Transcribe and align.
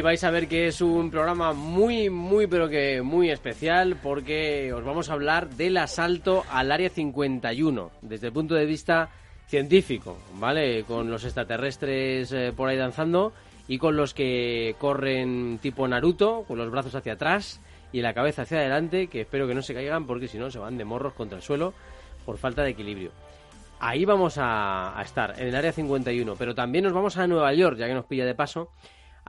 Hoy 0.00 0.04
vais 0.04 0.24
a 0.24 0.30
ver 0.30 0.48
que 0.48 0.66
es 0.66 0.80
un 0.80 1.10
programa 1.10 1.52
muy, 1.52 2.08
muy, 2.08 2.46
pero 2.46 2.70
que 2.70 3.02
muy 3.02 3.28
especial 3.28 3.98
porque 4.02 4.72
os 4.72 4.82
vamos 4.82 5.10
a 5.10 5.12
hablar 5.12 5.50
del 5.50 5.76
asalto 5.76 6.42
al 6.50 6.72
Área 6.72 6.88
51 6.88 7.90
desde 8.00 8.28
el 8.28 8.32
punto 8.32 8.54
de 8.54 8.64
vista 8.64 9.10
científico, 9.46 10.16
¿vale? 10.36 10.84
Con 10.84 11.10
los 11.10 11.24
extraterrestres 11.24 12.32
eh, 12.32 12.54
por 12.56 12.70
ahí 12.70 12.78
danzando 12.78 13.34
y 13.68 13.76
con 13.76 13.94
los 13.94 14.14
que 14.14 14.74
corren 14.78 15.58
tipo 15.60 15.86
Naruto, 15.86 16.44
con 16.48 16.56
los 16.56 16.70
brazos 16.70 16.94
hacia 16.94 17.12
atrás 17.12 17.60
y 17.92 18.00
la 18.00 18.14
cabeza 18.14 18.42
hacia 18.42 18.56
adelante, 18.56 19.08
que 19.08 19.20
espero 19.20 19.46
que 19.46 19.54
no 19.54 19.60
se 19.60 19.74
caigan 19.74 20.06
porque 20.06 20.28
si 20.28 20.38
no 20.38 20.50
se 20.50 20.58
van 20.58 20.78
de 20.78 20.86
morros 20.86 21.12
contra 21.12 21.36
el 21.36 21.42
suelo 21.42 21.74
por 22.24 22.38
falta 22.38 22.62
de 22.62 22.70
equilibrio. 22.70 23.10
Ahí 23.80 24.06
vamos 24.06 24.36
a 24.38 24.98
estar, 25.04 25.38
en 25.38 25.48
el 25.48 25.54
Área 25.54 25.72
51, 25.72 26.36
pero 26.38 26.54
también 26.54 26.84
nos 26.84 26.94
vamos 26.94 27.18
a 27.18 27.26
Nueva 27.26 27.52
York, 27.52 27.76
ya 27.76 27.86
que 27.86 27.92
nos 27.92 28.06
pilla 28.06 28.24
de 28.24 28.34
paso 28.34 28.70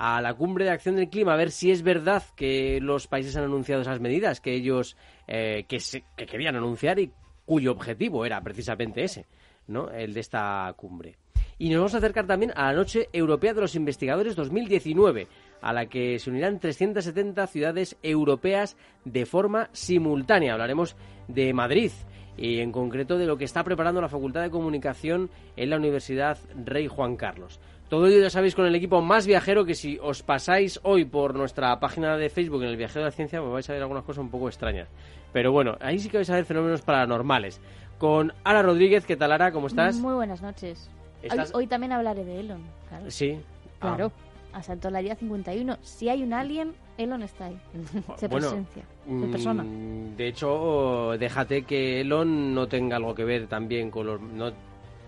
a 0.04 0.20
la 0.20 0.34
cumbre 0.34 0.66
de 0.66 0.72
acción 0.72 0.96
del 0.96 1.10
clima 1.10 1.34
a 1.34 1.38
ver 1.38 1.52
si 1.52 1.70
es 1.70 1.84
verdad 1.84 2.24
que 2.36 2.80
los 2.82 3.06
países 3.06 3.38
han 3.38 3.44
anunciado 3.44 3.84
esas 3.84 4.00
medidas 4.00 4.42
que 4.42 4.56
ellos 4.56 4.98
eh, 5.28 5.64
se- 5.78 6.04
que 6.18 6.26
querían 6.26 6.56
anunciar 6.56 6.98
y 6.98 7.12
cuyo 7.46 7.72
objetivo 7.72 8.26
era 8.26 8.42
precisamente 8.42 9.04
ese, 9.04 9.28
¿no? 9.68 9.92
El 9.92 10.16
de 10.16 10.20
esta 10.22 10.74
cumbre. 10.76 11.18
Y 11.60 11.70
nos 11.70 11.78
vamos 11.78 11.94
a 11.94 12.00
acercar 12.00 12.26
también 12.26 12.52
a 12.56 12.66
la 12.66 12.74
Noche 12.74 13.10
Europea 13.14 13.54
de 13.54 13.62
los 13.62 13.76
Investigadores 13.76 14.36
2019, 14.36 15.28
a 15.62 15.72
la 15.72 15.86
que 15.86 16.18
se 16.18 16.32
unirán 16.32 16.60
370 16.60 17.46
ciudades 17.46 17.96
europeas 18.02 18.78
de 19.06 19.28
forma 19.28 19.70
simultánea. 19.72 20.54
Hablaremos 20.54 20.96
de 21.28 21.54
Madrid 21.54 21.92
y 22.38 22.60
en 22.62 22.72
concreto 22.72 23.20
de 23.20 23.28
lo 23.28 23.38
que 23.38 23.46
está 23.46 23.64
preparando 23.64 24.02
la 24.02 24.10
Facultad 24.10 24.42
de 24.42 24.50
Comunicación 24.50 25.30
en 25.56 25.70
la 25.70 25.78
Universidad 25.78 26.40
Rey 26.66 26.88
Juan 26.88 27.16
Carlos. 27.18 27.60
Todo 27.92 28.08
ello 28.08 28.22
ya 28.22 28.30
sabéis 28.30 28.56
con 28.56 28.66
el 28.66 28.74
equipo 28.74 29.02
más 29.02 29.28
viajero 29.28 29.66
que 29.66 29.76
si 29.76 30.00
os 30.02 30.24
pasáis 30.24 30.80
hoy 30.84 31.04
por 31.04 31.36
nuestra 31.36 31.78
página 31.82 32.16
de 32.16 32.30
Facebook 32.30 32.64
en 32.64 32.70
el 32.70 32.78
Viajero 32.78 33.02
de 33.02 33.06
la 33.08 33.12
Ciencia 33.12 33.42
pues 33.42 33.52
vais 33.52 33.70
a 33.70 33.74
ver 33.74 33.82
algunas 33.82 34.06
cosas 34.06 34.24
un 34.24 34.30
poco 34.30 34.48
extrañas. 34.48 34.88
Pero 35.34 35.52
bueno, 35.52 35.76
ahí 35.82 36.00
sí 36.00 36.08
que 36.08 36.16
vais 36.16 36.30
a 36.30 36.36
ver 36.36 36.46
fenómenos 36.46 36.84
paranormales. 36.84 37.60
Con 37.98 38.32
Ara 38.46 38.62
Rodríguez, 38.62 39.06
¿qué 39.06 39.18
tal 39.18 39.34
Ara? 39.34 39.52
¿Cómo 39.52 39.68
estás? 39.68 39.98
Muy 39.98 40.14
buenas 40.14 40.42
noches. 40.42 40.90
Hoy, 41.22 41.28
¿Estás- 41.28 41.52
hoy 41.54 41.68
también 41.68 41.92
hablaré 41.92 42.24
de 42.24 42.40
Elon. 42.40 42.62
Claro. 42.88 43.12
Sí. 43.12 43.38
Ah, 43.82 43.88
Claro. 43.96 44.12
Asaltó 44.54 44.90
la 44.90 45.00
área 45.00 45.16
51. 45.16 45.78
Si 45.82 46.08
hay 46.08 46.24
un 46.24 46.32
alien, 46.34 46.74
Elon 46.98 47.24
está 47.24 47.48
ahí. 47.48 47.60
Se 48.16 48.30
Bueno, 48.30 48.48
presencia. 48.48 48.84
En 49.06 49.32
persona. 49.32 49.64
Mm, 49.64 50.16
De 50.16 50.28
hecho, 50.30 51.12
déjate 51.20 51.64
que 51.64 52.00
Elon 52.00 52.54
no 52.56 52.68
tenga 52.68 52.96
algo 52.96 53.14
que 53.14 53.26
ver 53.26 53.48
también 53.48 53.92
con 53.92 54.08
los... 54.08 54.22
No 54.22 54.50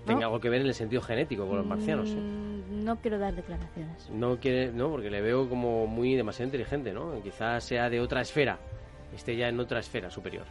tenga 0.06 0.20
¿No? 0.20 0.26
algo 0.28 0.40
que 0.42 0.50
ver 0.50 0.60
en 0.62 0.68
el 0.68 0.74
sentido 0.74 1.02
genético 1.02 1.48
con 1.48 1.56
los 1.58 1.66
marcianos. 1.66 2.10
¿eh? 2.10 2.53
No 2.84 2.98
quiero 2.98 3.18
dar 3.18 3.34
declaraciones. 3.34 4.10
No 4.12 4.38
quiere, 4.38 4.72
no, 4.72 4.90
porque 4.90 5.10
le 5.10 5.22
veo 5.22 5.48
como 5.48 5.88
muy 5.88 6.16
demasiado 6.16 6.46
inteligente, 6.48 6.92
¿no? 6.92 7.22
Quizás 7.24 7.64
sea 7.64 7.90
de 7.90 8.00
otra 8.02 8.22
esfera, 8.22 8.60
esté 9.16 9.36
ya 9.38 9.48
en 9.48 9.60
otra 9.60 9.80
esfera 9.80 10.10
superior. 10.10 10.46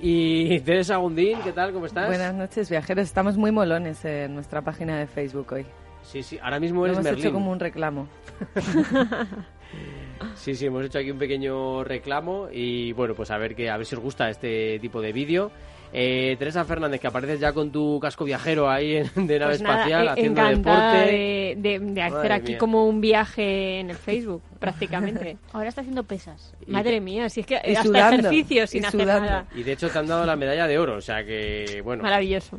Y 0.00 0.60
Teresa 0.64 0.96
Gundín, 0.96 1.38
¿qué 1.42 1.52
tal? 1.52 1.72
¿Cómo 1.72 1.86
estás? 1.86 2.06
Buenas 2.06 2.34
noches, 2.34 2.70
viajeros. 2.70 3.04
Estamos 3.04 3.36
muy 3.36 3.50
molones 3.50 4.04
en 4.04 4.34
nuestra 4.34 4.62
página 4.62 4.98
de 4.98 5.06
Facebook 5.06 5.52
hoy. 5.52 5.66
Sí, 6.02 6.22
sí, 6.22 6.38
ahora 6.42 6.58
mismo 6.58 6.86
eres 6.86 6.96
hemos 6.96 7.04
Merlín. 7.04 7.24
hecho 7.24 7.32
como 7.34 7.50
un 7.52 7.60
reclamo. 7.60 8.08
Sí, 10.34 10.54
sí, 10.54 10.66
hemos 10.66 10.84
hecho 10.84 10.98
aquí 10.98 11.10
un 11.10 11.18
pequeño 11.18 11.84
reclamo 11.84 12.48
y 12.50 12.92
bueno, 12.92 13.14
pues 13.14 13.30
a 13.30 13.36
ver 13.38 13.54
que 13.54 13.68
a 13.70 13.76
ver 13.76 13.84
si 13.86 13.94
os 13.94 14.00
gusta 14.02 14.30
este 14.30 14.78
tipo 14.80 15.00
de 15.00 15.12
vídeo. 15.12 15.50
Eh, 15.92 16.36
Teresa 16.38 16.64
Fernández, 16.64 17.00
que 17.00 17.06
apareces 17.06 17.40
ya 17.40 17.52
con 17.52 17.70
tu 17.72 17.98
casco 18.00 18.24
viajero 18.24 18.68
ahí 18.70 18.96
en- 18.96 19.26
de 19.26 19.38
nave 19.38 19.52
Pues 19.52 19.62
nada, 19.62 19.76
espacial 19.76 20.06
eh, 20.06 20.10
haciendo 20.10 20.40
encantada 20.42 20.92
deporte. 20.92 21.12
de, 21.12 21.54
de- 21.58 21.78
de 21.78 22.02
hacer 22.02 22.12
Madre 22.18 22.34
aquí 22.34 22.48
mía. 22.52 22.58
como 22.58 22.86
un 22.86 23.00
viaje 23.00 23.80
en 23.80 23.90
el 23.90 23.96
Facebook, 23.96 24.42
prácticamente. 24.60 25.36
Ahora 25.52 25.68
está 25.70 25.80
haciendo 25.80 26.04
pesas. 26.04 26.54
Y 26.66 26.70
Madre 26.72 27.00
mía, 27.00 27.28
si 27.30 27.40
es 27.40 27.46
que 27.46 27.56
hasta 27.56 27.82
sudando, 27.84 28.28
ejercicio 28.28 28.66
sin 28.66 28.84
hacer 28.84 29.00
sudando. 29.00 29.30
nada. 29.30 29.46
Y 29.54 29.62
de 29.62 29.72
hecho 29.72 29.88
te 29.88 29.98
han 29.98 30.06
dado 30.06 30.26
la 30.26 30.36
medalla 30.36 30.66
de 30.66 30.78
oro, 30.78 30.96
o 30.96 31.00
sea 31.00 31.24
que 31.24 31.80
bueno. 31.82 32.02
Maravilloso. 32.02 32.58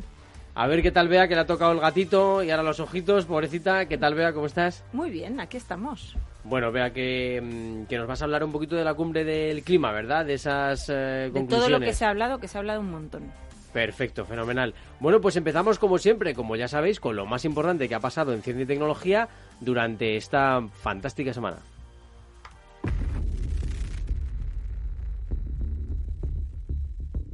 A 0.56 0.66
ver 0.66 0.82
qué 0.82 0.90
tal 0.90 1.06
vea 1.08 1.28
que 1.28 1.36
le 1.36 1.42
ha 1.42 1.46
tocado 1.46 1.70
el 1.72 1.78
gatito 1.80 2.42
y 2.42 2.50
ahora 2.50 2.64
los 2.64 2.80
ojitos, 2.80 3.24
pobrecita. 3.26 3.86
¿Qué 3.86 3.96
tal 3.96 4.14
vea? 4.14 4.32
¿Cómo 4.32 4.46
estás? 4.46 4.82
Muy 4.92 5.08
bien, 5.08 5.38
aquí 5.38 5.56
estamos. 5.56 6.16
Bueno, 6.44 6.72
vea 6.72 6.90
que, 6.92 7.40
mm, 7.42 7.86
que 7.86 7.98
nos 7.98 8.06
vas 8.06 8.22
a 8.22 8.24
hablar 8.24 8.42
un 8.44 8.52
poquito 8.52 8.74
de 8.76 8.84
la 8.84 8.94
cumbre 8.94 9.24
del 9.24 9.62
clima, 9.62 9.92
¿verdad? 9.92 10.24
De 10.24 10.34
esas 10.34 10.88
eh, 10.88 10.92
De 10.92 11.30
conclusiones. 11.32 11.66
todo 11.68 11.78
lo 11.78 11.80
que 11.84 11.92
se 11.92 12.04
ha 12.04 12.10
hablado, 12.10 12.38
que 12.38 12.48
se 12.48 12.56
ha 12.56 12.60
hablado 12.60 12.80
un 12.80 12.90
montón. 12.90 13.24
Perfecto, 13.72 14.24
fenomenal. 14.24 14.74
Bueno, 14.98 15.20
pues 15.20 15.36
empezamos 15.36 15.78
como 15.78 15.98
siempre, 15.98 16.34
como 16.34 16.56
ya 16.56 16.66
sabéis, 16.66 16.98
con 16.98 17.14
lo 17.14 17.24
más 17.26 17.44
importante 17.44 17.88
que 17.88 17.94
ha 17.94 18.00
pasado 18.00 18.32
en 18.32 18.42
ciencia 18.42 18.64
y 18.64 18.66
tecnología 18.66 19.28
durante 19.60 20.16
esta 20.16 20.60
fantástica 20.82 21.32
semana. 21.32 21.58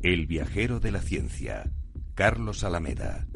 El 0.03 0.27
viajero 0.27 0.79
de 0.81 0.93
la 0.93 1.01
ciencia. 1.01 1.65
Carlos 2.15 2.65
Alameda. 2.65 3.27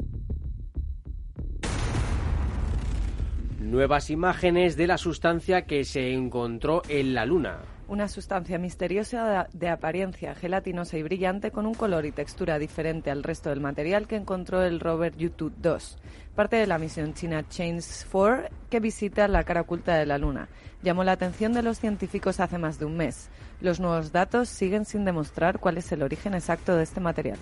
Nuevas 3.61 4.09
imágenes 4.09 4.75
de 4.75 4.87
la 4.87 4.97
sustancia 4.97 5.67
que 5.67 5.83
se 5.83 6.13
encontró 6.13 6.81
en 6.89 7.13
la 7.13 7.27
Luna. 7.27 7.59
Una 7.87 8.07
sustancia 8.07 8.57
misteriosa 8.57 9.47
de, 9.53 9.69
apariencia 9.69 10.33
gelatinosa 10.33 10.97
y 10.97 11.03
brillante 11.03 11.51
con 11.51 11.67
un 11.67 11.75
color 11.75 12.07
y 12.07 12.11
textura 12.11 12.57
diferente 12.57 13.11
al 13.11 13.21
resto 13.21 13.51
del 13.51 13.59
material 13.59 14.07
que 14.07 14.15
encontró 14.15 14.63
el 14.63 14.79
rover 14.79 15.15
YouTube 15.15 15.53
2, 15.61 15.99
parte 16.33 16.55
de 16.55 16.65
la 16.65 16.79
misión 16.79 17.13
china 17.13 17.47
Change 17.47 18.07
4 18.11 18.49
que 18.71 18.79
visita 18.79 19.27
la 19.27 19.43
cara 19.43 19.61
oculta 19.61 19.95
de 19.95 20.07
la 20.07 20.17
Luna. 20.17 20.49
Llamó 20.81 21.03
la 21.03 21.11
atención 21.11 21.53
de 21.53 21.61
los 21.61 21.77
científicos 21.77 22.39
hace 22.39 22.57
más 22.57 22.79
de 22.79 22.85
un 22.85 22.97
mes. 22.97 23.29
Los 23.61 23.79
nuevos 23.79 24.11
datos 24.11 24.49
siguen 24.49 24.85
sin 24.85 25.05
demostrar 25.05 25.59
cuál 25.59 25.77
es 25.77 25.91
el 25.91 26.01
origen 26.01 26.33
exacto 26.33 26.75
de 26.75 26.81
este 26.81 26.99
material. 26.99 27.37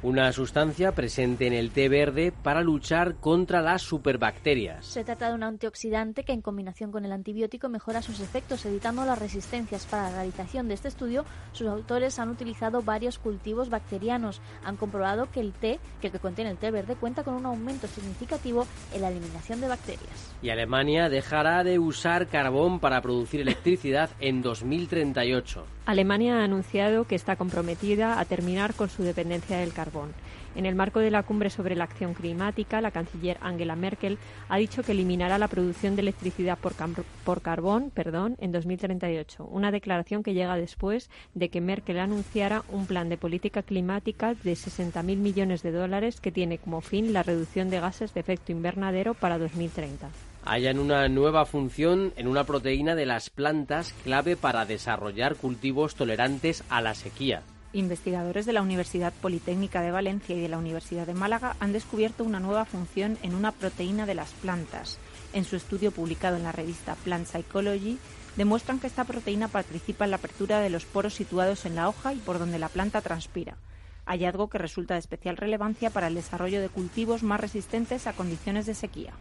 Una 0.00 0.30
sustancia 0.30 0.92
presente 0.92 1.48
en 1.48 1.52
el 1.52 1.72
té 1.72 1.88
verde 1.88 2.30
para 2.30 2.62
luchar 2.62 3.16
contra 3.16 3.60
las 3.62 3.82
superbacterias. 3.82 4.86
Se 4.86 5.02
trata 5.02 5.28
de 5.28 5.34
un 5.34 5.42
antioxidante 5.42 6.22
que 6.22 6.32
en 6.32 6.40
combinación 6.40 6.92
con 6.92 7.04
el 7.04 7.10
antibiótico 7.10 7.68
mejora 7.68 8.00
sus 8.00 8.20
efectos, 8.20 8.64
evitando 8.64 9.04
las 9.04 9.18
resistencias. 9.18 9.86
Para 9.86 10.04
la 10.04 10.16
realización 10.18 10.68
de 10.68 10.74
este 10.74 10.86
estudio, 10.86 11.24
sus 11.50 11.66
autores 11.66 12.20
han 12.20 12.28
utilizado 12.28 12.80
varios 12.80 13.18
cultivos 13.18 13.70
bacterianos. 13.70 14.40
Han 14.62 14.76
comprobado 14.76 15.32
que 15.32 15.40
el 15.40 15.52
té, 15.52 15.80
que 16.00 16.06
el 16.06 16.12
que 16.12 16.20
contiene 16.20 16.52
el 16.52 16.58
té 16.58 16.70
verde, 16.70 16.94
cuenta 16.94 17.24
con 17.24 17.34
un 17.34 17.46
aumento 17.46 17.88
significativo 17.88 18.68
en 18.94 19.02
la 19.02 19.08
eliminación 19.08 19.60
de 19.60 19.66
bacterias. 19.66 20.32
Y 20.42 20.50
Alemania 20.50 21.08
dejará 21.08 21.64
de 21.64 21.80
usar 21.80 22.28
carbón 22.28 22.78
para 22.78 23.02
producir 23.02 23.40
electricidad 23.40 24.10
en 24.20 24.42
2038. 24.42 25.64
Alemania 25.88 26.40
ha 26.40 26.44
anunciado 26.44 27.06
que 27.06 27.14
está 27.14 27.36
comprometida 27.36 28.20
a 28.20 28.24
terminar 28.26 28.74
con 28.74 28.90
su 28.90 29.02
dependencia 29.04 29.56
del 29.56 29.72
carbón. 29.72 30.12
En 30.54 30.66
el 30.66 30.74
marco 30.74 31.00
de 31.00 31.10
la 31.10 31.22
cumbre 31.22 31.48
sobre 31.48 31.76
la 31.76 31.84
acción 31.84 32.12
climática, 32.12 32.82
la 32.82 32.90
canciller 32.90 33.38
Angela 33.40 33.74
Merkel 33.74 34.18
ha 34.50 34.58
dicho 34.58 34.82
que 34.82 34.92
eliminará 34.92 35.38
la 35.38 35.48
producción 35.48 35.96
de 35.96 36.02
electricidad 36.02 36.58
por, 36.58 37.40
carbón 37.40 37.90
perdón, 37.94 38.36
en 38.38 38.52
2038, 38.52 39.48
una 39.50 39.70
declaración 39.70 40.22
que 40.22 40.34
llega 40.34 40.56
después 40.56 41.08
de 41.32 41.48
que 41.48 41.62
Merkel 41.62 42.00
anunciara 42.00 42.64
un 42.68 42.84
plan 42.84 43.08
de 43.08 43.16
política 43.16 43.62
climática 43.62 44.34
de 44.34 44.52
60.000 44.52 45.16
millones 45.16 45.62
de 45.62 45.72
dólares 45.72 46.20
que 46.20 46.32
tiene 46.32 46.58
como 46.58 46.82
fin 46.82 47.14
la 47.14 47.22
reducción 47.22 47.70
de 47.70 47.80
gases 47.80 48.12
de 48.12 48.20
efecto 48.20 48.52
invernadero 48.52 49.14
para 49.14 49.38
2030. 49.38 50.10
Hayan 50.50 50.78
una 50.78 51.06
nueva 51.10 51.44
función 51.44 52.14
en 52.16 52.26
una 52.26 52.44
proteína 52.44 52.94
de 52.94 53.04
las 53.04 53.28
plantas 53.28 53.92
clave 54.02 54.34
para 54.34 54.64
desarrollar 54.64 55.36
cultivos 55.36 55.94
tolerantes 55.94 56.64
a 56.70 56.80
la 56.80 56.94
sequía. 56.94 57.42
Investigadores 57.74 58.46
de 58.46 58.54
la 58.54 58.62
Universidad 58.62 59.12
Politécnica 59.12 59.82
de 59.82 59.90
Valencia 59.90 60.34
y 60.34 60.40
de 60.40 60.48
la 60.48 60.56
Universidad 60.56 61.06
de 61.06 61.12
Málaga 61.12 61.54
han 61.60 61.74
descubierto 61.74 62.24
una 62.24 62.40
nueva 62.40 62.64
función 62.64 63.18
en 63.22 63.34
una 63.34 63.52
proteína 63.52 64.06
de 64.06 64.14
las 64.14 64.30
plantas. 64.32 64.98
En 65.34 65.44
su 65.44 65.54
estudio 65.54 65.90
publicado 65.90 66.38
en 66.38 66.44
la 66.44 66.52
revista 66.52 66.94
Plant 67.04 67.26
Psychology, 67.26 67.98
demuestran 68.36 68.80
que 68.80 68.86
esta 68.86 69.04
proteína 69.04 69.48
participa 69.48 70.06
en 70.06 70.12
la 70.12 70.16
apertura 70.16 70.60
de 70.60 70.70
los 70.70 70.86
poros 70.86 71.12
situados 71.12 71.66
en 71.66 71.74
la 71.74 71.90
hoja 71.90 72.14
y 72.14 72.20
por 72.20 72.38
donde 72.38 72.58
la 72.58 72.70
planta 72.70 73.02
transpira, 73.02 73.58
hallazgo 74.06 74.48
que 74.48 74.56
resulta 74.56 74.94
de 74.94 75.00
especial 75.00 75.36
relevancia 75.36 75.90
para 75.90 76.06
el 76.06 76.14
desarrollo 76.14 76.62
de 76.62 76.70
cultivos 76.70 77.22
más 77.22 77.38
resistentes 77.38 78.06
a 78.06 78.14
condiciones 78.14 78.64
de 78.64 78.72
sequía. 78.72 79.12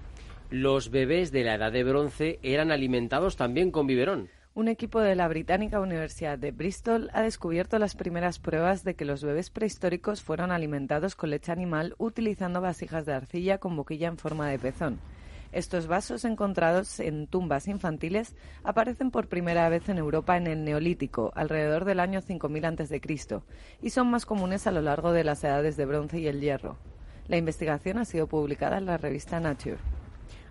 Los 0.50 0.92
bebés 0.92 1.34
de 1.34 1.44
la 1.44 1.56
edad 1.56 1.74
de 1.74 1.84
bronce 1.84 2.40
eran 2.42 2.72
alimentados 2.72 3.36
también 3.36 3.70
con 3.70 3.86
biberón. 3.86 4.30
Un 4.54 4.70
equipo 4.70 5.02
de 5.02 5.14
la 5.14 5.28
británica 5.28 5.82
Universidad 5.82 6.38
de 6.40 6.52
Bristol 6.52 7.10
ha 7.12 7.22
descubierto 7.22 7.78
las 7.80 7.96
primeras 7.96 8.40
pruebas 8.40 8.86
de 8.86 8.96
que 8.96 9.04
los 9.04 9.26
bebés 9.26 9.50
prehistóricos 9.50 10.22
fueron 10.22 10.54
alimentados 10.54 11.18
con 11.18 11.32
leche 11.32 11.52
animal 11.52 11.96
utilizando 11.98 12.62
vasijas 12.62 13.06
de 13.06 13.14
arcilla 13.14 13.58
con 13.58 13.76
boquilla 13.76 14.08
en 14.08 14.18
forma 14.18 14.48
de 14.48 14.58
pezón. 14.58 15.02
Estos 15.52 15.88
vasos 15.88 16.24
encontrados 16.24 17.02
en 17.02 17.28
tumbas 17.28 17.68
infantiles 17.68 18.34
aparecen 18.64 19.12
por 19.12 19.28
primera 19.28 19.68
vez 19.68 19.90
en 19.90 19.98
Europa 19.98 20.38
en 20.38 20.48
el 20.48 20.64
Neolítico, 20.64 21.34
alrededor 21.36 21.84
del 21.84 22.00
año 22.00 22.22
5000 22.22 22.66
a.C., 22.66 23.02
y 23.82 23.90
son 23.90 24.10
más 24.10 24.26
comunes 24.26 24.66
a 24.66 24.72
lo 24.72 24.82
largo 24.82 25.12
de 25.12 25.26
las 25.26 25.44
edades 25.44 25.76
de 25.76 25.86
bronce 25.86 26.20
y 26.20 26.28
el 26.28 26.40
hierro. 26.40 26.78
La 27.28 27.36
investigación 27.36 27.98
ha 27.98 28.06
sido 28.06 28.28
publicada 28.28 28.78
en 28.78 28.86
la 28.86 28.96
revista 28.96 29.42
Nature 29.42 29.97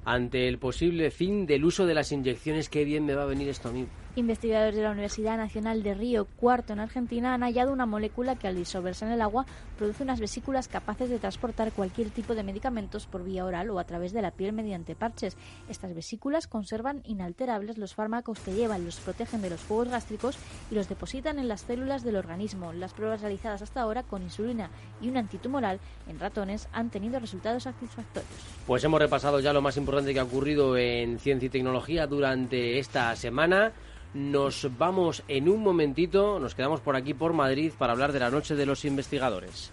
ante 0.06 0.46
el 0.46 0.58
posible 0.58 1.10
fin 1.10 1.46
del 1.46 1.64
uso 1.64 1.84
de 1.84 1.92
las 1.92 2.12
inyecciones. 2.12 2.68
Qué 2.68 2.84
bien 2.84 3.04
me 3.04 3.14
va 3.14 3.24
a 3.24 3.26
venir 3.26 3.48
esto 3.48 3.68
a 3.68 3.72
mí. 3.72 3.86
Investigadores 4.18 4.74
de 4.74 4.82
la 4.82 4.92
Universidad 4.92 5.36
Nacional 5.36 5.82
de 5.82 5.92
Río 5.92 6.24
Cuarto 6.24 6.72
en 6.72 6.80
Argentina 6.80 7.34
han 7.34 7.42
hallado 7.42 7.70
una 7.70 7.84
molécula 7.84 8.34
que 8.34 8.48
al 8.48 8.56
disolverse 8.56 9.04
en 9.04 9.10
el 9.10 9.20
agua 9.20 9.44
produce 9.76 10.04
unas 10.04 10.20
vesículas 10.20 10.68
capaces 10.68 11.10
de 11.10 11.18
transportar 11.18 11.70
cualquier 11.72 12.08
tipo 12.08 12.34
de 12.34 12.42
medicamentos 12.42 13.06
por 13.06 13.22
vía 13.22 13.44
oral 13.44 13.68
o 13.68 13.78
a 13.78 13.84
través 13.84 14.14
de 14.14 14.22
la 14.22 14.30
piel 14.30 14.54
mediante 14.54 14.94
parches. 14.94 15.36
Estas 15.68 15.94
vesículas 15.94 16.46
conservan 16.46 17.02
inalterables 17.04 17.76
los 17.76 17.94
fármacos 17.94 18.40
que 18.40 18.54
llevan, 18.54 18.86
los 18.86 18.96
protegen 19.00 19.42
de 19.42 19.50
los 19.50 19.62
jugos 19.64 19.88
gástricos 19.88 20.38
y 20.70 20.76
los 20.76 20.88
depositan 20.88 21.38
en 21.38 21.48
las 21.48 21.60
células 21.60 22.02
del 22.02 22.16
organismo. 22.16 22.72
Las 22.72 22.94
pruebas 22.94 23.20
realizadas 23.20 23.60
hasta 23.60 23.82
ahora 23.82 24.02
con 24.02 24.22
insulina 24.22 24.70
y 24.98 25.10
un 25.10 25.18
antitumoral 25.18 25.78
en 26.08 26.18
ratones 26.18 26.68
han 26.72 26.88
tenido 26.88 27.20
resultados 27.20 27.64
satisfactorios. 27.64 28.32
Pues 28.66 28.82
hemos 28.82 28.98
repasado 28.98 29.40
ya 29.40 29.52
lo 29.52 29.60
más 29.60 29.76
importante 29.76 30.14
que 30.14 30.20
ha 30.20 30.24
ocurrido 30.24 30.78
en 30.78 31.18
ciencia 31.18 31.48
y 31.48 31.50
tecnología 31.50 32.06
durante 32.06 32.78
esta 32.78 33.14
semana. 33.14 33.74
Nos 34.16 34.66
vamos 34.78 35.22
en 35.28 35.46
un 35.46 35.62
momentito, 35.62 36.40
nos 36.40 36.54
quedamos 36.54 36.80
por 36.80 36.96
aquí 36.96 37.12
por 37.12 37.34
Madrid 37.34 37.70
para 37.76 37.92
hablar 37.92 38.12
de 38.12 38.20
la 38.20 38.30
noche 38.30 38.54
de 38.54 38.64
los 38.64 38.86
investigadores. 38.86 39.70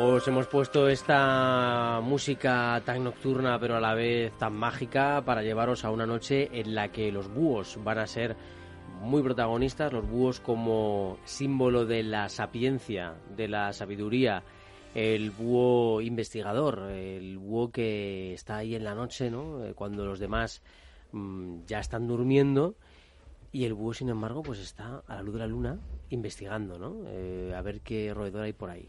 Os 0.00 0.28
hemos 0.28 0.46
puesto 0.46 0.88
esta 0.88 2.00
música 2.04 2.80
tan 2.84 3.02
nocturna 3.02 3.58
pero 3.58 3.74
a 3.74 3.80
la 3.80 3.94
vez 3.94 4.30
tan 4.38 4.54
mágica 4.54 5.24
para 5.24 5.42
llevaros 5.42 5.84
a 5.84 5.90
una 5.90 6.06
noche 6.06 6.48
en 6.52 6.76
la 6.76 6.92
que 6.92 7.10
los 7.10 7.28
búhos 7.28 7.80
van 7.82 7.98
a 7.98 8.06
ser 8.06 8.36
muy 9.00 9.24
protagonistas, 9.24 9.92
los 9.92 10.08
búhos 10.08 10.38
como 10.38 11.18
símbolo 11.24 11.84
de 11.84 12.04
la 12.04 12.28
sapiencia, 12.28 13.16
de 13.36 13.48
la 13.48 13.72
sabiduría, 13.72 14.44
el 14.94 15.32
búho 15.32 16.00
investigador, 16.00 16.92
el 16.92 17.36
búho 17.36 17.72
que 17.72 18.34
está 18.34 18.58
ahí 18.58 18.76
en 18.76 18.84
la 18.84 18.94
noche, 18.94 19.32
¿no? 19.32 19.64
Eh, 19.64 19.74
cuando 19.74 20.06
los 20.06 20.20
demás 20.20 20.62
mm, 21.10 21.64
ya 21.66 21.80
están 21.80 22.06
durmiendo 22.06 22.76
y 23.50 23.64
el 23.64 23.74
búho, 23.74 23.94
sin 23.94 24.10
embargo, 24.10 24.44
pues 24.44 24.60
está 24.60 25.02
a 25.08 25.16
la 25.16 25.22
luz 25.22 25.34
de 25.34 25.40
la 25.40 25.48
luna 25.48 25.80
investigando, 26.10 26.78
¿no? 26.78 27.02
Eh, 27.08 27.52
a 27.52 27.62
ver 27.62 27.80
qué 27.80 28.14
roedor 28.14 28.44
hay 28.44 28.52
por 28.52 28.70
ahí. 28.70 28.88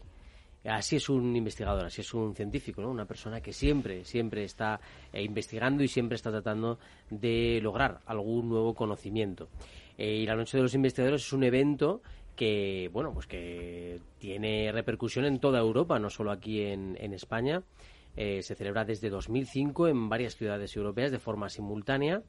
Así 0.64 0.96
es 0.96 1.08
un 1.08 1.34
investigador, 1.34 1.86
así 1.86 2.02
es 2.02 2.12
un 2.12 2.34
científico, 2.34 2.82
¿no? 2.82 2.90
Una 2.90 3.06
persona 3.06 3.40
que 3.40 3.52
siempre, 3.52 4.04
siempre 4.04 4.44
está 4.44 4.78
eh, 5.10 5.22
investigando 5.22 5.82
y 5.82 5.88
siempre 5.88 6.16
está 6.16 6.30
tratando 6.30 6.78
de 7.08 7.60
lograr 7.62 8.00
algún 8.04 8.50
nuevo 8.50 8.74
conocimiento. 8.74 9.48
Eh, 9.96 10.16
y 10.16 10.26
la 10.26 10.36
Noche 10.36 10.58
de 10.58 10.62
los 10.62 10.74
Investigadores 10.74 11.22
es 11.22 11.32
un 11.32 11.44
evento 11.44 12.02
que, 12.36 12.90
bueno, 12.92 13.12
pues 13.14 13.26
que 13.26 14.00
tiene 14.18 14.70
repercusión 14.70 15.24
en 15.24 15.40
toda 15.40 15.60
Europa, 15.60 15.98
no 15.98 16.10
solo 16.10 16.30
aquí 16.30 16.60
en, 16.62 16.96
España. 17.14 17.62
Eh, 18.16 18.42
se 18.42 18.54
celebra 18.54 18.84
desde 18.84 19.08
2005 19.08 19.88
en 19.88 20.08
varias 20.10 20.36
ciudades 20.36 20.76
europeas 20.76 21.10
de 21.10 21.18
forma 21.18 21.48
simultánea 21.48 22.22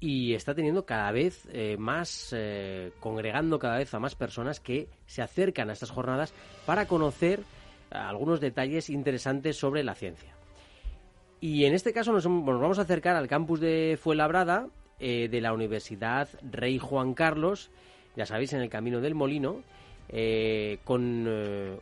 y 0.00 0.32
está 0.32 0.54
teniendo 0.54 0.86
cada 0.86 1.10
vez 1.10 1.48
más, 1.76 2.32
congregando 3.00 3.58
cada 3.58 3.78
vez 3.78 3.92
a 3.94 3.98
más 3.98 4.14
personas 4.14 4.60
que 4.60 4.88
se 5.06 5.22
acercan 5.22 5.70
a 5.70 5.72
estas 5.72 5.90
jornadas 5.90 6.32
para 6.66 6.86
conocer 6.86 7.40
algunos 7.90 8.40
detalles 8.40 8.90
interesantes 8.90 9.56
sobre 9.56 9.82
la 9.82 9.94
ciencia. 9.94 10.34
Y 11.40 11.64
en 11.64 11.74
este 11.74 11.92
caso 11.92 12.12
nos, 12.12 12.24
vamos 12.24 12.78
a 12.78 12.82
acercar 12.82 13.16
al 13.16 13.28
campus 13.28 13.60
de 13.60 13.98
Fuenlabrada 14.00 14.68
eh, 14.98 15.28
de 15.30 15.40
la 15.40 15.52
Universidad 15.52 16.28
Rey 16.42 16.78
Juan 16.78 17.14
Carlos, 17.14 17.70
ya 18.16 18.26
sabéis, 18.26 18.52
en 18.52 18.60
el 18.60 18.68
Camino 18.68 19.00
del 19.00 19.14
Molino, 19.14 19.62
eh, 20.08 20.78
con 20.84 21.26
eh, 21.28 21.78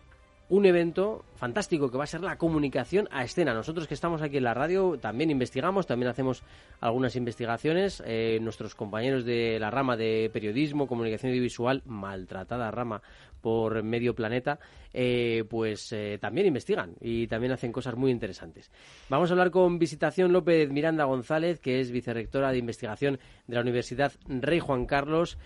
un 0.49 0.65
evento 0.65 1.25
fantástico 1.35 1.91
que 1.91 1.99
va 1.99 2.05
a 2.05 2.07
ser 2.07 2.21
la 2.21 2.39
comunicación 2.39 3.09
a 3.11 3.25
escena. 3.25 3.53
Nosotros 3.53 3.89
que 3.89 3.95
estamos 3.95 4.23
aquí 4.23 4.37
en 4.37 4.45
la 4.45 4.55
radio 4.55 4.97
también 4.99 5.31
investigamos, 5.31 5.87
también 5.87 6.09
hacemos 6.09 6.45
algunas 6.81 7.17
investigaciones. 7.17 8.03
Eh, 8.07 8.39
nuestros 8.41 8.75
compañeros 8.75 9.25
de 9.25 9.59
la 9.59 9.71
rama 9.71 9.97
de 9.97 10.31
periodismo, 10.33 10.87
comunicación 10.87 11.31
audiovisual, 11.31 11.83
maltratada 11.85 12.71
rama 12.71 13.03
por 13.41 13.83
medio 13.83 14.15
planeta, 14.15 14.59
eh, 14.93 15.45
pues 15.49 15.93
eh, 15.93 16.19
también 16.21 16.47
investigan 16.47 16.95
y 17.01 17.27
también 17.27 17.53
hacen 17.53 17.73
cosas 17.73 17.97
muy 17.97 18.11
interesantes. 18.11 18.71
Vamos 19.09 19.31
a 19.31 19.35
hablar 19.35 19.51
con 19.51 19.79
Visitación 19.79 20.33
López 20.33 20.71
Miranda 20.71 21.05
González, 21.05 21.61
que 21.61 21.81
es 21.81 21.91
vicerrectora 21.91 22.53
de 22.53 22.59
investigación 22.59 23.19
de 23.47 23.55
la 23.55 23.61
Universidad 23.61 24.13
Rey 24.27 24.61
Juan 24.61 24.87
Carlos. 24.87 25.39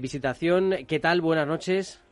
Visitación, 0.00 0.86
¿qué 0.88 0.98
tal? 0.98 1.20
Buenas 1.20 1.46
noches. 1.46 2.02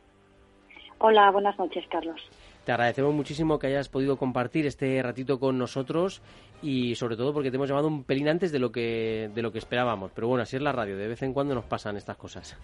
Hola, 1.05 1.29
buenas 1.31 1.59
noches, 1.59 1.85
Carlos. 1.89 2.21
Te 2.63 2.71
agradecemos 2.71 3.13
muchísimo 3.13 3.59
que 3.59 3.67
hayas 3.67 3.89
podido 3.89 4.15
compartir 4.15 4.65
este 4.65 5.03
ratito 5.03 5.37
con 5.37 5.57
nosotros 5.57 6.21
y 6.61 6.95
sobre 6.95 7.17
todo 7.17 7.33
porque 7.33 7.51
te 7.51 7.57
hemos 7.57 7.67
llamado 7.67 7.89
un 7.89 8.05
pelín 8.05 8.29
antes 8.29 8.53
de 8.53 8.59
lo 8.59 8.71
que 8.71 9.29
de 9.35 9.41
lo 9.41 9.51
que 9.51 9.57
esperábamos. 9.57 10.13
Pero 10.15 10.29
bueno, 10.29 10.43
así 10.43 10.55
es 10.55 10.61
la 10.61 10.71
radio, 10.71 10.95
de 10.95 11.09
vez 11.09 11.21
en 11.21 11.33
cuando 11.33 11.55
nos 11.55 11.65
pasan 11.65 11.97
estas 11.97 12.15
cosas. 12.15 12.57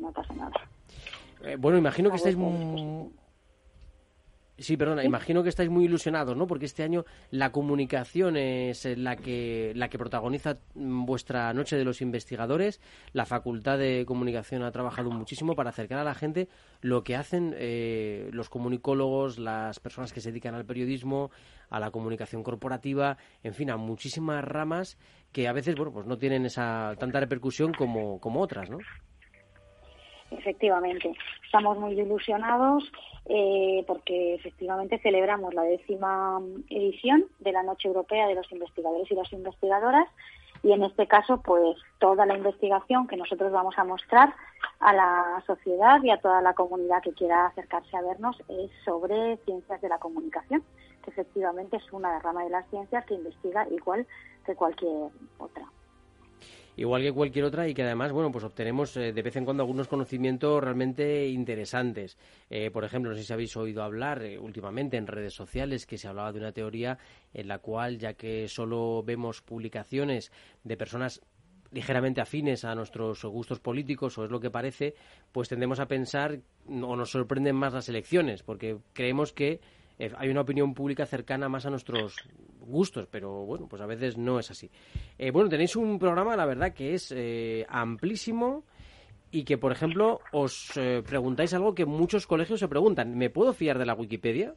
No 0.00 0.12
pasa 0.12 0.32
nada. 0.34 0.52
Eh, 1.42 1.56
bueno, 1.58 1.76
imagino 1.76 2.08
que 2.08 2.16
estáis 2.18 2.36
muy, 2.36 3.10
Sí, 4.56 4.76
perdona, 4.76 5.02
imagino 5.02 5.42
que 5.42 5.48
estáis 5.48 5.68
muy 5.68 5.86
ilusionados, 5.86 6.36
¿no? 6.36 6.46
Porque 6.46 6.66
este 6.66 6.84
año 6.84 7.04
la 7.30 7.50
comunicación 7.50 8.36
es 8.36 8.84
la 8.96 9.16
que, 9.16 9.72
la 9.74 9.88
que 9.88 9.98
protagoniza 9.98 10.58
vuestra 10.74 11.52
Noche 11.52 11.76
de 11.76 11.84
los 11.84 12.00
Investigadores. 12.00 12.80
La 13.12 13.26
Facultad 13.26 13.78
de 13.78 14.04
Comunicación 14.06 14.62
ha 14.62 14.70
trabajado 14.70 15.10
muchísimo 15.10 15.56
para 15.56 15.70
acercar 15.70 15.98
a 15.98 16.04
la 16.04 16.14
gente 16.14 16.48
lo 16.82 17.02
que 17.02 17.16
hacen 17.16 17.52
eh, 17.58 18.30
los 18.32 18.48
comunicólogos, 18.48 19.40
las 19.40 19.80
personas 19.80 20.12
que 20.12 20.20
se 20.20 20.30
dedican 20.30 20.54
al 20.54 20.64
periodismo, 20.64 21.32
a 21.68 21.80
la 21.80 21.90
comunicación 21.90 22.44
corporativa, 22.44 23.18
en 23.42 23.54
fin, 23.54 23.70
a 23.70 23.76
muchísimas 23.76 24.44
ramas 24.44 24.98
que 25.32 25.48
a 25.48 25.52
veces, 25.52 25.74
bueno, 25.74 25.92
pues 25.92 26.06
no 26.06 26.16
tienen 26.16 26.46
esa 26.46 26.94
tanta 27.00 27.18
repercusión 27.18 27.72
como, 27.72 28.20
como 28.20 28.40
otras, 28.40 28.70
¿no? 28.70 28.78
Efectivamente, 30.38 31.14
estamos 31.44 31.78
muy 31.78 31.98
ilusionados 31.98 32.84
eh, 33.26 33.84
porque 33.86 34.34
efectivamente 34.34 34.98
celebramos 34.98 35.54
la 35.54 35.62
décima 35.62 36.40
edición 36.68 37.24
de 37.40 37.52
la 37.52 37.62
Noche 37.62 37.88
Europea 37.88 38.26
de 38.26 38.34
los 38.34 38.50
Investigadores 38.52 39.10
y 39.10 39.14
las 39.14 39.32
Investigadoras 39.32 40.08
y 40.62 40.72
en 40.72 40.82
este 40.82 41.06
caso 41.06 41.40
pues 41.42 41.76
toda 41.98 42.26
la 42.26 42.36
investigación 42.36 43.06
que 43.06 43.16
nosotros 43.16 43.52
vamos 43.52 43.74
a 43.78 43.84
mostrar 43.84 44.34
a 44.80 44.92
la 44.92 45.42
sociedad 45.46 46.02
y 46.02 46.10
a 46.10 46.20
toda 46.20 46.40
la 46.40 46.54
comunidad 46.54 47.02
que 47.02 47.12
quiera 47.12 47.46
acercarse 47.46 47.96
a 47.96 48.02
vernos 48.02 48.36
es 48.48 48.70
sobre 48.84 49.36
ciencias 49.44 49.80
de 49.80 49.88
la 49.88 49.98
comunicación, 49.98 50.64
que 51.02 51.10
efectivamente 51.10 51.76
es 51.76 51.92
una 51.92 52.18
rama 52.18 52.44
de 52.44 52.50
las 52.50 52.68
ciencias 52.70 53.04
que 53.04 53.14
investiga 53.14 53.68
igual 53.70 54.06
que 54.44 54.54
cualquier 54.54 55.10
otra. 55.38 55.64
Igual 56.76 57.02
que 57.02 57.12
cualquier 57.12 57.44
otra 57.44 57.68
y 57.68 57.74
que 57.74 57.82
además, 57.82 58.12
bueno, 58.12 58.30
pues 58.30 58.44
obtenemos 58.44 58.96
eh, 58.96 59.12
de 59.12 59.22
vez 59.22 59.36
en 59.36 59.44
cuando 59.44 59.62
algunos 59.62 59.88
conocimientos 59.88 60.62
realmente 60.62 61.28
interesantes. 61.28 62.18
Eh, 62.50 62.70
por 62.70 62.84
ejemplo, 62.84 63.10
no 63.10 63.16
sé 63.16 63.24
si 63.24 63.32
habéis 63.32 63.56
oído 63.56 63.82
hablar 63.82 64.22
eh, 64.22 64.38
últimamente 64.38 64.96
en 64.96 65.06
redes 65.06 65.34
sociales 65.34 65.86
que 65.86 65.98
se 65.98 66.08
hablaba 66.08 66.32
de 66.32 66.40
una 66.40 66.52
teoría 66.52 66.98
en 67.32 67.48
la 67.48 67.58
cual, 67.58 67.98
ya 67.98 68.14
que 68.14 68.48
solo 68.48 69.02
vemos 69.04 69.42
publicaciones 69.42 70.32
de 70.62 70.76
personas 70.76 71.20
ligeramente 71.70 72.20
afines 72.20 72.64
a 72.64 72.74
nuestros 72.74 73.24
gustos 73.24 73.58
políticos, 73.58 74.16
o 74.16 74.24
es 74.24 74.30
lo 74.30 74.40
que 74.40 74.50
parece, 74.50 74.94
pues 75.32 75.48
tendemos 75.48 75.80
a 75.80 75.88
pensar 75.88 76.38
o 76.68 76.96
nos 76.96 77.10
sorprenden 77.10 77.56
más 77.56 77.72
las 77.72 77.88
elecciones, 77.88 78.42
porque 78.42 78.78
creemos 78.92 79.32
que 79.32 79.60
eh, 79.98 80.10
hay 80.16 80.28
una 80.28 80.40
opinión 80.40 80.74
pública 80.74 81.06
cercana 81.06 81.48
más 81.48 81.66
a 81.66 81.70
nuestros 81.70 82.16
gustos, 82.60 83.06
pero 83.10 83.44
bueno, 83.44 83.66
pues 83.68 83.80
a 83.82 83.86
veces 83.86 84.16
no 84.16 84.38
es 84.38 84.50
así. 84.50 84.70
Eh, 85.18 85.30
bueno, 85.30 85.48
tenéis 85.48 85.76
un 85.76 85.98
programa, 85.98 86.36
la 86.36 86.46
verdad, 86.46 86.72
que 86.72 86.94
es 86.94 87.12
eh, 87.16 87.64
amplísimo 87.68 88.64
y 89.30 89.44
que, 89.44 89.58
por 89.58 89.72
ejemplo, 89.72 90.20
os 90.32 90.72
preguntáis 91.06 91.52
algo 91.54 91.74
que 91.74 91.86
muchos 91.86 92.26
colegios 92.26 92.60
se 92.60 92.68
preguntan. 92.68 93.16
¿Me 93.16 93.30
puedo 93.30 93.52
fiar 93.52 93.78
de 93.78 93.86
la 93.86 93.94
Wikipedia? 93.94 94.54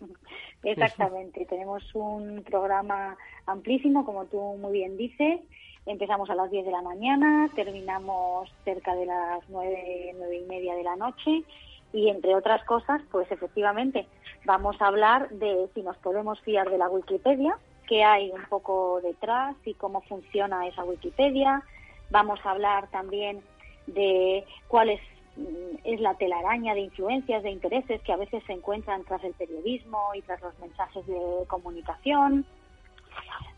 Exactamente, 0.62 1.46
tenemos 1.46 1.82
un 1.94 2.42
programa 2.42 3.16
amplísimo, 3.46 4.04
como 4.04 4.26
tú 4.26 4.38
muy 4.58 4.72
bien 4.72 4.96
dices. 4.96 5.40
Empezamos 5.86 6.28
a 6.28 6.34
las 6.34 6.50
10 6.50 6.66
de 6.66 6.72
la 6.72 6.82
mañana, 6.82 7.48
terminamos 7.54 8.50
cerca 8.64 8.94
de 8.94 9.06
las 9.06 9.48
9, 9.48 10.14
9 10.18 10.36
y 10.36 10.46
media 10.46 10.74
de 10.74 10.82
la 10.82 10.96
noche 10.96 11.44
y 11.92 12.08
entre 12.08 12.34
otras 12.34 12.64
cosas, 12.64 13.00
pues 13.10 13.30
efectivamente 13.30 14.06
vamos 14.44 14.80
a 14.80 14.86
hablar 14.86 15.28
de 15.30 15.68
si 15.74 15.82
nos 15.82 15.96
podemos 15.98 16.40
fiar 16.40 16.70
de 16.70 16.78
la 16.78 16.88
Wikipedia, 16.88 17.58
qué 17.86 18.04
hay 18.04 18.30
un 18.30 18.44
poco 18.44 19.00
detrás 19.02 19.56
y 19.64 19.74
cómo 19.74 20.02
funciona 20.02 20.66
esa 20.66 20.84
Wikipedia. 20.84 21.62
Vamos 22.10 22.38
a 22.44 22.50
hablar 22.50 22.88
también 22.90 23.42
de 23.86 24.44
cuál 24.68 24.90
es, 24.90 25.00
mm, 25.36 25.78
es 25.84 26.00
la 26.00 26.14
telaraña 26.14 26.74
de 26.74 26.80
influencias, 26.80 27.42
de 27.42 27.50
intereses 27.50 28.00
que 28.02 28.12
a 28.12 28.16
veces 28.16 28.42
se 28.46 28.52
encuentran 28.52 29.04
tras 29.04 29.22
el 29.24 29.34
periodismo 29.34 30.10
y 30.14 30.22
tras 30.22 30.40
los 30.42 30.58
mensajes 30.58 31.06
de 31.06 31.44
comunicación. 31.48 32.44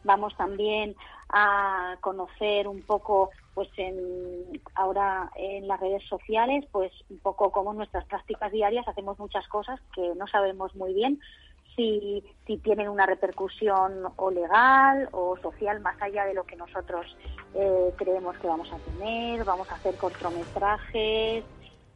Vamos 0.05 0.37
también 0.37 0.95
a 1.31 1.97
conocer 2.01 2.69
un 2.69 2.83
poco 2.83 3.31
pues 3.55 3.69
en, 3.77 4.61
ahora 4.75 5.31
en 5.35 5.67
las 5.67 5.81
redes 5.81 6.03
sociales, 6.09 6.65
pues 6.71 6.93
un 7.11 7.19
poco 7.19 7.51
como 7.51 7.75
nuestras 7.75 8.05
prácticas 8.07 8.53
diarias 8.53 8.87
hacemos 8.87 9.19
muchas 9.19 9.47
cosas 9.49 9.81
que 9.95 10.15
no 10.17 10.27
sabemos 10.27 10.75
muy 10.77 10.95
bien 10.95 11.21
si, 11.79 12.25
si 12.47 12.59
tienen 12.59 12.89
una 12.89 13.07
repercusión 13.07 14.03
o 14.17 14.31
legal 14.31 15.09
o 15.13 15.37
social 15.39 15.81
más 15.81 16.01
allá 16.03 16.25
de 16.25 16.35
lo 16.35 16.45
que 16.45 16.57
nosotros 16.57 17.17
eh, 17.55 17.93
creemos 17.97 18.37
que 18.39 18.49
vamos 18.49 18.71
a 18.73 18.79
tener, 18.79 19.45
vamos 19.45 19.71
a 19.71 19.77
hacer 19.77 19.95
cortometrajes, 19.97 21.45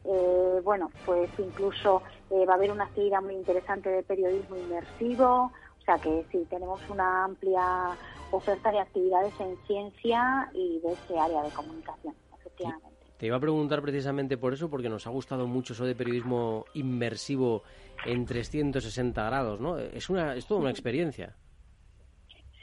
eh, 0.05 0.61
bueno, 0.63 0.89
pues 1.05 1.29
incluso 1.37 2.01
eh, 2.29 2.45
va 2.45 2.53
a 2.53 2.55
haber 2.55 2.71
una 2.71 2.85
actividad 2.85 3.21
muy 3.21 3.35
interesante 3.35 3.89
de 3.89 4.03
periodismo 4.03 4.55
inmersivo, 4.55 5.51
o 5.83 5.85
sea 5.85 5.97
que 5.97 6.25
sí, 6.31 6.47
tenemos 6.49 6.79
una 6.89 7.25
amplia 7.25 7.89
oferta 8.31 8.71
de 8.71 8.79
actividades 8.79 9.33
en 9.39 9.57
ciencia 9.67 10.49
y 10.53 10.79
de 10.79 10.93
ese 10.93 11.19
área 11.19 11.43
de 11.43 11.49
comunicación, 11.49 12.15
efectivamente. 12.39 12.87
Te 13.17 13.27
iba 13.27 13.35
a 13.35 13.39
preguntar 13.41 13.81
precisamente 13.81 14.37
por 14.37 14.53
eso, 14.53 14.69
porque 14.69 14.87
nos 14.87 15.07
ha 15.07 15.09
gustado 15.09 15.45
mucho 15.45 15.73
eso 15.73 15.85
de 15.85 15.93
periodismo 15.93 16.65
inmersivo 16.73 17.63
en 18.05 18.25
360 18.25 19.25
grados, 19.25 19.59
¿no? 19.59 19.77
Es, 19.77 20.09
una, 20.09 20.35
es 20.35 20.47
toda 20.47 20.61
una 20.61 20.69
experiencia. 20.71 21.35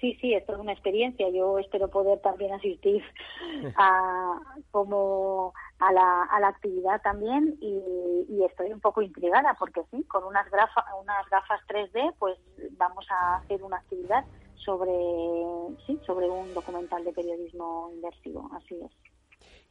Sí, 0.01 0.17
sí, 0.21 0.33
es 0.33 0.47
toda 0.47 0.61
una 0.61 0.73
experiencia. 0.73 1.29
Yo 1.29 1.59
espero 1.59 1.89
poder 1.89 2.21
también 2.21 2.53
asistir 2.53 3.03
a, 3.77 4.41
como 4.71 5.53
a 5.79 5.93
la, 5.93 6.23
a 6.25 6.41
la 6.41 6.49
actividad 6.49 7.03
también 7.03 7.57
y, 7.61 7.81
estoy 8.45 8.73
un 8.73 8.81
poco 8.81 9.03
intrigada 9.03 9.55
porque 9.59 9.83
sí, 9.91 10.03
con 10.05 10.25
unas, 10.25 10.47
unas 11.01 11.29
gafas 11.31 11.61
3D 11.69 12.15
pues 12.19 12.39
vamos 12.73 13.07
a 13.11 13.37
hacer 13.37 13.63
una 13.63 13.77
actividad 13.77 14.25
sobre, 14.57 14.93
sí, 15.87 16.01
sobre 16.07 16.29
un 16.29 16.53
documental 16.55 17.05
de 17.05 17.13
periodismo 17.13 17.91
inversivo, 17.93 18.51
así 18.55 18.77
es. 18.83 18.91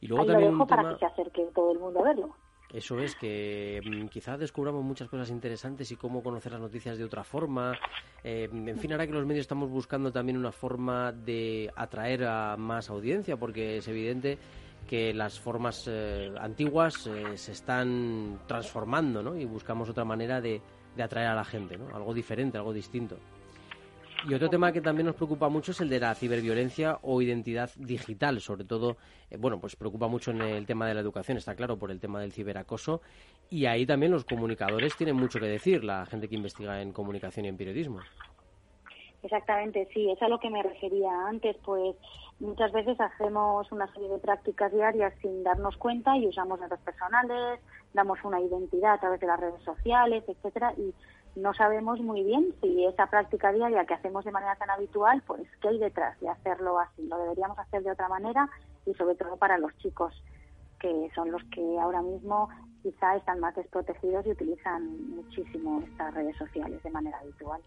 Y 0.00 0.06
luego 0.06 0.22
Ahí 0.22 0.28
lo 0.28 0.40
dejo 0.40 0.66
para 0.66 0.90
que 0.90 0.98
se 0.98 1.06
acerque 1.06 1.48
todo 1.54 1.72
el 1.72 1.78
mundo 1.78 2.00
a 2.00 2.04
verlo. 2.04 2.34
Eso 2.72 3.00
es, 3.00 3.16
que 3.16 3.80
mm, 3.84 4.06
quizás 4.06 4.38
descubramos 4.38 4.84
muchas 4.84 5.08
cosas 5.08 5.30
interesantes 5.30 5.90
y 5.90 5.96
cómo 5.96 6.22
conocer 6.22 6.52
las 6.52 6.60
noticias 6.60 6.96
de 6.98 7.04
otra 7.04 7.24
forma. 7.24 7.76
Eh, 8.22 8.48
en 8.50 8.78
fin, 8.78 8.92
ahora 8.92 9.06
que 9.06 9.12
los 9.12 9.26
medios 9.26 9.42
estamos 9.42 9.68
buscando 9.70 10.12
también 10.12 10.38
una 10.38 10.52
forma 10.52 11.12
de 11.12 11.70
atraer 11.74 12.24
a 12.24 12.56
más 12.56 12.88
audiencia, 12.90 13.36
porque 13.36 13.78
es 13.78 13.88
evidente 13.88 14.38
que 14.86 15.12
las 15.12 15.38
formas 15.38 15.84
eh, 15.88 16.32
antiguas 16.40 17.06
eh, 17.06 17.36
se 17.36 17.52
están 17.52 18.40
transformando, 18.46 19.22
¿no? 19.22 19.36
Y 19.36 19.44
buscamos 19.44 19.88
otra 19.88 20.04
manera 20.04 20.40
de, 20.40 20.60
de 20.96 21.02
atraer 21.02 21.28
a 21.28 21.34
la 21.34 21.44
gente, 21.44 21.76
¿no? 21.76 21.94
Algo 21.94 22.14
diferente, 22.14 22.56
algo 22.56 22.72
distinto. 22.72 23.16
Y 24.28 24.34
otro 24.34 24.50
tema 24.50 24.70
que 24.70 24.82
también 24.82 25.06
nos 25.06 25.16
preocupa 25.16 25.48
mucho 25.48 25.72
es 25.72 25.80
el 25.80 25.88
de 25.88 25.98
la 25.98 26.14
ciberviolencia 26.14 26.98
o 27.02 27.22
identidad 27.22 27.70
digital, 27.76 28.40
sobre 28.40 28.64
todo, 28.64 28.98
eh, 29.30 29.38
bueno, 29.38 29.58
pues 29.58 29.76
preocupa 29.76 30.08
mucho 30.08 30.30
en 30.30 30.42
el 30.42 30.66
tema 30.66 30.86
de 30.86 30.92
la 30.92 31.00
educación, 31.00 31.38
está 31.38 31.54
claro, 31.54 31.78
por 31.78 31.90
el 31.90 32.00
tema 32.00 32.20
del 32.20 32.32
ciberacoso, 32.32 33.00
y 33.48 33.64
ahí 33.64 33.86
también 33.86 34.12
los 34.12 34.24
comunicadores 34.24 34.94
tienen 34.94 35.16
mucho 35.16 35.40
que 35.40 35.46
decir, 35.46 35.84
la 35.84 36.04
gente 36.04 36.28
que 36.28 36.36
investiga 36.36 36.82
en 36.82 36.92
comunicación 36.92 37.46
y 37.46 37.48
en 37.48 37.56
periodismo. 37.56 38.00
Exactamente, 39.22 39.88
sí, 39.92 40.10
es 40.10 40.20
a 40.22 40.28
lo 40.28 40.38
que 40.38 40.50
me 40.50 40.62
refería 40.62 41.10
antes, 41.26 41.56
pues 41.64 41.96
muchas 42.40 42.72
veces 42.72 42.98
hacemos 43.00 43.70
una 43.72 43.90
serie 43.92 44.08
de 44.08 44.18
prácticas 44.18 44.72
diarias 44.72 45.12
sin 45.20 45.42
darnos 45.42 45.76
cuenta 45.76 46.16
y 46.16 46.26
usamos 46.26 46.60
datos 46.60 46.80
personales, 46.80 47.60
damos 47.92 48.18
una 48.24 48.40
identidad 48.40 48.94
a 48.94 49.00
través 49.00 49.20
de 49.20 49.26
las 49.26 49.40
redes 49.40 49.62
sociales, 49.62 50.24
etcétera, 50.26 50.72
y 50.76 50.94
no 51.36 51.54
sabemos 51.54 52.00
muy 52.00 52.22
bien 52.22 52.54
si 52.60 52.84
esa 52.84 53.06
práctica 53.06 53.52
diaria 53.52 53.84
que 53.84 53.94
hacemos 53.94 54.24
de 54.24 54.32
manera 54.32 54.56
tan 54.56 54.70
habitual, 54.70 55.22
pues 55.26 55.42
qué 55.60 55.68
hay 55.68 55.78
detrás 55.78 56.18
de 56.20 56.28
hacerlo 56.28 56.78
así. 56.78 57.06
Lo 57.06 57.18
deberíamos 57.18 57.58
hacer 57.58 57.82
de 57.82 57.92
otra 57.92 58.08
manera 58.08 58.48
y 58.86 58.94
sobre 58.94 59.14
todo 59.14 59.36
para 59.36 59.58
los 59.58 59.76
chicos, 59.78 60.12
que 60.78 61.10
son 61.14 61.30
los 61.30 61.42
que 61.44 61.78
ahora 61.80 62.02
mismo 62.02 62.48
quizá 62.82 63.16
están 63.16 63.40
más 63.40 63.54
desprotegidos 63.54 64.26
y 64.26 64.30
utilizan 64.30 65.10
muchísimo 65.10 65.82
estas 65.86 66.14
redes 66.14 66.36
sociales 66.36 66.82
de 66.82 66.90
manera 66.90 67.18
habitual. 67.18 67.60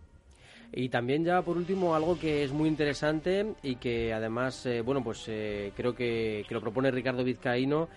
Y 0.75 0.89
también 0.89 1.23
ya 1.23 1.41
por 1.43 1.55
último 1.55 1.93
algo 1.93 2.17
que 2.17 2.43
es 2.43 2.51
muy 2.51 2.67
interesante 2.67 3.53
y 3.61 3.75
que 3.75 4.11
además, 4.11 4.65
eh, 4.65 4.81
bueno, 4.81 5.03
pues 5.03 5.25
eh, 5.27 5.71
creo 5.75 5.93
que, 5.93 6.43
que, 6.47 6.53
lo 6.53 6.61
propone 6.61 6.89
Ricardo 6.89 7.23
Vizcaíno 7.23 7.89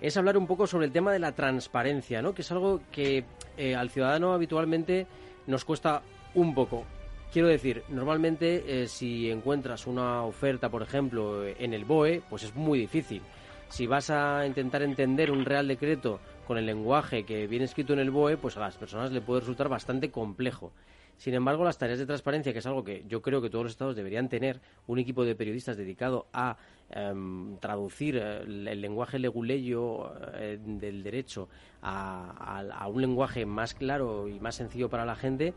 es 0.00 0.16
hablar 0.16 0.36
un 0.36 0.46
poco 0.46 0.66
sobre 0.66 0.86
el 0.86 0.92
tema 0.92 1.12
de 1.12 1.18
la 1.18 1.32
transparencia, 1.32 2.22
¿no? 2.22 2.34
Que 2.34 2.42
es 2.42 2.52
algo 2.52 2.80
que 2.92 3.24
eh, 3.56 3.74
al 3.74 3.90
ciudadano 3.90 4.32
habitualmente 4.32 5.06
nos 5.46 5.64
cuesta 5.64 6.02
un 6.34 6.54
poco. 6.54 6.84
Quiero 7.32 7.48
decir, 7.48 7.82
normalmente 7.88 8.82
eh, 8.82 8.88
si 8.88 9.30
encuentras 9.30 9.86
una 9.86 10.22
oferta, 10.22 10.68
por 10.68 10.82
ejemplo, 10.82 11.46
en 11.46 11.74
el 11.74 11.84
BOE, 11.84 12.22
pues 12.28 12.44
es 12.44 12.54
muy 12.54 12.78
difícil. 12.78 13.22
Si 13.68 13.86
vas 13.86 14.10
a 14.10 14.46
intentar 14.46 14.82
entender 14.82 15.30
un 15.30 15.44
real 15.44 15.66
decreto 15.66 16.20
con 16.46 16.56
el 16.56 16.66
lenguaje 16.66 17.24
que 17.24 17.46
viene 17.46 17.64
escrito 17.64 17.92
en 17.92 17.98
el 17.98 18.10
BOE, 18.10 18.36
pues 18.36 18.56
a 18.56 18.60
las 18.60 18.76
personas 18.76 19.10
le 19.10 19.20
puede 19.20 19.40
resultar 19.40 19.68
bastante 19.68 20.10
complejo. 20.10 20.72
Sin 21.18 21.34
embargo, 21.34 21.64
las 21.64 21.78
tareas 21.78 21.98
de 21.98 22.06
transparencia, 22.06 22.52
que 22.52 22.58
es 22.58 22.66
algo 22.66 22.84
que 22.84 23.04
yo 23.08 23.22
creo 23.22 23.40
que 23.40 23.48
todos 23.48 23.64
los 23.64 23.72
estados 23.72 23.96
deberían 23.96 24.28
tener, 24.28 24.60
un 24.86 24.98
equipo 24.98 25.24
de 25.24 25.34
periodistas 25.34 25.76
dedicado 25.76 26.26
a 26.32 26.56
em, 26.90 27.56
traducir 27.58 28.16
eh, 28.16 28.42
el, 28.42 28.80
lenguaje 28.80 29.18
leguleyo 29.18 30.12
eh, 30.34 30.58
del 30.60 31.02
derecho 31.02 31.48
a, 31.82 32.86
un 32.92 33.00
lenguaje 33.00 33.46
más 33.46 33.74
claro 33.74 34.28
y 34.28 34.38
más 34.40 34.56
sencillo 34.56 34.88
para 34.88 35.04
la 35.04 35.16
gente, 35.16 35.54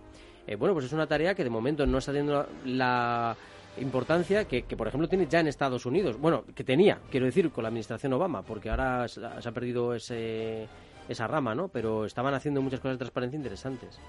eh, 0.48 0.56
bueno, 0.56 0.74
pues 0.74 0.86
es 0.86 0.94
una 0.94 1.08
tarea 1.08 1.36
que 1.36 1.44
de 1.44 1.50
momento 1.50 1.86
no 1.86 1.98
está 1.98 2.12
teniendo 2.12 2.48
la, 2.66 3.36
importancia 3.78 4.46
que, 4.46 4.64
por 4.64 4.88
ejemplo, 4.88 5.08
tiene 5.08 5.28
ya 5.28 5.40
en 5.40 5.48
Estados 5.48 5.86
Unidos. 5.86 6.20
Bueno, 6.20 6.44
que 6.56 6.64
tenía, 6.64 7.00
quiero 7.10 7.26
decir, 7.26 7.52
con 7.52 7.64
la 7.64 7.70
administración 7.70 8.12
Obama, 8.14 8.42
porque 8.42 8.70
ahora 8.70 9.08
se, 9.08 9.24
ha 9.24 9.52
perdido 9.52 9.94
ese, 9.94 10.68
esa 11.08 11.28
rama, 11.28 11.56
¿no? 11.56 11.70
Pero 11.70 12.06
estaban 12.06 12.34
haciendo 12.34 12.62
muchas 12.62 12.80
cosas 12.80 12.96
de 12.96 13.00
transparencia 13.00 13.38
interesantes. 13.38 14.00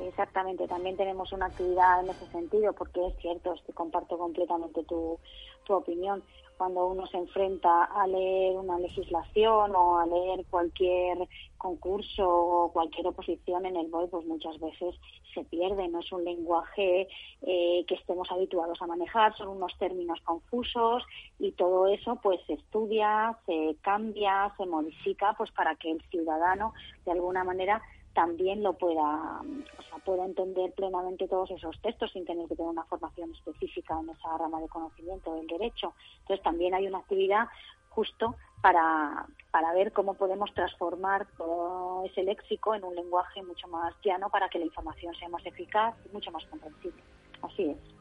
Exactamente, 0.00 0.68
también 0.68 0.96
tenemos 0.96 1.32
una 1.32 1.46
actividad 1.46 2.00
en 2.04 2.10
ese 2.10 2.26
sentido, 2.28 2.72
porque 2.72 3.04
es 3.06 3.16
cierto, 3.16 3.54
estoy, 3.54 3.74
comparto 3.74 4.16
completamente 4.16 4.84
tu, 4.84 5.18
tu 5.64 5.74
opinión. 5.74 6.22
Cuando 6.56 6.86
uno 6.86 7.06
se 7.06 7.16
enfrenta 7.16 7.84
a 7.84 8.06
leer 8.06 8.56
una 8.56 8.78
legislación 8.78 9.74
o 9.76 9.98
a 9.98 10.06
leer 10.06 10.44
cualquier 10.50 11.28
concurso 11.56 12.28
o 12.28 12.72
cualquier 12.72 13.06
oposición 13.08 13.66
en 13.66 13.76
el 13.76 13.88
BOE, 13.88 14.08
pues 14.08 14.26
muchas 14.26 14.58
veces 14.58 14.94
se 15.34 15.44
pierde. 15.44 15.86
No 15.88 16.00
es 16.00 16.10
un 16.10 16.24
lenguaje 16.24 17.08
eh, 17.42 17.84
que 17.86 17.94
estemos 17.94 18.30
habituados 18.32 18.80
a 18.82 18.88
manejar, 18.88 19.36
son 19.36 19.48
unos 19.48 19.76
términos 19.78 20.20
confusos 20.22 21.04
y 21.38 21.52
todo 21.52 21.86
eso 21.86 22.18
pues 22.22 22.40
se 22.46 22.54
estudia, 22.54 23.38
se 23.46 23.76
cambia, 23.80 24.52
se 24.56 24.66
modifica, 24.66 25.34
pues 25.38 25.52
para 25.52 25.76
que 25.76 25.92
el 25.92 26.02
ciudadano 26.10 26.72
de 27.04 27.12
alguna 27.12 27.44
manera 27.44 27.82
también 28.18 28.64
lo 28.64 28.72
pueda, 28.72 29.42
o 29.78 29.82
sea, 29.82 29.98
pueda 30.04 30.24
entender 30.24 30.72
plenamente 30.72 31.28
todos 31.28 31.52
esos 31.52 31.80
textos 31.80 32.10
sin 32.10 32.26
tener 32.26 32.48
que 32.48 32.56
tener 32.56 32.68
una 32.68 32.82
formación 32.82 33.30
específica 33.30 33.96
en 34.00 34.10
esa 34.10 34.36
rama 34.36 34.60
de 34.60 34.66
conocimiento 34.66 35.36
del 35.36 35.46
derecho. 35.46 35.94
Entonces 36.22 36.42
también 36.42 36.74
hay 36.74 36.88
una 36.88 36.98
actividad 36.98 37.46
justo 37.90 38.34
para, 38.60 39.24
para 39.52 39.72
ver 39.72 39.92
cómo 39.92 40.14
podemos 40.14 40.52
transformar 40.52 41.28
todo 41.36 42.06
ese 42.06 42.24
léxico 42.24 42.74
en 42.74 42.82
un 42.82 42.96
lenguaje 42.96 43.40
mucho 43.44 43.68
más 43.68 43.94
llano 44.02 44.30
para 44.30 44.48
que 44.48 44.58
la 44.58 44.64
información 44.64 45.14
sea 45.14 45.28
más 45.28 45.46
eficaz 45.46 45.94
y 46.04 46.12
mucho 46.12 46.32
más 46.32 46.44
comprensible. 46.46 47.00
Así 47.42 47.70
es. 47.70 47.97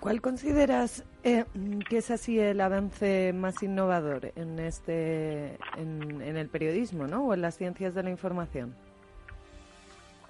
¿Cuál 0.00 0.20
consideras 0.20 1.04
eh, 1.24 1.44
que 1.88 1.98
es 1.98 2.10
así 2.10 2.38
el 2.38 2.60
avance 2.60 3.32
más 3.32 3.62
innovador 3.62 4.32
en 4.36 4.58
este 4.58 5.58
en, 5.76 6.20
el 6.20 6.48
periodismo, 6.48 7.06
¿no? 7.06 7.26
O 7.26 7.34
en 7.34 7.40
las 7.40 7.56
ciencias 7.56 7.94
de 7.94 8.02
la 8.02 8.10
información. 8.10 8.74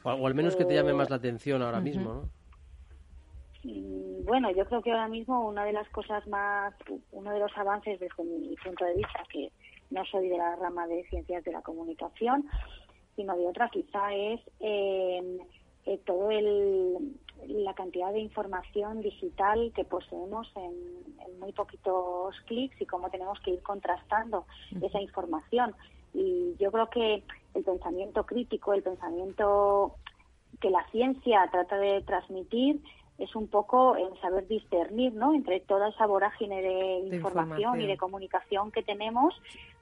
O, 0.03 0.27
al 0.27 0.35
menos 0.35 0.55
que 0.57 0.65
te 0.65 0.75
llame 0.75 0.95
más 0.95 1.11
la 1.11 1.17
atención 1.17 1.63
ahora 1.63 1.81
mismo, 1.81 2.15
¿no? 2.15 2.23
Mm, 3.65 4.25
bueno, 4.25 4.51
yo 4.53 4.65
creo 4.67 4.83
que 4.83 4.93
ahora 4.93 5.09
mismo 5.09 5.47
una 5.47 5.65
de 5.65 5.73
las 5.73 5.89
cosas 5.91 6.27
más, 6.29 6.73
uno 7.11 7.33
de 7.33 7.41
los 7.41 7.57
avances 7.59 7.99
desde 7.99 8.25
mi 8.25 8.55
punto 8.57 8.85
de 8.85 8.95
vista, 8.95 9.25
que 9.31 9.51
no 9.91 10.05
soy 10.05 10.29
de 10.29 10.39
la 10.39 10.57
rama 10.57 10.87
de 10.87 11.05
ciencias 11.09 11.45
de 11.45 11.53
la 11.53 11.63
comunicación, 11.63 12.47
sino 13.17 13.37
de 13.37 13.47
otra 13.47 13.69
quizá 13.69 14.15
es 14.15 14.41
eh, 14.61 15.39
eh, 15.87 15.99
todo 16.05 16.31
el 16.31 17.17
la 17.49 17.75
cantidad 17.75 18.13
de 18.13 18.21
información 18.21 19.01
digital 19.03 19.73
que 19.75 19.85
poseemos 19.85 20.51
en, 20.57 21.39
muy 21.39 21.53
poquitos 21.53 22.35
clics 22.47 22.81
y 22.81 22.87
cómo 22.87 23.11
tenemos 23.11 23.39
que 23.41 23.53
ir 23.53 23.63
contrastando 23.63 24.47
esa 24.81 25.01
información. 25.01 25.75
Y 26.15 26.55
yo 26.59 26.73
creo 26.73 26.89
que 26.89 27.23
el 27.55 27.63
pensamiento 27.63 28.25
crítico, 28.25 28.73
el 28.73 28.83
pensamiento 28.83 29.97
que 30.61 30.71
la 30.71 30.85
ciencia 30.91 31.47
trata 31.53 31.77
de 31.77 32.01
transmitir 32.03 32.81
es 33.19 33.37
un 33.37 33.49
poco 33.49 33.97
en 33.97 34.19
saber 34.21 34.49
discernir, 34.49 35.15
¿no? 35.15 35.35
Entre 35.35 35.61
toda 35.61 35.89
esa 35.89 36.07
vorágine 36.07 36.63
de, 36.63 37.17
información 37.17 37.81
y 37.81 37.87
de 37.87 37.97
comunicación 37.97 38.73
que 38.73 38.83
tenemos, 38.83 39.35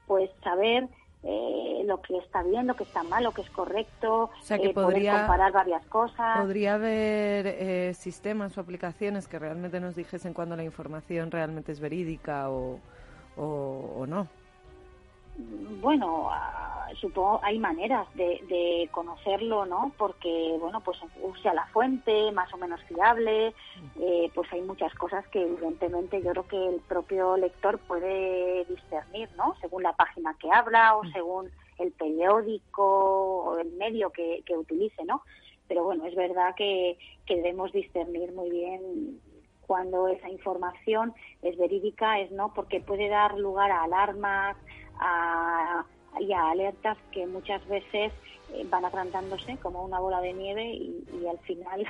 pues 0.07 0.31
saber 0.43 0.89
eh, 1.25 1.83
lo 1.87 2.01
que 2.03 2.19
está 2.19 2.43
bien, 2.43 2.67
lo 2.67 2.77
que 2.77 2.85
está 2.85 3.03
mal, 3.03 3.25
lo 3.25 3.33
que 3.33 3.43
es 3.43 3.51
correcto, 3.51 4.25
o 4.25 4.43
sea, 4.43 4.59
que 4.59 4.69
eh, 4.69 4.75
podría, 4.75 5.19
comparar 5.19 5.53
varias 5.53 5.85
cosas. 5.87 6.39
Podría 6.39 6.75
haber 6.75 7.47
eh, 7.47 7.95
sistemas 7.95 8.57
o 8.59 8.61
aplicaciones 8.61 9.27
que 9.27 9.39
realmente 9.39 9.81
nos 9.81 9.97
dijesen 9.97 10.35
cuando 10.35 10.57
la 10.57 10.65
información 10.65 11.31
realmente 11.31 11.73
es 11.73 11.81
verídica 11.81 12.51
o, 12.51 12.79
o 13.37 14.07
no. 14.07 14.29
Bueno, 15.37 16.31
supongo 17.01 17.41
hay 17.43 17.59
maneras 17.59 18.07
de, 18.15 18.89
conocerlo, 18.93 19.67
¿no? 19.67 19.93
Porque, 19.97 20.57
bueno, 20.61 20.81
pues 20.81 20.99
use 21.21 21.49
a 21.49 21.55
la 21.55 21.67
fuente, 21.67 22.31
más 22.33 22.53
o 22.53 22.57
menos 22.57 22.81
fiable, 22.85 23.55
eh, 24.01 24.31
pues 24.35 24.53
hay 24.53 24.63
muchas 24.63 24.95
cosas 24.95 25.27
que 25.29 25.43
evidentemente 25.43 26.23
yo 26.23 26.31
creo 26.31 26.49
que 26.49 26.69
el 26.69 26.81
propio 26.81 27.37
lector 27.37 27.79
puede 27.81 28.65
discernir, 28.67 29.29
¿no? 29.37 29.57
Según 29.61 29.83
la 29.83 29.95
página 29.95 30.37
que 30.39 30.51
habla 30.51 30.97
o 30.97 31.05
mm. 31.05 31.13
según 31.13 31.51
el 31.79 31.93
periódico 31.93 33.45
o 33.45 33.59
el 33.59 33.73
medio 33.73 34.11
que, 34.11 34.43
que 34.47 34.57
utilice, 34.57 35.05
¿no? 35.05 35.23
Pero 35.67 35.85
bueno, 35.85 36.05
es 36.07 36.15
verdad 36.15 36.55
que, 36.55 36.99
que 37.27 37.37
debemos 37.37 37.73
discernir 37.73 38.33
muy 38.33 38.51
bien 38.51 39.21
cuando 39.67 40.09
esa 40.09 40.29
información 40.29 41.15
es 41.43 41.57
verídica, 41.57 42.21
es 42.21 42.31
no, 42.31 42.53
porque 42.53 42.81
puede 42.81 43.09
dar 43.09 43.39
lugar 43.39 43.71
a 43.71 43.85
alarmas, 43.85 44.57
a, 44.99 45.85
y 46.21 46.33
a 46.33 46.51
alertas 46.51 46.99
que 47.13 47.27
muchas 47.27 47.67
veces 47.69 48.13
eh, 48.53 48.67
van 48.71 48.85
agrandándose 48.85 49.57
como 49.57 49.85
una 49.85 49.99
bola 49.99 50.21
de 50.21 50.33
nieve 50.33 50.75
y, 50.75 51.27
al 51.29 51.39
final 51.41 51.87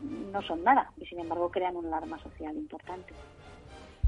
no 0.32 0.42
son 0.42 0.64
nada 0.64 0.90
y 0.96 1.06
sin 1.06 1.20
embargo 1.20 1.50
crean 1.50 1.76
un 1.76 1.86
alarma 1.86 2.18
social 2.22 2.56
importante. 2.56 3.12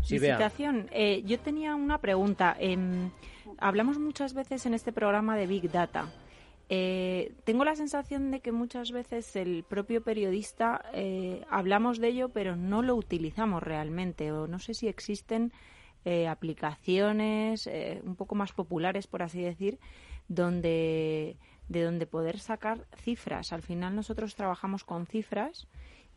Sí, 0.02 0.16
eh, 0.20 1.22
yo 1.24 1.38
tenía 1.38 1.74
una 1.74 1.98
pregunta. 1.98 2.56
Em, 2.58 3.10
hablamos 3.58 3.98
muchas 3.98 4.32
veces 4.32 4.64
en 4.64 4.72
este 4.72 4.92
programa 4.92 5.36
de 5.36 5.46
Big 5.46 5.70
Data. 5.70 6.10
Eh, 6.70 7.32
tengo 7.44 7.64
la 7.64 7.76
sensación 7.76 8.30
de 8.30 8.40
que 8.40 8.50
muchas 8.50 8.92
veces 8.92 9.36
el 9.36 9.62
propio 9.62 10.02
periodista 10.02 10.82
hablamos 11.50 11.98
de 11.98 12.08
ello, 12.08 12.28
pero 12.30 12.56
no 12.56 12.80
lo 12.80 12.94
utilizamos 12.94 13.62
realmente. 13.62 14.32
O 14.32 14.46
no 14.46 14.58
sé 14.58 14.72
si 14.72 14.88
existen 14.88 15.52
eh, 16.04 16.28
aplicaciones 16.28 17.66
eh, 17.66 18.00
un 18.04 18.16
poco 18.16 18.34
más 18.34 18.52
populares, 18.52 19.06
por 19.06 19.22
así 19.22 19.42
decir, 19.42 19.78
donde 20.28 21.36
de 21.68 21.84
donde 21.84 22.06
poder 22.06 22.38
sacar 22.40 22.86
cifras. 22.96 23.52
Al 23.52 23.62
final 23.62 23.94
nosotros 23.94 24.34
trabajamos 24.34 24.82
con 24.82 25.06
cifras 25.06 25.68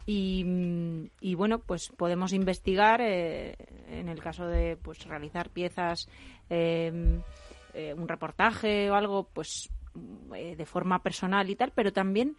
y, 0.05 1.09
y 1.21 1.35
bueno, 1.35 1.59
pues 1.59 1.89
podemos 1.89 2.33
investigar 2.33 3.01
eh, 3.01 3.55
en 3.87 4.09
el 4.09 4.19
caso 4.19 4.47
de 4.47 4.77
pues 4.77 5.05
realizar 5.05 5.49
piezas, 5.51 6.09
em, 6.49 7.21
un 7.95 8.07
reportaje 8.07 8.89
o 8.89 8.95
algo, 8.95 9.27
pues 9.33 9.69
de 9.93 10.65
forma 10.65 11.03
personal 11.03 11.49
y 11.49 11.55
tal, 11.55 11.71
pero 11.71 11.91
también 11.93 12.35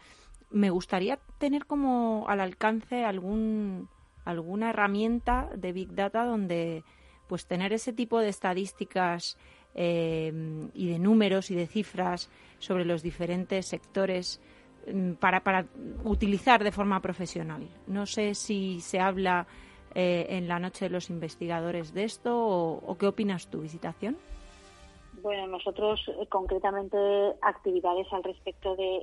me 0.51 0.71
gustaría 0.71 1.19
tener 1.39 1.67
como 1.67 2.27
al 2.29 2.41
alcance 2.41 3.05
algún 3.05 3.89
alguna 4.25 4.71
herramienta 4.71 5.51
de 5.57 5.73
Big 5.73 5.95
Data 5.95 6.25
donde 6.25 6.85
pues 7.27 7.47
tener 7.47 7.73
ese 7.73 7.93
tipo 7.93 8.21
de 8.21 8.29
estadísticas 8.29 9.37
eh, 9.75 10.33
y 10.75 10.89
de 10.89 10.99
números 10.99 11.51
y 11.51 11.55
de 11.55 11.67
cifras 11.67 12.31
sobre 12.59 12.85
los 12.85 13.03
diferentes 13.03 13.67
sectores 13.67 14.41
mm, 14.93 15.13
para, 15.15 15.43
para 15.43 15.67
utilizar 16.05 16.63
de 16.63 16.73
forma 16.73 17.01
profesional. 17.01 17.69
No 17.87 18.07
sé 18.07 18.35
si 18.35 18.81
se 18.81 19.01
habla 19.01 19.47
eh, 19.95 20.27
en 20.31 20.49
la 20.49 20.59
noche 20.59 20.87
de 20.87 20.91
los 20.91 21.09
investigadores 21.09 21.95
de 21.95 22.03
esto 22.03 22.37
o, 22.37 22.99
qué 22.99 23.07
opinas 23.07 23.47
tú, 23.47 23.61
Visitación. 23.61 24.17
Bueno, 25.25 25.47
nosotros 25.47 26.03
eh, 26.07 26.27
concretamente 26.27 26.99
actividades 27.41 28.07
al 28.13 28.23
respecto 28.23 28.77
de, 28.77 29.03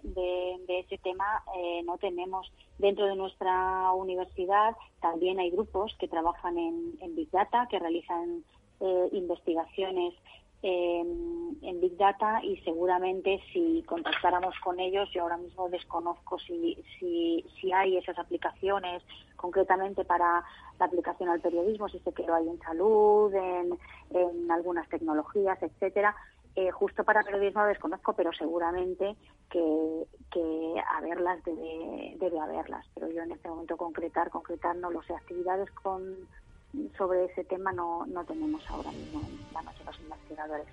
ese 0.67 0.99
tema 0.99 1.43
no 1.83 1.97
tenemos. 1.97 2.51
Dentro 2.77 3.07
de 3.07 3.15
nuestra 3.15 3.91
universidad 3.93 4.75
también 5.01 5.39
hay 5.39 5.49
grupos 5.49 5.95
que 5.99 6.07
trabajan 6.07 6.59
en, 6.59 7.15
Big 7.15 7.31
Data, 7.31 7.67
que 7.71 7.79
realizan 7.79 8.43
eh, 8.81 9.09
investigaciones 9.13 10.13
en, 10.61 11.79
Big 11.79 11.97
Data 11.97 12.43
y 12.43 12.57
seguramente 12.57 13.41
si 13.51 13.83
contactáramos 13.87 14.53
con 14.59 14.79
ellos, 14.79 15.09
yo 15.11 15.23
ahora 15.23 15.37
mismo 15.37 15.67
desconozco 15.69 16.37
si, 16.37 16.77
si, 16.99 17.43
si 17.59 17.71
hay 17.71 17.97
esas 17.97 18.19
aplicaciones 18.19 19.01
concretamente 19.35 20.05
para 20.05 20.43
la 20.79 20.85
aplicación 20.85 21.29
al 21.29 21.41
periodismo, 21.41 21.89
si 21.89 21.97
sé 21.99 22.13
que 22.13 22.23
lo 22.23 22.35
hay 22.35 22.47
en 22.47 22.59
salud, 22.59 23.33
en, 23.33 23.79
en 24.11 24.51
algunas 24.51 24.87
tecnologías, 24.89 25.61
etcétera. 25.63 26.15
Eh, 26.55 26.69
justo 26.69 27.05
para 27.05 27.23
periodismo 27.23 27.63
desconozco, 27.63 28.13
pero 28.13 28.33
seguramente 28.33 29.15
que, 29.49 30.05
que 30.31 30.75
haberlas 30.97 31.41
debe, 31.45 32.15
debe 32.19 32.39
haberlas. 32.39 32.85
Pero 32.93 33.09
yo 33.09 33.23
en 33.23 33.31
este 33.31 33.47
momento 33.47 33.77
concretar, 33.77 34.29
concretar 34.29 34.75
no 34.75 34.91
lo 34.91 35.01
sé. 35.03 35.13
Actividades 35.13 35.71
con 35.71 36.27
sobre 36.97 37.25
ese 37.25 37.43
tema 37.43 37.71
no, 37.71 38.05
no 38.07 38.23
tenemos 38.25 38.61
ahora 38.69 38.91
mismo 38.91 39.21
de 39.21 39.85
los 39.85 39.99
investigadores. 39.99 40.67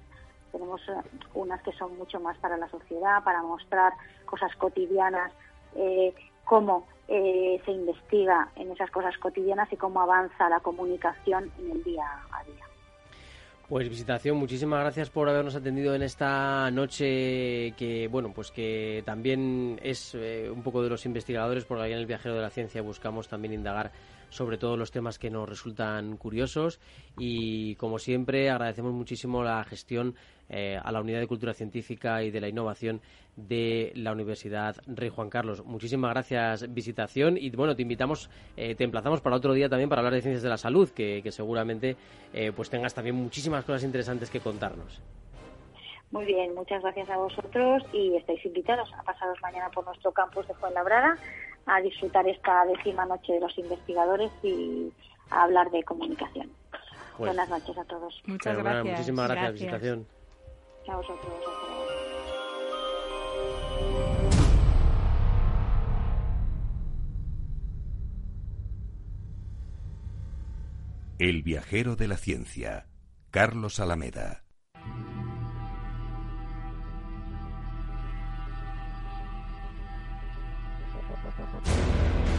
Tenemos 0.52 0.80
eh, 0.88 0.92
unas 1.34 1.62
que 1.62 1.72
son 1.72 1.96
mucho 1.98 2.20
más 2.20 2.36
para 2.38 2.56
la 2.56 2.68
sociedad, 2.68 3.22
para 3.24 3.42
mostrar 3.42 3.92
cosas 4.24 4.54
cotidianas, 4.56 5.32
eh, 5.74 6.14
cómo 6.44 6.86
eh, 7.08 7.60
se 7.64 7.72
investiga 7.72 8.50
en 8.56 8.70
esas 8.70 8.90
cosas 8.90 9.16
cotidianas 9.18 9.72
y 9.72 9.76
cómo 9.76 10.00
avanza 10.00 10.48
la 10.48 10.60
comunicación 10.60 11.50
en 11.58 11.70
el 11.72 11.84
día 11.84 12.06
a 12.32 12.44
día. 12.44 12.64
Pues 13.68 13.86
visitación, 13.86 14.38
muchísimas 14.38 14.80
gracias 14.80 15.10
por 15.10 15.28
habernos 15.28 15.54
atendido 15.54 15.94
en 15.94 16.02
esta 16.02 16.70
noche 16.70 17.74
que, 17.76 18.08
bueno, 18.10 18.32
pues 18.34 18.50
que 18.50 19.02
también 19.04 19.78
es 19.82 20.14
eh, 20.14 20.50
un 20.50 20.62
poco 20.62 20.82
de 20.82 20.88
los 20.88 21.04
investigadores, 21.04 21.66
porque 21.66 21.84
ahí 21.84 21.92
en 21.92 21.98
el 21.98 22.06
Viajero 22.06 22.34
de 22.34 22.40
la 22.40 22.48
Ciencia 22.48 22.80
buscamos 22.80 23.28
también 23.28 23.52
indagar 23.52 23.92
sobre 24.30 24.58
todos 24.58 24.78
los 24.78 24.90
temas 24.90 25.18
que 25.18 25.30
nos 25.30 25.48
resultan 25.48 26.16
curiosos 26.16 26.80
y 27.18 27.74
como 27.76 27.98
siempre 27.98 28.50
agradecemos 28.50 28.92
muchísimo 28.92 29.42
la 29.42 29.62
gestión 29.64 30.14
eh, 30.50 30.78
a 30.82 30.90
la 30.92 31.00
Unidad 31.00 31.20
de 31.20 31.26
Cultura 31.26 31.52
Científica 31.52 32.22
y 32.22 32.30
de 32.30 32.40
la 32.40 32.48
Innovación 32.48 33.00
de 33.36 33.92
la 33.94 34.12
Universidad 34.12 34.76
Rey 34.86 35.10
Juan 35.10 35.28
Carlos. 35.28 35.64
Muchísimas 35.64 36.10
gracias, 36.12 36.72
visitación. 36.72 37.36
Y 37.36 37.50
bueno, 37.50 37.76
te 37.76 37.82
invitamos, 37.82 38.30
eh, 38.56 38.74
te 38.74 38.84
emplazamos 38.84 39.20
para 39.20 39.36
otro 39.36 39.52
día 39.52 39.68
también 39.68 39.88
para 39.88 40.00
hablar 40.00 40.14
de 40.14 40.22
ciencias 40.22 40.42
de 40.42 40.48
la 40.48 40.56
salud, 40.56 40.88
que, 40.90 41.22
seguramente 41.30 41.96
eh, 42.32 42.52
pues 42.54 42.70
tengas 42.70 42.94
también 42.94 43.14
muchísimas 43.14 43.64
cosas 43.64 43.84
interesantes 43.84 44.30
que 44.30 44.40
contarnos. 44.40 45.02
Muy 46.10 46.24
bien, 46.24 46.54
muchas 46.54 46.82
gracias 46.82 47.10
a 47.10 47.18
vosotros 47.18 47.82
y 47.92 48.16
estáis 48.16 48.44
invitados 48.44 48.90
a 48.94 49.02
pasaros 49.02 49.38
mañana 49.42 49.70
por 49.70 49.84
nuestro 49.84 50.10
campus 50.12 50.48
de 50.48 50.54
Fuenlabrada 50.54 51.18
a 51.66 51.80
disfrutar 51.82 52.26
esta 52.26 52.64
décima 52.64 53.04
noche 53.04 53.34
de 53.34 53.40
los 53.40 53.56
investigadores 53.58 54.30
y 54.42 54.90
a 55.30 55.42
hablar 55.42 55.70
de 55.70 55.82
comunicación. 55.84 56.50
Pues, 57.18 57.34
Buenas 57.34 57.50
noches 57.50 57.76
a 57.76 57.84
todos. 57.84 58.22
Muchas 58.26 58.54
Pero, 58.54 58.64
gracias. 58.64 58.82
Bueno, 58.82 58.96
muchísimas 58.96 59.28
gracias, 59.28 59.60
gracias. 59.60 59.70
visitación. 59.70 60.06
A 60.88 60.96
vosotros. 60.96 61.34
El 71.18 71.42
viajero 71.42 71.96
de 71.96 72.06
la 72.06 72.16
ciencia, 72.16 72.86
Carlos 73.32 73.80
Alameda. 73.80 74.44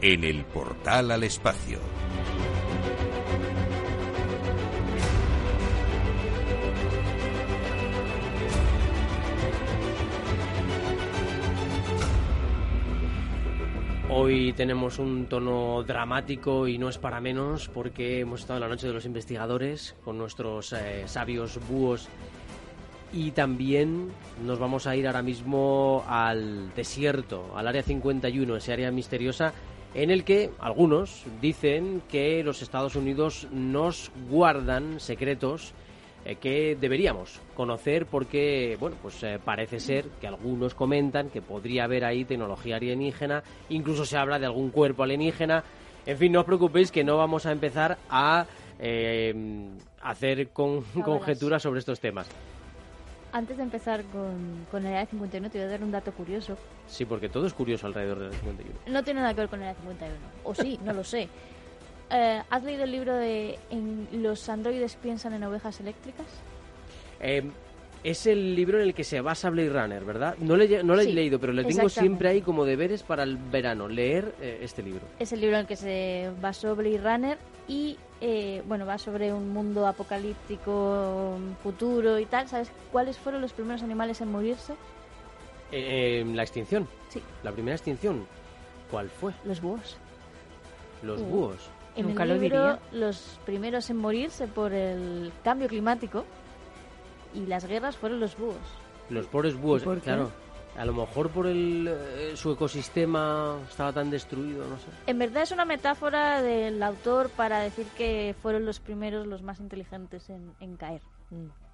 en 0.00 0.24
el 0.24 0.44
portal 0.44 1.10
al 1.10 1.24
espacio. 1.24 1.78
Hoy 14.08 14.54
tenemos 14.54 14.98
un 14.98 15.26
tono 15.26 15.82
dramático 15.82 16.66
y 16.66 16.78
no 16.78 16.88
es 16.88 16.96
para 16.96 17.20
menos 17.20 17.68
porque 17.68 18.20
hemos 18.20 18.40
estado 18.40 18.58
en 18.58 18.62
la 18.62 18.68
noche 18.68 18.86
de 18.86 18.94
los 18.94 19.04
investigadores 19.04 19.94
con 20.04 20.16
nuestros 20.16 20.72
eh, 20.72 21.02
sabios 21.06 21.58
búhos 21.68 22.08
y 23.12 23.32
también 23.32 24.10
nos 24.44 24.58
vamos 24.58 24.86
a 24.86 24.96
ir 24.96 25.06
ahora 25.06 25.22
mismo 25.22 26.04
al 26.08 26.74
desierto, 26.74 27.52
al 27.56 27.68
área 27.68 27.82
51, 27.82 28.56
ese 28.56 28.72
área 28.72 28.90
misteriosa 28.90 29.52
en 29.96 30.10
el 30.10 30.24
que 30.24 30.50
algunos 30.58 31.24
dicen 31.40 32.02
que 32.10 32.44
los 32.44 32.60
Estados 32.60 32.96
Unidos 32.96 33.48
nos 33.50 34.12
guardan 34.28 35.00
secretos 35.00 35.72
eh, 36.26 36.36
que 36.36 36.76
deberíamos 36.78 37.40
conocer 37.54 38.04
porque, 38.04 38.76
bueno, 38.78 38.96
pues 39.00 39.22
eh, 39.22 39.38
parece 39.42 39.80
ser 39.80 40.04
que 40.20 40.26
algunos 40.26 40.74
comentan 40.74 41.30
que 41.30 41.40
podría 41.40 41.84
haber 41.84 42.04
ahí 42.04 42.26
tecnología 42.26 42.76
alienígena, 42.76 43.42
incluso 43.70 44.04
se 44.04 44.18
habla 44.18 44.38
de 44.38 44.44
algún 44.44 44.70
cuerpo 44.70 45.02
alienígena. 45.02 45.64
En 46.04 46.18
fin, 46.18 46.30
no 46.30 46.40
os 46.40 46.46
preocupéis 46.46 46.92
que 46.92 47.02
no 47.02 47.16
vamos 47.16 47.46
a 47.46 47.52
empezar 47.52 47.96
a 48.10 48.44
eh, 48.78 49.34
hacer 50.02 50.48
con, 50.50 50.82
conjeturas 51.04 51.62
sobre 51.62 51.80
estos 51.80 52.00
temas. 52.00 52.28
Antes 53.36 53.58
de 53.58 53.64
empezar 53.64 54.02
con, 54.04 54.66
con 54.70 54.86
el 54.86 54.94
Área 54.94 55.04
51, 55.04 55.50
te 55.50 55.58
voy 55.58 55.66
a 55.66 55.70
dar 55.70 55.84
un 55.84 55.90
dato 55.90 56.10
curioso. 56.10 56.56
Sí, 56.86 57.04
porque 57.04 57.28
todo 57.28 57.46
es 57.46 57.52
curioso 57.52 57.86
alrededor 57.86 58.18
del 58.18 58.28
Área 58.28 58.38
51. 58.40 58.78
No 58.86 59.04
tiene 59.04 59.20
nada 59.20 59.34
que 59.34 59.40
ver 59.40 59.50
con 59.50 59.60
el 59.60 59.68
Área 59.68 59.78
51. 59.82 60.16
O 60.44 60.54
sí, 60.54 60.80
no 60.82 60.94
lo 60.94 61.04
sé. 61.04 61.28
Eh, 62.08 62.40
¿Has 62.50 62.62
leído 62.62 62.84
el 62.84 62.92
libro 62.92 63.16
de 63.16 63.58
en 63.68 64.06
¿Los 64.12 64.48
androides 64.48 64.94
piensan 64.94 65.32
en 65.32 65.42
ovejas 65.42 65.80
eléctricas? 65.80 66.26
Eh, 67.18 67.50
es 68.04 68.26
el 68.26 68.54
libro 68.54 68.78
en 68.78 68.84
el 68.88 68.94
que 68.94 69.02
se 69.04 69.20
basa 69.20 69.50
Blade 69.50 69.70
Runner, 69.70 70.04
¿verdad? 70.04 70.36
No, 70.38 70.56
le, 70.56 70.82
no 70.84 70.94
lo 70.94 71.00
he 71.00 71.06
Sí, 71.06 71.12
leído, 71.12 71.38
pero 71.40 71.52
le 71.52 71.64
tengo 71.64 71.88
siempre 71.88 72.28
ahí 72.28 72.40
como 72.42 72.64
deberes 72.64 73.02
para 73.02 73.22
el 73.24 73.36
verano, 73.36 73.88
leer 73.88 74.34
eh, 74.40 74.58
este 74.62 74.82
libro. 74.82 75.02
Es 75.18 75.32
el 75.32 75.40
libro 75.40 75.56
en 75.56 75.62
el 75.62 75.66
que 75.66 75.76
se 75.76 76.30
basó 76.40 76.76
Blade 76.76 76.98
Runner 76.98 77.38
y, 77.68 77.96
eh, 78.20 78.62
bueno, 78.66 78.86
va 78.86 78.96
sobre 78.98 79.32
un 79.32 79.48
mundo 79.50 79.86
apocalíptico, 79.86 81.38
futuro 81.62 82.18
y 82.18 82.26
tal. 82.26 82.48
¿Sabes 82.48 82.70
cuáles 82.92 83.18
fueron 83.18 83.42
los 83.42 83.52
primeros 83.52 83.82
animales 83.82 84.20
en 84.20 84.30
morirse? 84.30 84.74
Eh, 85.72 86.20
eh, 86.22 86.24
la 86.34 86.42
extinción, 86.42 86.86
Sí, 87.08 87.20
la 87.42 87.50
primera 87.50 87.74
extinción, 87.74 88.24
¿cuál 88.90 89.08
fue? 89.10 89.32
los 89.44 89.60
búhos. 89.60 89.96
Los 91.02 91.20
Uh. 91.20 91.24
búhos. 91.24 91.70
En 91.96 92.06
Nunca 92.08 92.22
el 92.24 92.28
lo 92.28 92.34
libro, 92.36 92.58
diría. 92.62 92.78
los 92.92 93.38
primeros 93.46 93.88
en 93.90 93.96
morirse 93.96 94.46
por 94.46 94.72
el 94.72 95.32
cambio 95.42 95.66
climático 95.66 96.24
y 97.36 97.46
las 97.46 97.66
guerras 97.66 97.96
fueron 97.96 98.20
los 98.20 98.36
búhos. 98.36 98.56
Los 99.10 99.26
pobres 99.26 99.54
búhos, 99.54 99.82
¿Y 99.82 99.84
por 99.84 99.96
qué? 99.96 100.02
claro. 100.04 100.30
A 100.76 100.84
lo 100.84 100.92
mejor 100.92 101.30
por 101.30 101.46
el, 101.46 101.88
eh, 101.88 102.32
su 102.36 102.52
ecosistema 102.52 103.58
estaba 103.66 103.94
tan 103.94 104.10
destruido, 104.10 104.66
no 104.68 104.76
sé. 104.78 104.88
En 105.06 105.18
verdad 105.18 105.42
es 105.44 105.50
una 105.50 105.64
metáfora 105.64 106.42
del 106.42 106.82
autor 106.82 107.30
para 107.30 107.60
decir 107.60 107.86
que 107.96 108.34
fueron 108.42 108.66
los 108.66 108.78
primeros, 108.80 109.26
los 109.26 109.42
más 109.42 109.58
inteligentes 109.60 110.28
en, 110.28 110.52
en 110.60 110.76
caer. 110.76 111.00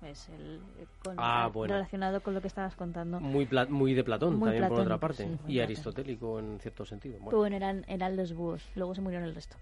Es 0.03 0.29
el, 0.29 0.61
con- 1.05 1.17
Ah, 1.19 1.51
bueno. 1.53 1.75
relacionado 1.75 2.21
con 2.23 2.33
lo 2.35 2.41
que 2.41 2.47
estabas 2.47 2.77
contando. 2.77 3.19
Muy, 3.19 3.45
pla- 3.45 3.67
muy 3.67 3.93
de 3.93 4.05
Platón 4.05 4.37
Muy 4.37 4.47
también 4.51 4.63
por 4.69 4.77
Platón, 4.77 4.87
otra 4.87 4.99
parte. 5.01 5.25
sí, 5.27 5.53
y 5.53 5.59
aristotélico 5.61 6.39
en 6.39 6.59
cierto 6.61 6.85
sentido. 6.87 7.19
Bueno. 7.21 7.39
Bueno, 7.39 7.57
eran, 7.57 7.85
eran 7.89 8.17
los 8.17 8.33
búhos. 8.33 8.63
Luego 8.77 8.95
se 8.95 9.01
murieron 9.01 9.27
el 9.29 9.35
resto. 9.35 9.57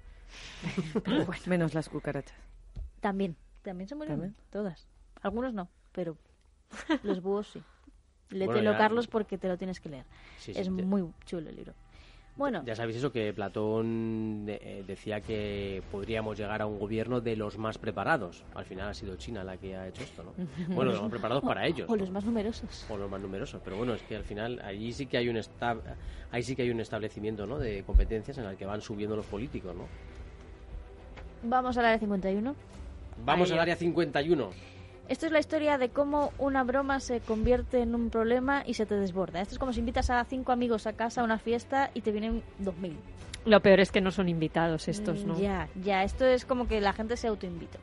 Pero 1.03 1.25
bueno, 1.27 1.43
Menos 1.47 1.73
las 1.75 1.89
cucarachas. 1.89 2.37
también. 3.01 3.37
También 3.63 3.89
se 3.89 3.95
murieron. 3.95 4.21
¿También? 4.21 4.37
Todas. 4.51 4.87
Algunos 5.23 5.53
no, 5.55 5.69
pero 5.93 6.17
los 7.03 7.21
búhos 7.23 7.49
sí. 7.49 7.61
Bueno, 8.31 8.39
Léetelo, 8.55 8.73
ya- 8.73 8.79
Carlos, 8.79 9.09
porque 9.09 9.39
te 9.39 9.49
lo 9.49 9.57
tienes 9.59 9.81
que 9.81 9.89
leer. 9.89 10.05
Sí, 10.39 10.55
sí, 10.55 10.61
es 10.61 10.67
ya- 10.67 10.73
muy 10.85 11.05
chulo 11.27 11.49
el 11.51 11.57
libro. 11.57 11.75
Bueno, 12.37 12.63
Ya 12.65 12.75
sabéis 12.75 12.97
eso 12.97 13.13
que 13.13 13.35
Platón 13.35 14.47
eh, 14.49 14.83
decía 14.87 15.21
que 15.21 15.83
podríamos 15.91 16.39
llegar 16.39 16.63
a 16.63 16.67
un 16.67 16.79
gobierno 16.79 17.21
de 17.21 17.37
los 17.37 17.59
más 17.59 17.77
preparados. 17.77 18.45
Al 18.55 18.65
final 18.65 18.89
ha 18.89 18.95
sido 18.95 19.17
China 19.17 19.45
la 19.45 19.59
que 19.59 19.77
ha 19.77 19.87
hecho 19.89 20.05
esto, 20.05 20.23
¿no? 20.23 20.33
Bueno, 20.75 20.93
los 20.93 21.03
más 21.03 21.11
preparados 21.11 21.43
para 21.43 21.67
ellos. 21.67 21.91
o 21.91 21.93
¿no? 21.93 21.97
los 22.01 22.11
más 22.11 22.25
numerosos. 22.25 22.87
o 22.89 22.97
los 22.97 23.11
más 23.11 23.21
numerosos, 23.21 23.61
pero 23.63 23.77
bueno, 23.77 23.93
es 23.95 24.03
que 24.05 24.17
al 24.17 24.25
final 24.25 24.59
allí 24.65 24.93
sí 24.93 25.07
que 25.07 25.19
hay 25.19 25.29
un 25.29 25.37
esta- 25.37 25.77
ahí 26.31 26.43
sí 26.43 26.57
que 26.57 26.63
hay 26.63 26.71
un 26.71 26.81
establecimiento, 26.81 27.47
¿no? 27.47 27.59
de 27.59 27.83
competencias 27.83 28.39
en 28.39 28.45
el 28.45 28.57
que 28.57 28.65
van 28.65 28.81
subiendo 28.81 29.17
los 29.17 29.27
políticos, 29.27 29.75
¿no? 29.77 29.85
Vamos 31.43 31.77
al 31.77 31.85
área 31.87 31.99
51. 31.99 32.55
Vamos 33.27 33.51
Ahí 33.51 33.55
al 33.55 33.61
área 33.61 33.77
51. 33.77 34.51
Esto 35.11 35.27
es 35.27 35.33
la 35.33 35.41
historia 35.41 35.77
de 35.77 35.89
cómo 35.89 36.33
una 36.39 36.63
broma 36.63 37.01
se 37.01 37.19
convierte 37.19 37.81
en 37.83 37.97
un 37.97 38.11
problema 38.11 38.63
y 38.65 38.75
se 38.75 38.87
te 38.87 38.95
desborda. 38.95 39.41
Esto 39.41 39.55
es 39.55 39.59
como 39.59 39.73
si 39.73 39.81
invitas 39.81 40.09
a 40.09 40.25
cinco 40.25 40.53
amigos 40.53 40.87
a 40.87 40.93
casa 40.93 41.21
a 41.21 41.25
una 41.25 41.37
fiesta 41.39 41.91
y 41.95 42.01
te 42.03 42.13
vienen 42.13 42.45
dos 42.61 42.77
mil. 42.79 42.97
Lo 43.45 43.61
peor 43.61 43.81
es 43.81 43.91
que 43.91 44.01
no 44.01 44.13
son 44.13 44.29
invitados 44.29 44.87
estos, 44.87 45.25
¿no? 45.25 45.35
Mm, 45.35 45.41
Ya, 45.41 45.69
ya. 45.83 46.05
Esto 46.05 46.25
es 46.27 46.45
como 46.45 46.69
que 46.69 46.81
la 46.81 46.93
gente 46.93 47.17
se 47.17 47.27
autoinvita. 47.27 47.81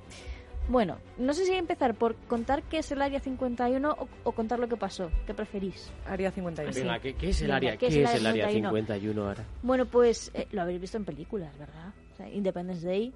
Bueno, 0.69 0.97
no 1.17 1.33
sé 1.33 1.45
si 1.45 1.51
empezar 1.53 1.95
por 1.95 2.15
contar 2.15 2.63
qué 2.63 2.77
es 2.79 2.91
el 2.93 3.01
Área 3.01 3.19
51 3.19 3.89
o, 3.91 4.07
o 4.23 4.31
contar 4.31 4.59
lo 4.59 4.69
que 4.69 4.77
pasó. 4.77 5.11
¿Qué 5.25 5.33
preferís? 5.33 5.91
Área 6.05 6.31
51. 6.31 6.73
Venga, 6.73 6.99
¿qué, 6.99 7.13
qué 7.13 7.29
es 7.29 7.41
el 7.41 7.47
Venga, 7.47 7.57
área? 7.57 7.71
¿qué 7.73 7.77
¿Qué, 7.77 7.87
es 7.87 7.95
el 7.95 8.03
es 8.03 8.15
el 8.15 8.25
área 8.25 8.45
área 8.45 8.55
51? 8.55 8.69
51 8.87 9.27
ahora? 9.27 9.43
Bueno, 9.63 9.85
pues 9.85 10.31
eh, 10.33 10.47
lo 10.51 10.61
habréis 10.61 10.79
visto 10.79 10.95
en 10.95 11.03
películas, 11.03 11.57
¿verdad? 11.57 11.93
O 12.13 12.15
sea, 12.15 12.29
Independence 12.29 12.85
Day, 12.87 13.13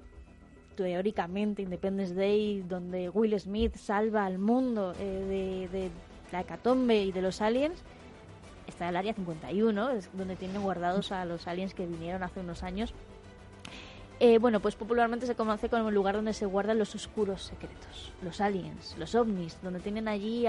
teóricamente 0.76 1.62
Independence 1.62 2.14
Day, 2.14 2.62
donde 2.62 3.08
Will 3.08 3.38
Smith 3.38 3.76
salva 3.76 4.26
al 4.26 4.38
mundo 4.38 4.94
eh, 4.98 5.68
de, 5.70 5.90
la 6.30 6.40
hecatombe 6.40 7.02
y 7.02 7.12
de 7.12 7.22
los 7.22 7.40
aliens, 7.40 7.82
está 8.66 8.88
el 8.88 8.96
Área 8.96 9.12
51, 9.12 9.90
es 9.90 10.10
donde 10.14 10.36
tienen 10.36 10.62
guardados 10.62 11.12
a 11.12 11.24
los 11.24 11.46
aliens 11.46 11.74
que 11.74 11.86
vinieron 11.86 12.22
hace 12.22 12.40
unos 12.40 12.62
años. 12.62 12.94
Eh, 14.20 14.38
bueno, 14.38 14.60
pues 14.60 14.76
popularmente 14.76 15.26
se 15.26 15.34
conoce 15.34 15.68
como 15.68 15.88
el 15.88 15.94
lugar 15.94 16.14
donde 16.14 16.32
se 16.32 16.46
guardan 16.46 16.78
los 16.78 16.94
oscuros 16.94 17.42
secretos, 17.42 18.12
los 18.22 18.40
aliens, 18.40 18.96
los 18.98 19.14
ovnis, 19.14 19.58
donde 19.62 19.80
tienen 19.80 20.06
allí 20.06 20.46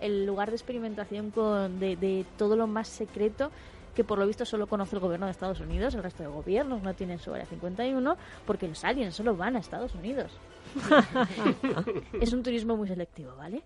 el 0.00 0.26
lugar 0.26 0.50
de 0.50 0.56
experimentación 0.56 1.32
de 1.78 2.26
todo 2.36 2.56
lo 2.56 2.66
más 2.66 2.88
secreto 2.88 3.50
que 3.94 4.04
por 4.04 4.18
lo 4.18 4.26
visto 4.26 4.44
solo 4.44 4.66
conoce 4.66 4.96
el 4.96 5.00
gobierno 5.00 5.26
de 5.26 5.32
Estados 5.32 5.60
Unidos, 5.60 5.94
el 5.94 6.02
resto 6.02 6.22
de 6.22 6.28
gobiernos 6.28 6.82
no 6.82 6.94
tienen 6.94 7.18
su 7.18 7.32
área 7.32 7.46
51, 7.46 8.16
porque 8.46 8.66
los 8.68 8.82
aliens 8.84 9.14
solo 9.14 9.36
van 9.36 9.56
a 9.56 9.60
Estados 9.60 9.94
Unidos. 9.94 10.32
es 12.20 12.32
un 12.32 12.42
turismo 12.42 12.76
muy 12.76 12.88
selectivo, 12.88 13.32
¿vale? 13.36 13.62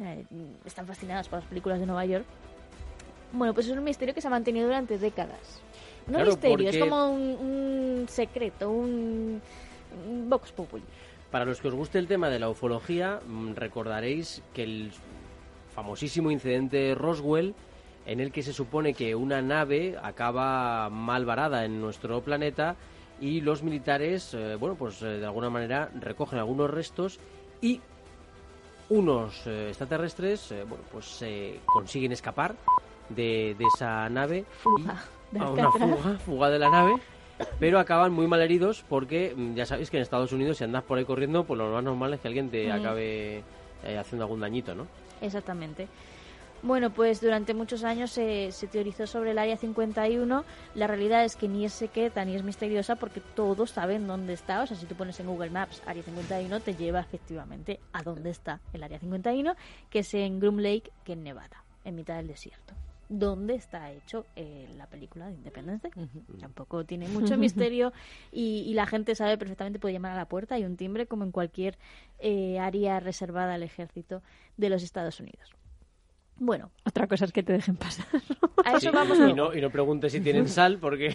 Eh, 0.00 0.24
están 0.64 0.86
fascinados 0.86 1.28
por 1.28 1.40
las 1.40 1.48
películas 1.48 1.78
de 1.80 1.86
Nueva 1.86 2.04
York. 2.06 2.24
Bueno, 3.32 3.54
pues 3.54 3.66
es 3.66 3.76
un 3.76 3.84
misterio 3.84 4.14
que 4.14 4.20
se 4.20 4.26
ha 4.26 4.30
mantenido 4.30 4.66
durante 4.66 4.98
décadas. 4.98 5.60
No 6.06 6.14
Claro, 6.14 6.30
misterio, 6.32 6.70
es 6.70 6.76
porque- 6.76 6.90
como 6.90 7.10
un, 7.12 7.20
un 8.00 8.08
secreto, 8.08 8.70
un, 8.70 9.40
un 10.08 10.30
vox 10.30 10.52
populi. 10.52 10.82
Para 11.30 11.44
los 11.44 11.60
que 11.60 11.68
os 11.68 11.74
guste 11.74 11.98
el 11.98 12.08
tema 12.08 12.28
de 12.28 12.38
la 12.40 12.48
ufología, 12.48 13.20
mm, 13.24 13.54
recordaréis 13.54 14.42
que 14.52 14.64
el 14.64 14.92
famosísimo 15.74 16.30
incidente 16.32 16.76
de 16.78 16.94
Roswell, 16.96 17.54
en 18.10 18.18
el 18.18 18.32
que 18.32 18.42
se 18.42 18.52
supone 18.52 18.92
que 18.92 19.14
una 19.14 19.40
nave 19.40 19.96
acaba 20.02 20.90
mal 20.90 21.24
varada 21.24 21.64
en 21.64 21.80
nuestro 21.80 22.20
planeta 22.22 22.74
y 23.20 23.40
los 23.40 23.62
militares, 23.62 24.34
eh, 24.34 24.56
bueno, 24.58 24.74
pues 24.74 25.00
eh, 25.02 25.18
de 25.20 25.24
alguna 25.26 25.48
manera 25.48 25.90
recogen 25.94 26.40
algunos 26.40 26.68
restos 26.68 27.20
y 27.60 27.80
unos 28.88 29.46
eh, 29.46 29.68
extraterrestres, 29.68 30.50
eh, 30.50 30.64
bueno, 30.68 30.82
pues 30.90 31.22
eh, 31.22 31.60
consiguen 31.66 32.10
escapar 32.10 32.56
de, 33.10 33.54
de 33.56 33.64
esa 33.76 34.08
nave. 34.08 34.38
y- 34.38 34.82
Fuga 34.82 35.04
de 35.30 35.40
a 35.40 35.48
una 35.50 35.70
fuga, 35.70 36.18
fuga 36.18 36.50
de 36.50 36.58
la 36.58 36.68
nave 36.70 36.96
pero 37.60 37.78
acaban 37.78 38.12
muy 38.12 38.26
mal 38.26 38.42
heridos 38.42 38.84
porque 38.88 39.32
mm, 39.36 39.54
ya 39.54 39.64
sabéis 39.64 39.88
que 39.88 39.96
en 39.96 40.02
Estados 40.02 40.32
Unidos 40.32 40.58
si 40.58 40.64
andas 40.64 40.82
por 40.82 40.98
ahí 40.98 41.04
corriendo, 41.06 41.44
pues 41.44 41.56
lo 41.56 41.70
más 41.70 41.84
normal 41.84 42.12
es 42.14 42.20
que 42.20 42.26
alguien 42.28 42.50
te 42.50 42.66
Mm. 42.68 42.72
acabe 42.72 43.42
haciendo 43.98 44.24
algún 44.24 44.40
dañito, 44.40 44.74
¿no? 44.74 44.86
Exactamente. 45.22 45.86
Bueno, 46.62 46.90
pues 46.90 47.22
durante 47.22 47.54
muchos 47.54 47.84
años 47.84 48.10
se, 48.10 48.52
se 48.52 48.66
teorizó 48.66 49.06
sobre 49.06 49.30
el 49.30 49.38
Área 49.38 49.56
51. 49.56 50.44
La 50.74 50.86
realidad 50.86 51.24
es 51.24 51.34
que 51.34 51.48
ni 51.48 51.64
es 51.64 51.72
secreta 51.72 52.22
ni 52.26 52.34
es 52.34 52.42
misteriosa 52.42 52.96
porque 52.96 53.22
todos 53.34 53.70
saben 53.70 54.06
dónde 54.06 54.34
está. 54.34 54.62
O 54.62 54.66
sea, 54.66 54.76
si 54.76 54.84
tú 54.84 54.94
pones 54.94 55.18
en 55.20 55.26
Google 55.26 55.48
Maps 55.48 55.82
Área 55.86 56.02
51, 56.02 56.60
te 56.60 56.74
lleva 56.74 57.00
efectivamente 57.00 57.80
a 57.92 58.02
dónde 58.02 58.28
está 58.28 58.60
el 58.74 58.82
Área 58.82 58.98
51, 58.98 59.54
que 59.88 60.00
es 60.00 60.12
en 60.12 60.38
Groom 60.38 60.58
Lake, 60.58 60.92
que 61.02 61.14
en 61.14 61.24
Nevada, 61.24 61.64
en 61.84 61.94
mitad 61.94 62.16
del 62.16 62.26
desierto. 62.26 62.74
¿Dónde 63.08 63.54
está 63.54 63.90
hecho 63.90 64.26
eh, 64.36 64.68
la 64.76 64.86
película 64.86 65.28
de 65.28 65.34
Independence 65.34 65.88
Day? 65.88 66.08
Tampoco 66.40 66.84
tiene 66.84 67.08
mucho 67.08 67.38
misterio 67.38 67.92
y, 68.30 68.64
y 68.66 68.74
la 68.74 68.86
gente 68.86 69.14
sabe 69.14 69.38
perfectamente, 69.38 69.78
puede 69.78 69.94
llamar 69.94 70.12
a 70.12 70.16
la 70.16 70.28
puerta, 70.28 70.56
hay 70.56 70.64
un 70.64 70.76
timbre 70.76 71.06
como 71.06 71.24
en 71.24 71.32
cualquier 71.32 71.78
eh, 72.18 72.58
área 72.60 73.00
reservada 73.00 73.54
al 73.54 73.62
ejército 73.62 74.22
de 74.58 74.68
los 74.68 74.82
Estados 74.82 75.18
Unidos. 75.18 75.56
Bueno, 76.42 76.70
Otra 76.86 77.06
cosa 77.06 77.26
es 77.26 77.32
que 77.32 77.42
te 77.42 77.52
dejen 77.52 77.76
pasar. 77.76 78.06
a 78.64 78.70
eso 78.72 78.80
Sí, 78.80 78.88
vamos 78.88 79.18
y 79.18 79.34
no, 79.34 79.54
y 79.54 79.60
no 79.60 79.68
preguntes 79.70 80.10
si 80.12 80.20
tienen 80.20 80.48
sal 80.48 80.78
porque... 80.80 81.08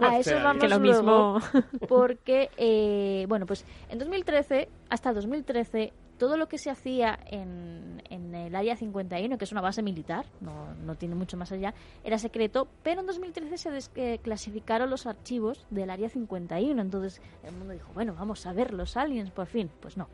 A 0.00 0.18
eso 0.18 0.34
vamos 0.42 0.62
que 0.62 0.68
lo 0.68 0.78
luego, 0.78 1.38
mismo. 1.38 1.40
porque, 1.88 2.50
eh, 2.58 3.24
bueno, 3.28 3.46
pues 3.46 3.64
en 3.88 3.98
2013, 3.98 4.68
hasta 4.90 5.14
2013, 5.14 5.94
todo 6.18 6.36
lo 6.36 6.48
que 6.48 6.58
se 6.58 6.68
hacía 6.68 7.18
en, 7.30 8.02
en 8.10 8.34
el 8.34 8.54
Área 8.54 8.76
51, 8.76 9.38
que 9.38 9.44
es 9.44 9.52
una 9.52 9.62
base 9.62 9.82
militar, 9.82 10.26
no, 10.42 10.74
no 10.84 10.96
tiene 10.96 11.14
mucho 11.14 11.38
más 11.38 11.50
allá, 11.50 11.72
era 12.04 12.18
secreto, 12.18 12.68
pero 12.82 13.00
en 13.00 13.06
2013 13.06 13.56
se 13.56 13.70
desclasificaron 13.70 14.90
los 14.90 15.06
archivos 15.06 15.66
del 15.70 15.88
Área 15.88 16.10
51, 16.10 16.80
entonces 16.80 17.22
el 17.42 17.52
mundo 17.56 17.72
dijo, 17.72 17.90
bueno, 17.94 18.14
vamos 18.14 18.44
a 18.46 18.52
ver 18.52 18.74
los 18.74 18.98
aliens 18.98 19.30
por 19.30 19.46
fin. 19.46 19.70
Pues 19.80 19.96
no, 19.96 20.08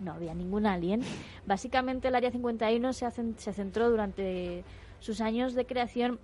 no 0.00 0.12
había 0.12 0.34
ningún 0.34 0.66
alien. 0.66 1.02
Básicamente 1.46 2.08
el 2.08 2.14
Área 2.14 2.30
51 2.30 2.92
se, 2.92 3.06
se 3.36 3.52
centró 3.52 3.90
durante 3.90 4.64
sus 4.98 5.20
años 5.20 5.54
de 5.54 5.66
creación 5.66 6.18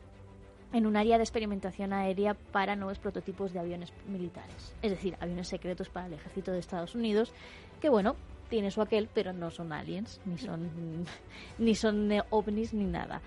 en 0.72 0.86
un 0.86 0.96
área 0.96 1.16
de 1.16 1.24
experimentación 1.24 1.92
aérea 1.92 2.34
para 2.34 2.76
nuevos 2.76 2.98
prototipos 2.98 3.52
de 3.52 3.60
aviones 3.60 3.92
militares. 4.08 4.74
Es 4.82 4.90
decir, 4.90 5.16
aviones 5.20 5.48
secretos 5.48 5.88
para 5.88 6.06
el 6.06 6.14
ejército 6.14 6.52
de 6.52 6.58
Estados 6.58 6.94
Unidos, 6.94 7.32
que 7.80 7.88
bueno, 7.88 8.16
tiene 8.50 8.70
su 8.70 8.80
aquel, 8.82 9.08
pero 9.12 9.32
no 9.32 9.50
son 9.50 9.72
aliens, 9.72 10.20
ni 10.24 10.38
son, 10.38 10.68
ni 11.58 11.74
son 11.74 12.12
eh, 12.12 12.22
ovnis, 12.30 12.74
ni 12.74 12.84
nada. 12.84 13.20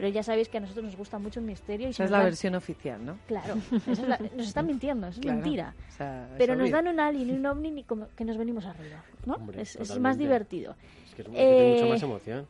Pero 0.00 0.08
ya 0.08 0.22
sabéis 0.22 0.48
que 0.48 0.56
a 0.56 0.60
nosotros 0.60 0.82
nos 0.86 0.96
gusta 0.96 1.18
mucho 1.18 1.40
el 1.40 1.44
misterio 1.46 1.88
y 1.88 1.90
Esa 1.90 2.04
es 2.04 2.10
nos 2.10 2.12
la 2.12 2.18
dan- 2.20 2.26
versión 2.28 2.54
oficial, 2.54 3.04
¿no? 3.04 3.18
Claro, 3.26 3.56
esa 3.86 3.92
es 3.92 4.08
la- 4.08 4.18
nos 4.34 4.46
están 4.48 4.64
mintiendo, 4.66 5.08
es 5.08 5.18
Claro. 5.20 5.36
mentira. 5.42 5.74
O 5.90 5.92
sea, 5.92 6.26
Pero 6.38 6.56
nos 6.56 6.70
dan 6.70 6.88
un 6.88 6.98
alien 7.00 7.28
y 7.28 7.32
un 7.32 7.44
ovni 7.44 7.80
y 7.80 7.82
como 7.82 8.06
que 8.16 8.24
nos 8.24 8.38
venimos 8.38 8.64
arriba, 8.64 9.04
¿no? 9.26 9.34
Hombre, 9.34 9.60
es, 9.60 9.76
es 9.76 9.98
más 9.98 10.16
divertido. 10.16 10.74
Es 11.06 11.14
que 11.14 11.20
es, 11.20 11.28
tiene 11.28 11.70
mucha 11.72 11.84
Eh, 11.84 11.88
más 11.90 12.02
emoción. 12.02 12.46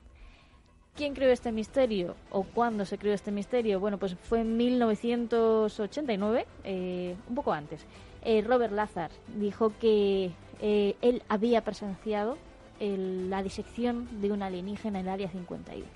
¿Quién 0.95 1.13
creó 1.13 1.33
este 1.33 1.51
misterio 1.51 2.15
o 2.31 2.45
cuándo 2.45 2.85
se 2.85 2.99
creó 2.99 3.15
este 3.15 3.33
misterio? 3.33 3.81
Bueno, 3.81 3.99
pues 3.99 4.15
fue 4.15 4.43
en 4.43 4.57
1989, 4.57 6.47
eh, 6.63 7.17
un 7.29 7.35
poco 7.35 7.53
antes. 7.53 7.85
Eh, 8.23 8.43
Robert 8.47 8.73
Lazar 8.73 9.11
dijo 9.39 9.73
que 9.81 10.31
eh, 10.61 10.95
él 11.03 11.23
había 11.29 11.65
presenciado 11.65 12.39
el- 12.79 13.29
la 13.29 13.43
disección 13.43 14.07
de 14.21 14.31
un 14.31 14.43
alienígena 14.45 15.01
en 15.01 15.07
el 15.07 15.13
Área 15.13 15.29
51. 15.31 15.89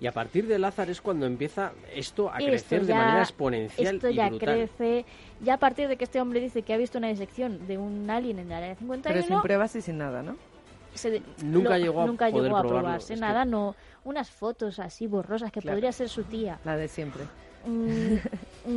Y 0.00 0.06
a 0.06 0.12
partir 0.12 0.46
de 0.46 0.58
Lázaro 0.58 0.90
es 0.90 1.00
cuando 1.02 1.26
empieza 1.26 1.72
esto 1.94 2.30
a 2.32 2.38
Esto 2.38 2.46
crecer 2.50 2.80
de 2.82 2.86
ya- 2.88 2.94
manera 2.96 3.20
exponencial 3.22 3.94
Esto 3.96 4.08
y 4.08 4.14
ya 4.14 4.28
brutal. 4.30 4.48
crece. 4.54 5.04
Ya 5.42 5.54
a 5.54 5.58
partir 5.58 5.88
de 5.88 5.96
que 5.96 6.04
este 6.04 6.20
hombre 6.20 6.40
dice 6.40 6.62
que 6.62 6.72
ha 6.72 6.78
visto 6.78 6.96
una 6.98 7.08
disección 7.08 7.66
de 7.66 7.76
un 7.76 8.08
alien 8.08 8.38
en 8.38 8.46
el 8.46 8.52
Área 8.52 8.74
51, 8.76 9.14
Pero 9.14 9.26
sin 9.26 9.42
pruebas 9.42 9.76
y 9.76 9.82
sin 9.82 9.98
nada, 9.98 10.22
¿no? 10.22 10.36
se 10.94 11.10
de- 11.10 11.22
Nunca 11.44 11.78
llegó 11.78 12.00
a 12.02 12.06
nunca 12.06 12.28
poder 12.30 12.44
llegó 12.44 12.56
a 12.56 12.60
probarlo. 12.62 12.80
probarse 12.88 13.12
Es 13.14 13.20
que- 13.20 13.24
nada, 13.26 13.44
no. 13.44 13.76
Unas 14.02 14.30
fotos 14.30 14.78
así 14.80 15.06
borrosas 15.06 15.52
que 15.52 15.60
Claro. 15.60 15.76
podría 15.76 15.92
ser 15.92 16.08
su 16.08 16.24
tía. 16.24 16.58
La 16.64 16.76
de 16.76 16.88
siempre. 16.88 17.24
Mm, 17.66 18.16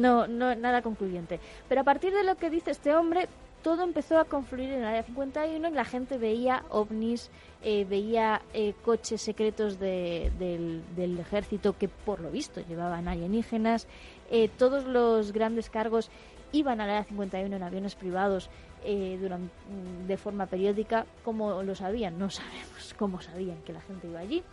no, 0.02 0.28
no, 0.28 0.54
nada 0.56 0.82
concluyente. 0.82 1.40
Pero 1.70 1.82
a 1.82 1.84
partir 1.86 2.14
de 2.14 2.24
lo 2.24 2.36
que 2.36 2.50
dice 2.50 2.70
este 2.72 2.94
hombre, 2.96 3.28
todo 3.64 3.84
empezó 3.84 4.20
a 4.20 4.26
confluir 4.26 4.70
en 4.74 4.80
el 4.80 4.86
área 4.86 5.04
51 5.04 5.70
y 5.70 5.72
la 5.72 5.86
gente 5.86 6.18
veía 6.18 6.64
ovnis, 6.70 7.32
eh, 7.64 7.86
veía 7.86 8.42
eh, 8.54 8.74
coches 8.84 9.22
secretos 9.22 9.80
de- 9.80 10.32
del, 10.38 11.20
ejército 11.20 11.78
que 11.78 11.88
por 11.88 12.20
lo 12.20 12.30
visto 12.30 12.62
llevaban 12.62 13.08
alienígenas. 13.08 13.88
Eh, 14.30 14.50
todos 14.58 14.86
los 14.86 15.32
grandes 15.32 15.70
cargos 15.70 16.10
iban 16.52 16.82
al 16.82 16.90
área 16.90 17.04
51 17.06 17.56
en 17.56 17.64
aviones 17.64 17.96
privados 17.96 18.50
mm, 18.86 20.08
de 20.08 20.18
forma 20.18 20.46
periódica. 20.48 21.06
¿Cómo 21.24 21.64
lo 21.64 21.74
sabían? 21.76 22.20
No 22.20 22.30
sabemos 22.30 22.94
cómo 22.98 23.22
sabían 23.22 23.62
que 23.64 23.74
la 23.74 23.82
gente 23.82 24.08
iba 24.08 24.20
allí. 24.20 24.44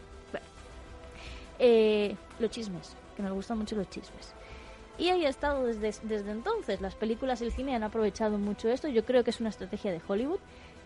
Los 2.39 2.51
chismes, 2.51 2.97
que 3.17 3.23
nos 3.23 3.33
gustan 3.33 3.59
mucho 3.59 3.77
los 3.77 3.91
chismes. 3.91 4.35
Y 4.99 5.09
ahí 5.09 5.25
ha 5.25 5.31
estado 5.31 5.65
desde, 5.65 5.93
desde 6.07 6.31
entonces. 6.31 6.81
Las 6.81 6.95
películas 6.95 7.41
y 7.41 7.45
el 7.45 7.53
cine 7.53 7.75
han 7.75 7.83
aprovechado 7.83 8.39
mucho 8.39 8.69
esto. 8.69 8.87
Yo 8.89 9.05
creo 9.05 9.25
que 9.25 9.31
es 9.31 9.41
una 9.41 9.49
estrategia 9.49 9.93
de 9.93 10.01
Hollywood. 10.07 10.41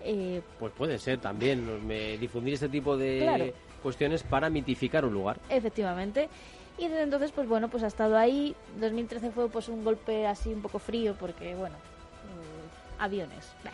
Eh, 0.05 0.43
Pues 0.59 0.73
puede 0.73 0.99
ser 0.99 1.19
también 1.19 1.87
me- 1.87 2.19
difundir 2.19 2.55
este 2.55 2.69
tipo 2.69 2.97
de 2.97 3.21
Claro. 3.23 3.45
cuestiones 3.83 4.23
para 4.23 4.51
mitificar 4.51 5.05
un 5.05 5.15
lugar. 5.15 5.39
efectivamente. 5.49 6.29
Y 6.77 6.89
desde 6.89 7.03
entonces, 7.03 7.31
pues 7.33 7.49
bueno, 7.49 7.69
pues 7.69 7.83
ha 7.85 7.87
estado 7.87 8.17
ahí. 8.19 8.55
2013 8.81 9.31
fue 9.31 9.49
pues 9.49 9.69
un 9.69 9.85
golpe 9.85 10.27
así 10.27 10.51
un 10.53 10.61
poco 10.61 10.79
frío 10.81 11.15
porque, 11.19 11.55
bueno, 11.55 11.77
mm, 11.77 13.03
aviones. 13.03 13.53
Bah, 13.65 13.71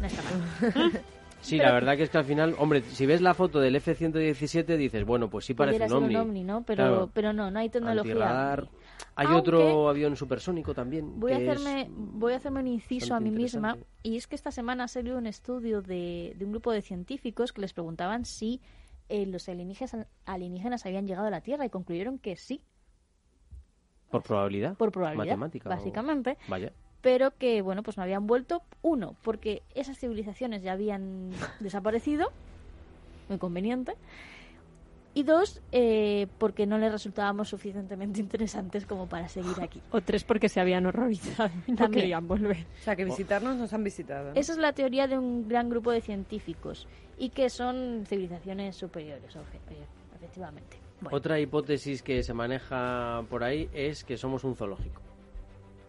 no 0.00 0.06
está 0.06 0.22
mal. 0.22 1.02
Sí, 1.40 1.56
Pero- 1.56 1.68
la 1.68 1.74
verdad 1.74 1.96
que 1.96 2.02
es 2.02 2.10
que 2.10 2.18
al 2.18 2.24
final, 2.24 2.56
hombre, 2.58 2.82
si 2.82 3.06
ves 3.06 3.20
la 3.20 3.32
foto 3.32 3.60
del 3.60 3.76
F-117 3.76 4.76
dices, 4.76 5.04
bueno, 5.06 5.30
pues 5.30 5.44
sí 5.44 5.54
parece 5.54 5.84
un 5.84 5.92
ovni. 5.92 6.16
un 6.16 6.20
ovni, 6.22 6.42
¿no? 6.42 6.64
Pero, 6.66 6.76
Claro. 6.88 7.10
pero 7.14 7.32
no, 7.32 7.48
no 7.52 7.60
hay 7.60 7.68
tecnología. 7.68 8.12
Antirradar. 8.12 8.66
Hay 9.14 9.26
Aunque- 9.26 9.40
otro 9.40 9.88
avión 9.88 10.16
supersónico 10.16 10.74
también. 10.74 11.18
Voy 11.20 11.32
a, 11.32 11.38
es- 11.38 11.48
hacerme, 11.48 11.88
voy 11.90 12.32
a 12.32 12.36
hacerme 12.36 12.60
un 12.60 12.66
inciso 12.68 13.14
a 13.14 13.20
mí 13.20 13.30
misma 13.30 13.76
y 14.02 14.16
es 14.16 14.26
que 14.26 14.34
esta 14.36 14.50
semana 14.50 14.84
ha 14.84 14.88
salido 14.88 15.18
un 15.18 15.26
estudio 15.26 15.82
de, 15.82 16.34
de 16.36 16.44
un 16.44 16.52
grupo 16.52 16.72
de 16.72 16.82
científicos 16.82 17.52
que 17.52 17.60
les 17.60 17.72
preguntaban 17.72 18.24
si 18.24 18.60
eh, 19.08 19.26
los 19.26 19.48
alienígenas, 19.48 19.96
alienígenas 20.26 20.84
habían 20.86 21.06
llegado 21.06 21.26
a 21.26 21.30
la 21.30 21.40
Tierra 21.40 21.64
y 21.64 21.70
concluyeron 21.70 22.18
que 22.18 22.36
sí, 22.36 22.60
Por 24.10 24.22
probabilidad. 24.22 24.76
por 24.76 24.90
probabilidad, 24.92 25.36
Matemática. 25.36 25.68
o- 25.68 25.72
básicamente, 25.72 26.38
Vaya. 26.48 26.72
pero 27.00 27.30
que 27.36 27.62
bueno, 27.62 27.82
pues 27.82 27.96
no 27.96 28.02
habían 28.02 28.26
vuelto. 28.26 28.62
Uno, 28.82 29.16
porque 29.22 29.62
esas 29.74 29.98
civilizaciones 29.98 30.62
ya 30.62 30.72
habían 30.72 31.30
desaparecido, 31.60 32.30
muy 33.28 33.38
conveniente. 33.38 33.94
Y 35.14 35.22
dos, 35.24 35.60
eh, 35.72 36.26
porque 36.38 36.66
no 36.66 36.78
les 36.78 36.92
resultábamos 36.92 37.48
suficientemente 37.48 38.20
interesantes 38.20 38.86
como 38.86 39.08
para 39.08 39.28
seguir 39.28 39.54
aquí. 39.60 39.80
O 39.90 40.00
tres 40.00 40.22
porque 40.22 40.48
se 40.48 40.60
habían 40.60 40.86
horrorizado 40.86 41.50
y 41.66 41.72
no 41.72 41.76
También. 41.78 42.02
querían 42.02 42.28
volver. 42.28 42.66
O 42.80 42.84
sea, 42.84 42.94
que 42.94 43.04
visitarnos 43.04 43.56
nos 43.56 43.72
han 43.72 43.82
visitado. 43.82 44.28
¿no? 44.28 44.34
Esa 44.40 44.52
es 44.52 44.58
la 44.58 44.72
teoría 44.72 45.06
de 45.06 45.18
un 45.18 45.48
gran 45.48 45.68
grupo 45.68 45.90
de 45.90 46.00
científicos 46.00 46.86
y 47.18 47.30
que 47.30 47.50
son 47.50 48.04
civilizaciones 48.06 48.76
superiores, 48.76 49.34
eh, 49.34 49.40
efectivamente. 50.16 50.76
Bueno, 51.00 51.16
Otra 51.16 51.40
hipótesis 51.40 52.02
que 52.02 52.22
se 52.22 52.34
maneja 52.34 53.24
por 53.28 53.42
ahí 53.44 53.68
es 53.72 54.04
que 54.04 54.16
somos 54.16 54.44
un 54.44 54.54
zoológico. 54.56 55.07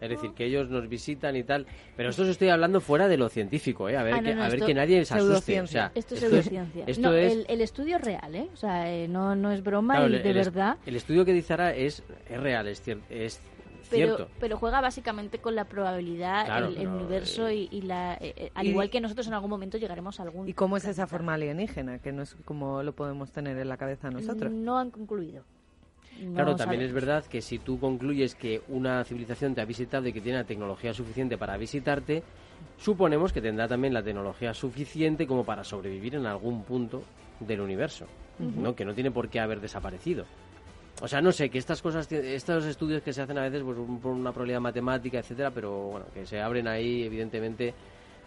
Es 0.00 0.08
decir, 0.08 0.32
que 0.32 0.44
ellos 0.46 0.70
nos 0.70 0.88
visitan 0.88 1.36
y 1.36 1.42
tal. 1.42 1.66
Pero 1.96 2.08
esto 2.10 2.22
os 2.22 2.28
estoy 2.28 2.48
hablando 2.48 2.80
fuera 2.80 3.06
de 3.08 3.16
lo 3.18 3.28
científico, 3.28 3.88
¿eh? 3.88 3.96
A 3.96 4.02
ver, 4.02 4.14
Ah, 4.14 4.20
no, 4.20 4.28
que, 4.28 4.34
no, 4.34 4.42
a 4.44 4.48
ver 4.48 4.60
que 4.64 4.74
nadie 4.74 5.04
se 5.04 5.14
asuste. 5.14 5.20
O 5.20 5.26
pseudociencia. 5.40 5.80
sea, 5.80 5.92
esto 5.94 6.14
es 6.14 6.22
esto 6.22 6.30
pseudociencia. 6.36 6.84
esto 6.86 7.02
no, 7.10 7.14
es- 7.14 7.32
el, 7.32 7.46
el 7.48 7.60
estudio 7.60 7.96
es 7.96 8.02
real, 8.02 8.34
¿eh? 8.34 8.48
O 8.52 8.56
sea, 8.56 8.90
eh, 8.90 9.08
no, 9.08 9.36
no 9.36 9.52
es 9.52 9.62
broma 9.62 9.96
claro, 9.96 10.10
y 10.10 10.16
el- 10.16 10.22
de 10.22 10.30
el 10.30 10.36
es- 10.38 10.46
verdad. 10.46 10.76
El 10.86 10.96
estudio 10.96 11.24
que 11.24 11.32
dice 11.32 11.52
Ara 11.52 11.74
es, 11.74 12.02
es 12.28 12.40
real, 12.40 12.66
es, 12.68 12.82
es 13.10 13.40
Pero, 13.90 14.16
cierto. 14.16 14.28
pero 14.40 14.56
juega 14.56 14.80
básicamente 14.80 15.38
con 15.38 15.54
la 15.54 15.64
probabilidad, 15.66 16.46
Claro, 16.46 16.68
el, 16.68 16.76
el 16.78 16.84
no, 16.84 16.96
universo 16.96 17.48
eh, 17.48 17.56
y, 17.56 17.68
y 17.72 17.82
la. 17.82 18.16
eh, 18.20 18.50
al 18.54 18.66
y- 18.66 18.70
igual 18.70 18.88
que 18.88 19.00
nosotros 19.00 19.26
en 19.26 19.34
algún 19.34 19.50
momento 19.50 19.76
llegaremos 19.78 20.18
a 20.18 20.22
algún. 20.22 20.48
¿Y 20.48 20.54
cómo 20.54 20.76
es 20.78 20.84
esa 20.86 21.06
forma 21.06 21.34
alienígena? 21.34 21.98
Que 21.98 22.12
no 22.12 22.22
es 22.22 22.36
como 22.44 22.82
lo 22.82 22.94
podemos 22.94 23.32
tener 23.32 23.58
en 23.58 23.68
la 23.68 23.76
cabeza 23.76 24.10
nosotros. 24.10 24.50
No 24.52 24.78
han 24.78 24.90
concluido. 24.90 25.44
Claro, 26.34 26.54
también 26.54 26.82
es 26.82 26.92
verdad 26.92 27.24
que 27.24 27.40
si 27.40 27.58
tú 27.58 27.78
concluyes 27.78 28.34
que 28.34 28.60
una 28.68 29.02
civilización 29.04 29.54
te 29.54 29.60
ha 29.60 29.64
visitado 29.64 30.06
y 30.08 30.12
que 30.12 30.20
tiene 30.20 30.38
la 30.38 30.44
tecnología 30.44 30.92
suficiente 30.92 31.38
para 31.38 31.56
visitarte, 31.56 32.22
suponemos 32.76 33.32
que 33.32 33.40
tendrá 33.40 33.66
también 33.66 33.94
la 33.94 34.02
tecnología 34.02 34.52
suficiente 34.52 35.26
como 35.26 35.44
para 35.44 35.64
sobrevivir 35.64 36.16
en 36.16 36.26
algún 36.26 36.62
punto 36.64 37.02
del 37.40 37.60
universo, 37.60 38.06
¿no? 38.38 38.74
Que 38.74 38.84
no 38.84 38.94
tiene 38.94 39.10
por 39.10 39.28
qué 39.28 39.40
haber 39.40 39.60
desaparecido. 39.60 40.26
O 41.02 41.08
sea, 41.08 41.22
no 41.22 41.32
sé, 41.32 41.48
que 41.48 41.58
estas 41.58 41.80
cosas, 41.80 42.10
estos 42.12 42.66
estudios 42.66 43.02
que 43.02 43.12
se 43.12 43.22
hacen 43.22 43.38
a 43.38 43.42
veces 43.42 43.62
pues, 43.62 43.78
por 44.02 44.12
una 44.12 44.32
probabilidad 44.32 44.60
matemática, 44.60 45.20
etcétera, 45.20 45.50
pero 45.50 45.70
bueno, 45.88 46.06
que 46.12 46.26
se 46.26 46.40
abren 46.40 46.68
ahí, 46.68 47.04
evidentemente, 47.04 47.72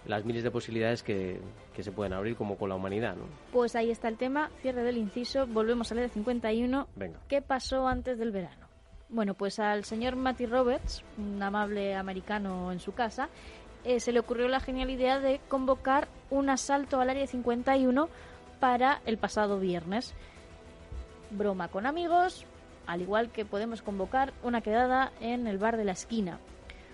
las 0.05 0.25
miles 0.25 0.43
de 0.43 0.51
posibilidades 0.51 1.03
que, 1.03 1.39
que 1.73 1.83
se 1.83 1.91
pueden 1.91 2.13
abrir 2.13 2.35
como 2.35 2.57
con 2.57 2.69
la 2.69 2.75
humanidad, 2.75 3.15
¿no? 3.15 3.25
Pues 3.51 3.75
ahí 3.75 3.91
está 3.91 4.07
el 4.07 4.17
tema, 4.17 4.49
cierre 4.61 4.83
del 4.83 4.97
inciso, 4.97 5.47
volvemos 5.47 5.91
a 5.91 5.95
leer 5.95 6.09
51. 6.09 6.87
Venga. 6.95 7.19
¿Qué 7.27 7.41
pasó 7.41 7.87
antes 7.87 8.17
del 8.17 8.31
verano? 8.31 8.67
Bueno, 9.09 9.35
pues 9.35 9.59
al 9.59 9.83
señor 9.83 10.15
Matty 10.15 10.45
Roberts, 10.45 11.03
un 11.17 11.41
amable 11.41 11.95
americano 11.95 12.71
en 12.71 12.79
su 12.79 12.93
casa, 12.93 13.29
eh, 13.83 13.99
se 13.99 14.11
le 14.11 14.19
ocurrió 14.19 14.47
la 14.47 14.59
genial 14.59 14.89
idea 14.89 15.19
de 15.19 15.39
convocar 15.47 16.07
un 16.29 16.49
asalto 16.49 16.99
al 16.99 17.09
área 17.09 17.27
51 17.27 18.09
para 18.59 19.01
el 19.05 19.17
pasado 19.17 19.59
viernes. 19.59 20.13
Broma 21.31 21.67
con 21.67 21.85
amigos, 21.85 22.45
al 22.87 23.01
igual 23.01 23.29
que 23.29 23.45
podemos 23.45 23.81
convocar 23.81 24.33
una 24.41 24.61
quedada 24.61 25.11
en 25.19 25.47
el 25.47 25.57
bar 25.57 25.77
de 25.77 25.85
la 25.85 25.91
esquina. 25.91 26.39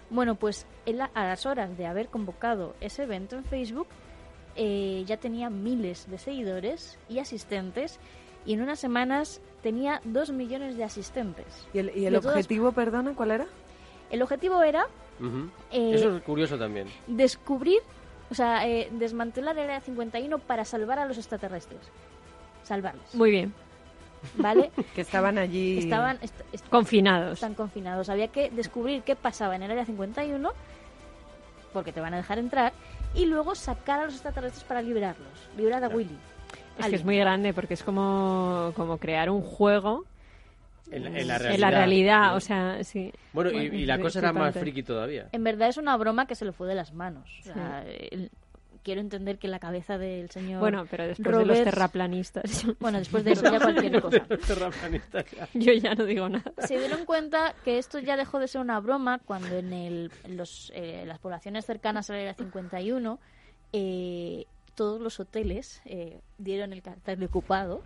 Bueno, 0.10 0.36
pues 0.36 0.66
a 1.14 1.24
las 1.24 1.46
horas 1.46 1.78
de 1.78 1.86
haber 1.86 2.08
convocado 2.08 2.76
ese 2.82 3.04
evento 3.04 3.36
en 3.36 3.44
Facebook, 3.44 3.88
eh, 4.56 5.04
ya 5.06 5.18
tenía 5.18 5.50
miles 5.50 6.10
de 6.10 6.18
seguidores 6.18 6.98
y 7.08 7.20
asistentes 7.20 8.00
y 8.46 8.54
en 8.54 8.62
unas 8.62 8.80
semanas 8.80 9.42
tenía 9.62 10.02
dos 10.04 10.32
millones 10.32 10.78
de 10.78 10.84
asistentes. 10.84 11.68
¿Y 11.74 12.06
el, 12.06 12.16
objetivo, 12.16 12.72
perdona, 12.72 13.14
cuál 13.14 13.32
era? 13.32 13.48
El 14.10 14.22
objetivo 14.22 14.64
era... 14.64 14.88
Eh, 15.72 15.92
Eso 15.94 16.16
es 16.16 16.24
curioso 16.24 16.58
también. 16.58 16.88
Descubrir, 17.08 17.82
o 18.32 18.34
sea, 18.34 18.68
eh, 18.68 18.90
desmantelar 18.92 19.58
el 19.58 19.66
Área 19.66 19.82
51 19.82 20.40
para 20.40 20.66
salvar 20.66 20.98
a 20.98 21.06
los 21.06 21.18
extraterrestres. 21.18 21.82
Salvarles. 22.64 23.14
Muy 23.14 23.30
bien. 23.32 23.54
¿Vale? 24.36 24.72
que 24.96 25.02
estaban 25.02 25.38
allí... 25.38 25.80
Estaban... 25.80 26.20
confinados. 26.70 27.34
Están 27.34 27.56
confinados. 27.56 28.10
Había 28.10 28.28
que 28.28 28.50
descubrir 28.50 29.04
qué 29.04 29.16
pasaba 29.16 29.56
en 29.56 29.64
el 29.64 29.72
Área 29.72 29.86
51 29.86 30.52
porque 31.74 31.92
te 31.92 32.02
van 32.02 32.14
a 32.14 32.18
dejar 32.18 32.40
entrar 32.40 32.74
y 33.14 33.26
luego 33.26 33.56
sacar 33.56 34.02
a 34.02 34.06
los 34.06 34.16
extraterrestres 34.16 34.64
para 34.64 34.82
liberarlos, 34.82 35.50
liberar 35.58 35.84
a 35.84 35.88
Willy. 35.90 36.18
Es 36.78 36.88
que 36.88 36.96
es 36.96 37.06
muy 37.06 37.18
grande 37.18 37.54
porque 37.54 37.74
es 37.74 37.84
como, 37.84 38.72
como 38.76 38.98
crear 38.98 39.30
un 39.30 39.42
juego 39.42 40.06
en, 40.92 41.04
la 41.04 41.38
realidad. 41.38 41.54
En 41.54 41.62
la 41.62 41.72
realidad, 41.72 42.36
o 42.36 42.40
sea, 42.40 42.84
sí. 42.84 43.12
Bueno, 43.34 43.52
y, 43.52 43.86
la 43.86 44.00
cosa 44.00 44.20
era 44.20 44.34
más 44.34 44.56
friki 44.58 44.84
todavía. 44.84 45.28
En 45.32 45.44
verdad 45.44 45.70
es 45.70 45.78
una 45.78 45.96
broma 45.98 46.26
que 46.26 46.36
se 46.36 46.46
le 46.46 46.52
fue 46.52 46.68
de 46.68 46.76
las 46.76 46.94
manos. 46.94 47.30
Quiero 48.84 49.02
entender 49.02 49.38
que 49.38 49.48
la 49.48 49.60
cabeza 49.60 49.98
del 49.98 50.30
señor. 50.30 50.60
Bueno, 50.60 50.86
pero 50.90 51.08
después 51.08 51.38
de 51.38 51.46
los 51.46 51.64
terraplanistas. 51.64 52.66
Bueno, 52.80 53.00
después 53.00 53.24
de 53.24 53.32
eso 53.34 53.44
ya 53.44 53.60
cualquier 53.60 54.02
cosa. 54.02 54.26
Yo 55.54 55.74
ya 55.74 55.96
no 55.96 56.06
digo 56.06 56.30
nada. 56.30 56.52
Se 56.60 56.78
dieron 56.78 57.06
cuenta 57.06 57.56
que 57.64 57.78
esto 57.78 58.00
ya 58.00 58.18
dejó 58.18 58.40
de 58.40 58.48
ser 58.48 58.62
una 58.62 58.80
broma 58.80 59.20
cuando 59.20 59.58
en, 59.58 59.74
el, 59.74 60.12
los, 60.28 60.72
eh, 60.76 61.04
las 61.06 61.20
poblaciones 61.20 61.66
cercanas 61.66 62.10
a 62.10 62.14
la 62.14 62.20
era 62.20 62.34
51 62.34 63.20
eh, 63.74 64.46
todos 64.76 65.02
los 65.02 65.20
hoteles 65.20 65.82
eh, 65.86 66.22
dieron 66.38 66.74
el 66.74 66.82
cartel 66.82 67.20
de 67.20 67.26
ocupado 67.26 67.82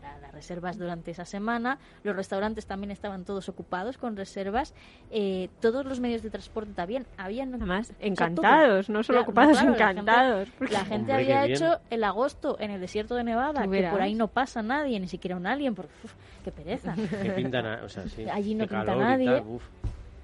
para 0.00 0.18
las 0.18 0.32
reservas 0.32 0.76
durante 0.76 1.12
esa 1.12 1.24
semana. 1.24 1.78
Los 2.02 2.16
restaurantes 2.16 2.66
también 2.66 2.90
estaban 2.90 3.24
todos 3.24 3.48
ocupados 3.48 3.96
con 3.96 4.16
reservas. 4.16 4.74
Eh, 5.10 5.48
todos 5.60 5.86
los 5.86 6.00
medios 6.00 6.22
de 6.22 6.30
transporte 6.30 6.72
también 6.72 7.06
habían... 7.16 7.54
Además, 7.54 7.92
encantados, 8.00 8.88
no 8.88 9.04
solo 9.04 9.20
ocupados, 9.20 9.62
encantados. 9.62 10.48
La 10.58 10.84
gente, 10.84 11.12
había 11.12 11.46
hecho 11.46 11.78
el 11.90 12.02
agosto 12.02 12.56
en 12.58 12.72
el 12.72 12.80
desierto 12.80 13.14
de 13.14 13.22
Nevada, 13.22 13.68
que 13.68 13.88
por 13.88 14.02
ahí 14.02 14.14
no 14.14 14.26
pasa 14.26 14.62
nadie, 14.62 14.98
ni 14.98 15.06
siquiera 15.06 15.36
un 15.36 15.46
alien, 15.46 15.74
porque 15.76 15.92
qué 16.44 16.50
pereza. 16.50 16.94
Allí 18.32 18.54
no 18.54 18.66
pinta 18.66 18.96
nadie. 18.96 19.44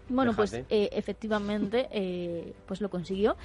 bueno, 0.09 0.33
pues 0.35 0.53
eh, 0.55 0.65
efectivamente 0.93 2.55
pues 2.67 2.81
lo 2.81 2.91
consiguió 2.91 3.37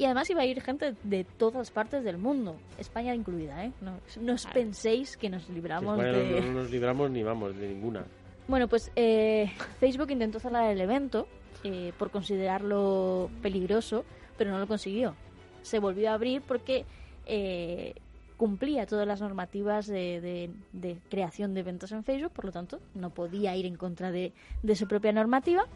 y 0.00 0.06
además 0.06 0.30
iba 0.30 0.40
a 0.40 0.46
ir 0.46 0.62
gente 0.62 0.94
de 1.02 1.24
todas 1.24 1.70
partes 1.70 2.02
del 2.02 2.16
mundo, 2.16 2.56
España 2.78 3.14
incluida, 3.14 3.66
¿eh? 3.66 3.72
No, 3.82 4.00
no 4.22 4.32
os 4.32 4.46
penséis 4.46 5.18
que 5.18 5.28
nos 5.28 5.46
libramos 5.50 5.98
de... 5.98 6.40
No, 6.40 6.52
nos 6.62 6.70
libramos 6.70 7.10
ni 7.10 7.22
vamos, 7.22 7.54
de 7.54 7.68
ninguna. 7.68 8.06
Bueno, 8.48 8.66
pues 8.66 8.90
eh, 8.96 9.52
Facebook 9.78 10.10
intentó 10.10 10.40
cerrar 10.40 10.70
el 10.70 10.80
evento 10.80 11.28
eh, 11.64 11.92
por 11.98 12.10
considerarlo 12.10 13.28
peligroso, 13.42 14.06
pero 14.38 14.50
no 14.50 14.58
lo 14.58 14.66
consiguió. 14.66 15.14
Se 15.60 15.78
volvió 15.78 16.08
a 16.08 16.14
abrir 16.14 16.40
porque 16.40 16.86
eh, 17.26 17.92
cumplía 18.38 18.86
todas 18.86 19.06
las 19.06 19.20
normativas 19.20 19.86
de, 19.86 20.50
de, 20.72 20.96
creación 21.10 21.52
de 21.52 21.60
eventos 21.60 21.92
en 21.92 22.04
Facebook, 22.04 22.32
por 22.32 22.46
lo 22.46 22.52
tanto 22.52 22.80
no 22.94 23.10
podía 23.10 23.54
ir 23.54 23.66
en 23.66 23.76
contra 23.76 24.10
de, 24.10 24.32
de 24.62 24.76
su 24.76 24.88
propia 24.88 25.12
normativa. 25.12 25.66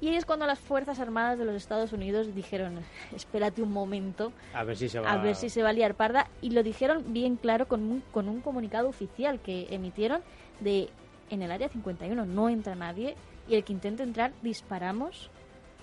Y 0.00 0.08
ahí 0.08 0.16
es 0.16 0.26
cuando 0.26 0.46
las 0.46 0.58
Fuerzas 0.58 1.00
Armadas 1.00 1.38
de 1.38 1.44
los 1.44 1.54
Estados 1.54 1.92
Unidos 1.92 2.34
dijeron, 2.34 2.80
espérate 3.14 3.62
un 3.62 3.72
momento, 3.72 4.32
a 4.52 4.62
ver 4.64 4.76
si 4.76 4.88
se 4.88 5.00
va 5.00 5.10
a, 5.10 5.16
ver 5.18 5.34
si 5.34 5.48
se 5.48 5.62
va 5.62 5.70
a 5.70 5.72
liar 5.72 5.94
parda. 5.94 6.28
Y 6.42 6.50
lo 6.50 6.62
dijeron 6.62 7.12
bien 7.12 7.36
claro 7.36 7.66
con 7.66 7.82
un, 7.82 8.02
con 8.12 8.28
un 8.28 8.40
comunicado 8.40 8.88
oficial 8.88 9.40
que 9.40 9.68
emitieron 9.70 10.20
de 10.60 10.90
en 11.30 11.42
el 11.42 11.50
área 11.50 11.68
51 11.68 12.24
no 12.24 12.48
entra 12.48 12.74
nadie 12.74 13.16
y 13.48 13.54
el 13.54 13.64
que 13.64 13.72
intente 13.72 14.02
entrar 14.02 14.32
disparamos 14.42 15.30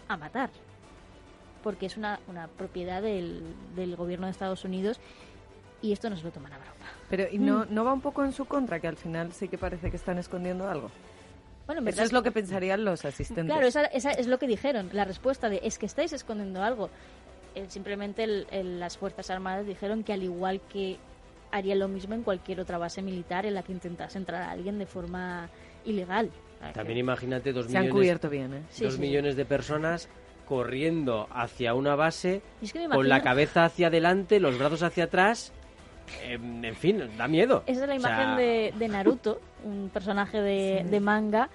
a 0.07 0.17
matar. 0.17 0.51
Porque 1.63 1.85
es 1.85 1.97
una, 1.97 2.19
una 2.27 2.47
propiedad 2.47 3.01
del, 3.01 3.41
del 3.75 3.95
gobierno 3.95 4.27
de 4.27 4.31
Estados 4.31 4.63
Unidos 4.63 4.99
y 5.81 5.91
esto 5.91 6.09
no 6.09 6.17
se 6.17 6.23
lo 6.23 6.31
toman 6.31 6.53
a 6.53 6.57
broma. 6.57 6.73
Pero 7.09 7.25
¿y 7.31 7.37
no, 7.37 7.65
no 7.65 7.83
va 7.83 7.93
un 7.93 8.01
poco 8.01 8.23
en 8.23 8.31
su 8.31 8.45
contra 8.45 8.79
que 8.79 8.87
al 8.87 8.97
final 8.97 9.33
sí 9.33 9.47
que 9.47 9.57
parece 9.57 9.89
que 9.89 9.97
están 9.97 10.17
escondiendo 10.17 10.67
algo? 10.69 10.89
Bueno, 11.65 11.81
Eso 11.87 12.03
es 12.03 12.11
lo 12.11 12.23
que 12.23 12.31
pensarían 12.31 12.83
los 12.83 13.05
asistentes. 13.05 13.53
Claro, 13.53 13.67
esa, 13.67 14.11
es 14.11 14.27
lo 14.27 14.37
que 14.37 14.47
dijeron. 14.47 14.89
La 14.91 15.05
respuesta 15.05 15.49
de 15.49 15.61
es 15.63 15.77
que 15.77 15.85
estáis 15.85 16.11
escondiendo 16.13 16.61
algo. 16.61 16.89
Eh, 17.55 17.65
simplemente 17.69 18.25
las 18.27 18.97
Fuerzas 18.97 19.29
Armadas 19.29 19.65
dijeron 19.65 20.03
que 20.03 20.13
al 20.13 20.23
igual 20.23 20.59
que 20.61 20.97
haría 21.51 21.75
lo 21.75 21.87
mismo 21.87 22.15
en 22.15 22.23
cualquier 22.23 22.59
otra 22.59 22.77
base 22.77 23.01
militar 23.01 23.45
en 23.45 23.53
la 23.53 23.63
que 23.63 23.71
intentase 23.71 24.17
entrar 24.17 24.41
a 24.41 24.51
alguien 24.51 24.79
de 24.79 24.87
forma 24.87 25.49
ilegal. 25.85 26.31
También 26.73 26.97
imagínate 26.97 27.53
dos 27.53 27.65
Se 27.65 27.69
millones, 27.69 27.89
han 27.89 27.95
cubierto 27.95 28.29
bien, 28.29 28.53
¿eh? 28.53 28.61
dos 28.81 28.97
millones 28.97 29.35
de 29.35 29.45
personas 29.45 30.09
corriendo 30.47 31.27
hacia 31.31 31.73
una 31.73 31.95
base 31.95 32.41
con 32.91 33.07
la 33.07 33.21
cabeza 33.21 33.65
hacia 33.65 33.87
adelante, 33.87 34.39
los 34.39 34.57
brazos 34.57 34.83
hacia 34.83 35.05
atrás. 35.05 35.53
Em, 36.21 36.63
en 36.65 36.75
fin, 36.75 37.03
da 37.17 37.27
miedo. 37.27 37.63
Esa 37.65 37.83
es 37.83 37.87
la 37.87 37.95
imagen 37.95 38.37
de 38.77 38.87
Naruto 38.87 39.39
un 39.63 39.89
personaje 39.89 40.41
de, 40.41 40.99
manga 40.99 41.49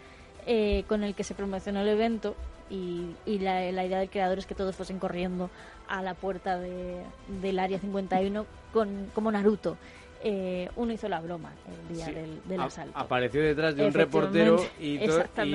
eh, 0.47 0.85
con 0.87 1.05
el 1.05 1.15
que 1.15 1.25
se 1.25 1.35
promocionó 1.35 1.81
el 1.81 1.89
evento 1.89 2.35
y, 2.71 3.15
la, 3.27 3.71
idea 3.71 3.99
del 3.99 4.11
creador 4.11 4.39
es 4.39 4.47
que 4.47 4.55
todos 4.55 4.77
fuesen 4.77 4.99
corriendo 4.99 5.51
a 5.89 6.03
la 6.03 6.15
puerta 6.15 6.59
de, 6.59 7.03
del 7.41 7.59
área 7.59 7.79
51 7.79 8.47
con, 8.73 9.11
como 9.15 9.31
Naruto. 9.33 9.77
Eh, 10.23 10.69
uno 10.75 10.93
hizo 10.93 11.09
la 11.09 11.21
broma 11.21 11.53
el 11.69 11.97
día 11.97 12.07
del, 12.07 12.61
asalto. 12.61 12.99
Apareció 12.99 13.41
detrás 13.41 13.77
de 13.77 13.87
un 13.87 13.93
reportero 13.93 14.59
y, 14.81 14.99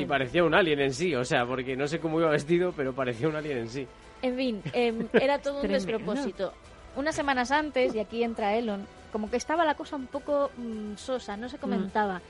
parecía 0.05 0.43
un 0.45 0.53
alien 0.53 0.79
en 0.79 0.93
sí, 0.93 1.13
o 1.15 1.25
sea, 1.25 1.45
porque 1.45 1.75
no 1.75 1.85
sé 1.85 1.99
cómo 1.99 2.19
iba 2.19 2.29
vestido, 2.29 2.71
pero 2.71 2.93
parecía 2.93 3.27
un 3.27 3.35
alien 3.35 3.57
en 3.57 3.69
sí. 3.69 3.87
En 4.21 4.37
fin, 4.37 4.61
em, 4.71 5.07
era 5.13 5.39
todo 5.39 5.61
un 5.61 5.67
despropósito. 5.67 6.53
Unas 6.95 7.15
semanas 7.15 7.51
antes, 7.51 7.95
y 7.95 7.99
aquí 7.99 8.23
entra 8.23 8.55
Elon, 8.55 8.85
como 9.11 9.29
que 9.29 9.37
estaba 9.37 9.65
la 9.65 9.75
cosa 9.75 9.95
un 9.95 10.07
poco 10.07 10.51
mm, 10.57 10.95
sosa, 10.95 11.37
no 11.37 11.49
se 11.49 11.57
comentaba 11.57 12.21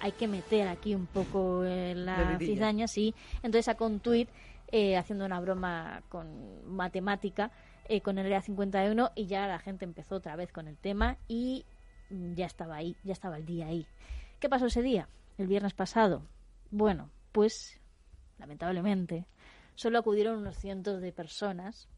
hay 0.00 0.12
que 0.12 0.28
meter 0.28 0.68
aquí 0.68 0.94
un 0.94 1.06
poco 1.06 1.62
la 1.64 2.38
cizaña, 2.38 2.88
sí. 2.88 3.14
Entonces 3.36 3.66
sacó 3.66 3.86
un 3.86 4.00
tuit 4.00 4.28
eh, 4.68 4.96
haciendo 4.96 5.24
una 5.24 5.40
broma 5.40 6.02
con 6.08 6.66
matemática 6.66 7.50
eh, 7.88 8.00
con 8.00 8.18
el 8.18 8.26
ERA 8.26 8.42
51 8.42 9.12
y 9.14 9.26
ya 9.26 9.46
la 9.46 9.58
gente 9.58 9.84
empezó 9.84 10.16
otra 10.16 10.36
vez 10.36 10.52
con 10.52 10.68
el 10.68 10.76
tema 10.76 11.18
y 11.28 11.64
ya 12.10 12.46
estaba 12.46 12.76
ahí, 12.76 12.96
ya 13.04 13.12
estaba 13.12 13.36
el 13.36 13.46
día 13.46 13.66
ahí. 13.66 13.86
¿Qué 14.40 14.48
pasó 14.48 14.66
ese 14.66 14.82
día? 14.82 15.08
El 15.38 15.46
viernes 15.46 15.74
pasado. 15.74 16.22
Bueno, 16.70 17.10
pues 17.32 17.80
lamentablemente 18.38 19.26
solo 19.74 19.98
acudieron 19.98 20.38
unos 20.38 20.56
cientos 20.56 21.00
de 21.00 21.12
personas. 21.12 21.88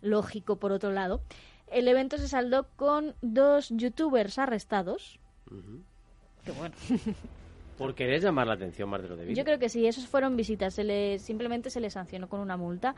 Lógico, 0.00 0.56
por 0.56 0.72
otro 0.72 0.90
lado. 0.90 1.22
El 1.68 1.88
evento 1.88 2.18
se 2.18 2.28
saldó 2.28 2.66
con 2.76 3.14
dos 3.22 3.70
youtubers 3.70 4.38
arrestados. 4.38 5.18
Qué 6.44 6.52
bueno. 6.52 6.74
Por 7.78 7.94
querer 7.94 8.20
llamar 8.20 8.46
la 8.46 8.54
atención 8.54 8.88
más 8.88 9.02
de 9.02 9.08
lo 9.08 9.16
debido. 9.16 9.36
Yo 9.36 9.44
creo 9.44 9.58
que 9.58 9.68
sí, 9.68 9.86
esos 9.86 10.06
fueron 10.06 10.36
visitas. 10.36 10.74
Se 10.74 10.84
le, 10.84 11.18
simplemente 11.18 11.70
se 11.70 11.80
les 11.80 11.94
sancionó 11.94 12.28
con 12.28 12.40
una 12.40 12.56
multa 12.56 12.94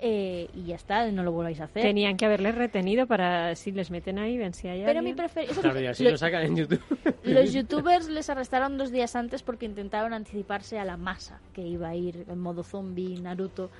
eh, 0.00 0.48
y 0.54 0.64
ya 0.64 0.76
está, 0.76 1.10
no 1.10 1.22
lo 1.22 1.32
volváis 1.32 1.60
a 1.60 1.64
hacer. 1.64 1.82
Tenían 1.82 2.16
que 2.16 2.26
haberles 2.26 2.54
retenido 2.54 3.06
para 3.06 3.54
si 3.54 3.72
les 3.72 3.90
meten 3.90 4.18
ahí, 4.18 4.36
ven 4.36 4.52
si 4.52 4.68
hay 4.68 4.84
Pero 4.84 5.02
mi 5.02 5.14
preferido... 5.14 5.60
Claro, 5.60 5.80
y 5.80 5.86
así 5.86 6.04
lo, 6.04 6.16
sacan 6.18 6.42
en 6.42 6.56
YouTube. 6.56 6.82
Los 7.24 7.52
youtubers 7.52 8.08
les 8.08 8.28
arrestaron 8.28 8.76
dos 8.76 8.90
días 8.90 9.16
antes 9.16 9.42
porque 9.42 9.64
intentaron 9.64 10.12
anticiparse 10.12 10.78
a 10.78 10.84
la 10.84 10.96
masa 10.96 11.40
que 11.54 11.62
iba 11.62 11.88
a 11.88 11.94
ir 11.94 12.24
en 12.28 12.38
modo 12.38 12.62
zombie, 12.62 13.18
Naruto, 13.20 13.70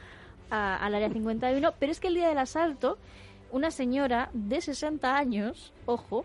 al 0.51 0.95
área 0.95 1.11
51. 1.11 1.75
Pero 1.79 1.93
es 1.93 2.01
que 2.01 2.09
el 2.09 2.15
día 2.15 2.29
del 2.29 2.39
asalto, 2.39 2.99
una 3.51 3.71
señora 3.71 4.31
de 4.33 4.61
60 4.61 5.17
años, 5.17 5.73
ojo, 5.87 6.25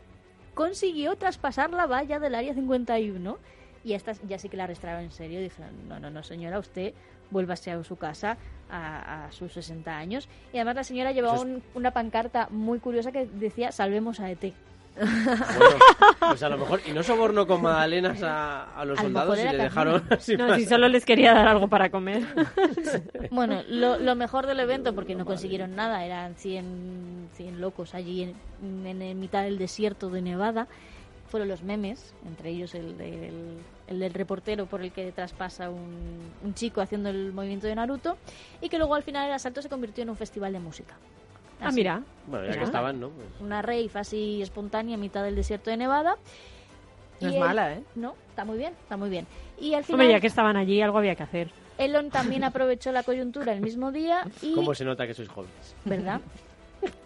consiguió 0.54 1.16
traspasar 1.16 1.72
la 1.72 1.86
valla 1.86 2.20
del 2.20 2.36
área 2.36 2.54
51 2.54 3.38
y 3.84 3.94
esta 3.94 4.14
ya 4.28 4.38
sí 4.38 4.50
que 4.50 4.58
la 4.58 4.66
arrestaron 4.66 5.04
en 5.04 5.12
serio. 5.12 5.40
Dijeron, 5.40 5.88
no, 5.88 6.00
no, 6.00 6.10
no, 6.10 6.24
señora, 6.24 6.60
usted 6.60 6.94
vuélvase 7.32 7.72
a 7.72 7.84
su 7.84 7.96
casa 7.96 8.38
a, 8.70 9.28
sus 9.32 9.54
60 9.54 9.98
años. 9.98 10.30
Y 10.54 10.58
además 10.58 10.76
la 10.76 10.84
señora 10.84 11.12
llevaba 11.12 11.44
una 11.74 11.92
pancarta 11.92 12.48
muy 12.50 12.80
curiosa 12.80 13.12
que 13.12 13.26
decía, 13.26 13.72
salvemos 13.72 14.20
a 14.20 14.30
ET. 14.30 14.54
Bueno, 14.96 15.76
pues 16.20 16.44
a 16.44 16.50
lo 16.50 16.58
mejor, 16.58 16.82
y 16.86 16.92
no 16.92 17.02
sobornó 17.02 17.48
con 17.48 17.62
magdalenas 17.62 18.22
a, 18.24 18.76
a 18.76 18.86
los 18.86 19.00
A 19.00 19.04
lo 19.04 19.08
soldados 19.08 19.40
y 19.40 19.44
le 19.44 19.58
dejaron 19.58 20.04
así 20.12 20.36
No, 20.36 20.56
si 20.56 20.66
solo 20.66 20.88
les 20.90 21.06
quería 21.06 21.34
dar 21.34 21.48
algo 21.48 21.68
para 21.68 21.90
comer. 21.90 22.24
Bueno, 23.32 23.62
lo, 23.70 23.98
lo 23.98 24.16
mejor 24.16 24.46
del 24.46 24.60
evento, 24.60 24.94
porque 24.94 25.16
no 25.16 25.26
consiguieron 25.26 25.76
nada, 25.76 26.06
eran 26.06 26.36
100, 26.36 27.30
100 27.34 27.62
locos 27.62 27.96
allí 27.96 28.24
en, 28.24 28.86
en, 28.86 29.02
en 29.02 29.20
mitad 29.20 29.44
del 29.44 29.58
desierto 29.58 30.10
de 30.10 30.22
Nevada, 30.22 30.68
fueron 31.30 31.48
los 31.48 31.64
memes, 31.64 32.14
entre 32.28 32.50
ellos 32.50 32.76
el 32.76 32.98
del, 32.98 33.58
el 33.88 34.00
del 34.00 34.14
reportero 34.14 34.66
por 34.66 34.82
el 34.82 34.92
que 34.92 35.12
traspasa 35.14 35.70
un, 35.70 36.20
un 36.44 36.54
chico 36.54 36.82
haciendo 36.82 37.10
el 37.10 37.32
movimiento 37.32 37.68
de 37.68 37.76
Naruto, 37.76 38.18
y 38.60 38.68
que 38.68 38.78
luego 38.78 38.96
al 38.96 39.04
final 39.04 39.28
el 39.28 39.34
asalto 39.34 39.62
se 39.62 39.70
convirtió 39.70 40.04
en 40.04 40.10
un 40.10 40.18
festival 40.18 40.52
de 40.52 40.60
música. 40.60 40.96
Ah, 41.62 41.68
Así, 41.68 41.76
mira. 41.76 42.02
Bueno, 42.28 42.48
ya 42.48 42.58
que 42.58 42.64
estaban, 42.64 43.00
¿no? 43.00 43.10
Pues- 43.10 43.28
Una 43.42 43.62
rave 43.62 43.90
así 43.96 44.42
espontánea 44.42 44.96
en 44.96 45.02
mitad 45.02 45.24
del 45.24 45.36
desierto 45.36 45.70
de 45.70 45.78
Nevada. 45.78 46.16
No 47.20 47.28
Y 47.28 47.32
es 47.32 47.34
el- 47.36 47.40
mala, 47.40 47.74
¿eh? 47.74 47.84
No, 47.96 48.16
está 48.30 48.46
muy 48.46 48.58
bien, 48.58 48.74
está 48.82 48.98
muy 48.98 49.10
bien. 49.10 49.28
Y 49.60 49.74
al 49.76 49.84
final 49.84 50.02
Hombre, 50.02 50.14
ya 50.14 50.20
que 50.20 50.28
estaban 50.28 50.58
allí, 50.58 50.82
algo 50.82 50.98
había 50.98 51.16
que 51.16 51.24
hacer. 51.24 51.52
Elon 51.78 52.10
también 52.10 52.44
aprovechó 52.44 52.92
la 52.92 53.04
coyuntura 53.04 53.54
el 53.54 53.62
mismo 53.62 53.92
día 53.92 54.26
y... 54.42 54.54
¿Cómo 54.56 54.74
se 54.76 54.86
nota 54.86 55.06
que 55.08 55.14
sois 55.14 55.30
jóvenes? 55.30 55.76
¿verdad? 55.86 56.20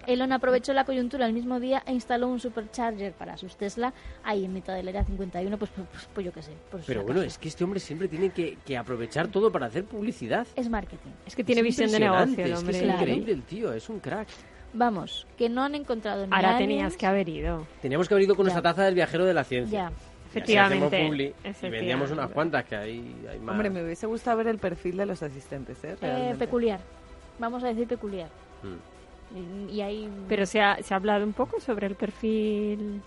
Elon 0.08 0.32
aprovechó 0.32 0.74
la 0.74 0.86
coyuntura 0.86 1.26
el 1.26 1.34
mismo 1.34 1.60
día 1.60 1.82
e 1.86 1.94
instaló 1.94 2.28
un 2.28 2.40
supercharger 2.40 3.14
para 3.14 3.38
sus 3.38 3.56
Tesla 3.56 3.94
ahí 4.24 4.46
en 4.46 4.54
mitad 4.54 4.76
del 4.76 4.88
área 4.88 5.04
51, 5.04 5.58
pues, 5.58 5.72
pues, 5.76 5.88
pues, 5.92 6.08
pues 6.14 6.26
yo 6.26 6.32
qué 6.32 6.42
sé. 6.42 6.52
Pero 6.86 7.04
bueno, 7.04 7.22
es 7.22 7.38
que 7.38 7.48
este 7.48 7.64
hombre 7.64 7.80
siempre 7.80 8.08
tiene 8.08 8.30
que, 8.30 8.58
que 8.66 8.78
aprovechar 8.78 9.28
todo 9.30 9.52
para 9.52 9.66
hacer 9.68 9.84
publicidad. 9.86 10.46
Es 10.56 10.70
marketing. 10.70 11.10
Es 11.26 11.36
que 11.36 11.44
tiene 11.44 11.62
Es 11.62 11.66
visión 11.68 11.92
de 11.92 12.00
negocio 12.00 12.46
el 12.46 12.52
es 12.52 12.54
que 12.54 12.54
hombre. 12.60 12.78
es 12.78 12.84
Claro. 12.84 13.00
increíble 13.02 13.32
el 13.34 13.42
tío, 13.44 13.74
es 13.74 13.90
un 13.90 14.00
crack. 14.00 14.28
Vamos, 14.74 15.26
que 15.38 15.50
no 15.50 15.64
han 15.64 15.74
encontrado 15.76 16.28
ni 16.28 16.36
Ahora 16.36 16.52
aliens- 16.52 16.58
tenías 16.58 16.98
que 16.98 17.06
haber 17.08 17.30
ido. 17.30 17.66
Teníamos 17.82 18.08
que 18.08 18.14
haber 18.14 18.26
ido 18.26 18.36
con 18.36 18.46
Ya. 18.46 18.52
nuestra 18.54 18.72
taza 18.72 18.84
del 18.84 18.94
viajero 18.96 19.26
de 19.26 19.34
la 19.34 19.44
ciencia. 19.44 19.90
Ya. 19.90 19.92
Y 19.92 20.38
Efectivamente, 20.38 21.08
publi 21.08 21.24
Y 21.24 21.28
efectivamente. 21.28 21.70
vendíamos 21.78 22.12
unas 22.12 22.30
cuantas 22.30 22.66
que 22.66 22.76
hay, 22.76 23.16
hay 23.32 23.40
más. 23.40 23.54
Hombre, 23.54 23.70
me 23.70 23.82
hubiese 23.86 24.06
gustado 24.06 24.36
ver 24.38 24.48
el 24.48 24.58
perfil 24.58 24.98
de 24.98 25.06
los 25.06 25.24
asistentes, 25.24 25.82
¿eh? 25.86 25.96
Eh, 26.02 26.36
peculiar. 26.38 26.82
Vamos 27.40 27.64
a 27.64 27.68
decir 27.68 27.88
peculiar. 27.88 28.28
Mm. 28.62 28.95
Y, 29.36 29.74
y 29.76 29.82
ahí... 29.82 30.10
Pero 30.30 30.46
se 30.46 30.62
ha, 30.62 30.78
se 30.82 30.94
ha 30.94 30.98
hablado 30.98 31.24
un 31.26 31.34
poco 31.34 31.60
sobre 31.60 31.88
el 31.88 31.96
perfil 31.96 33.02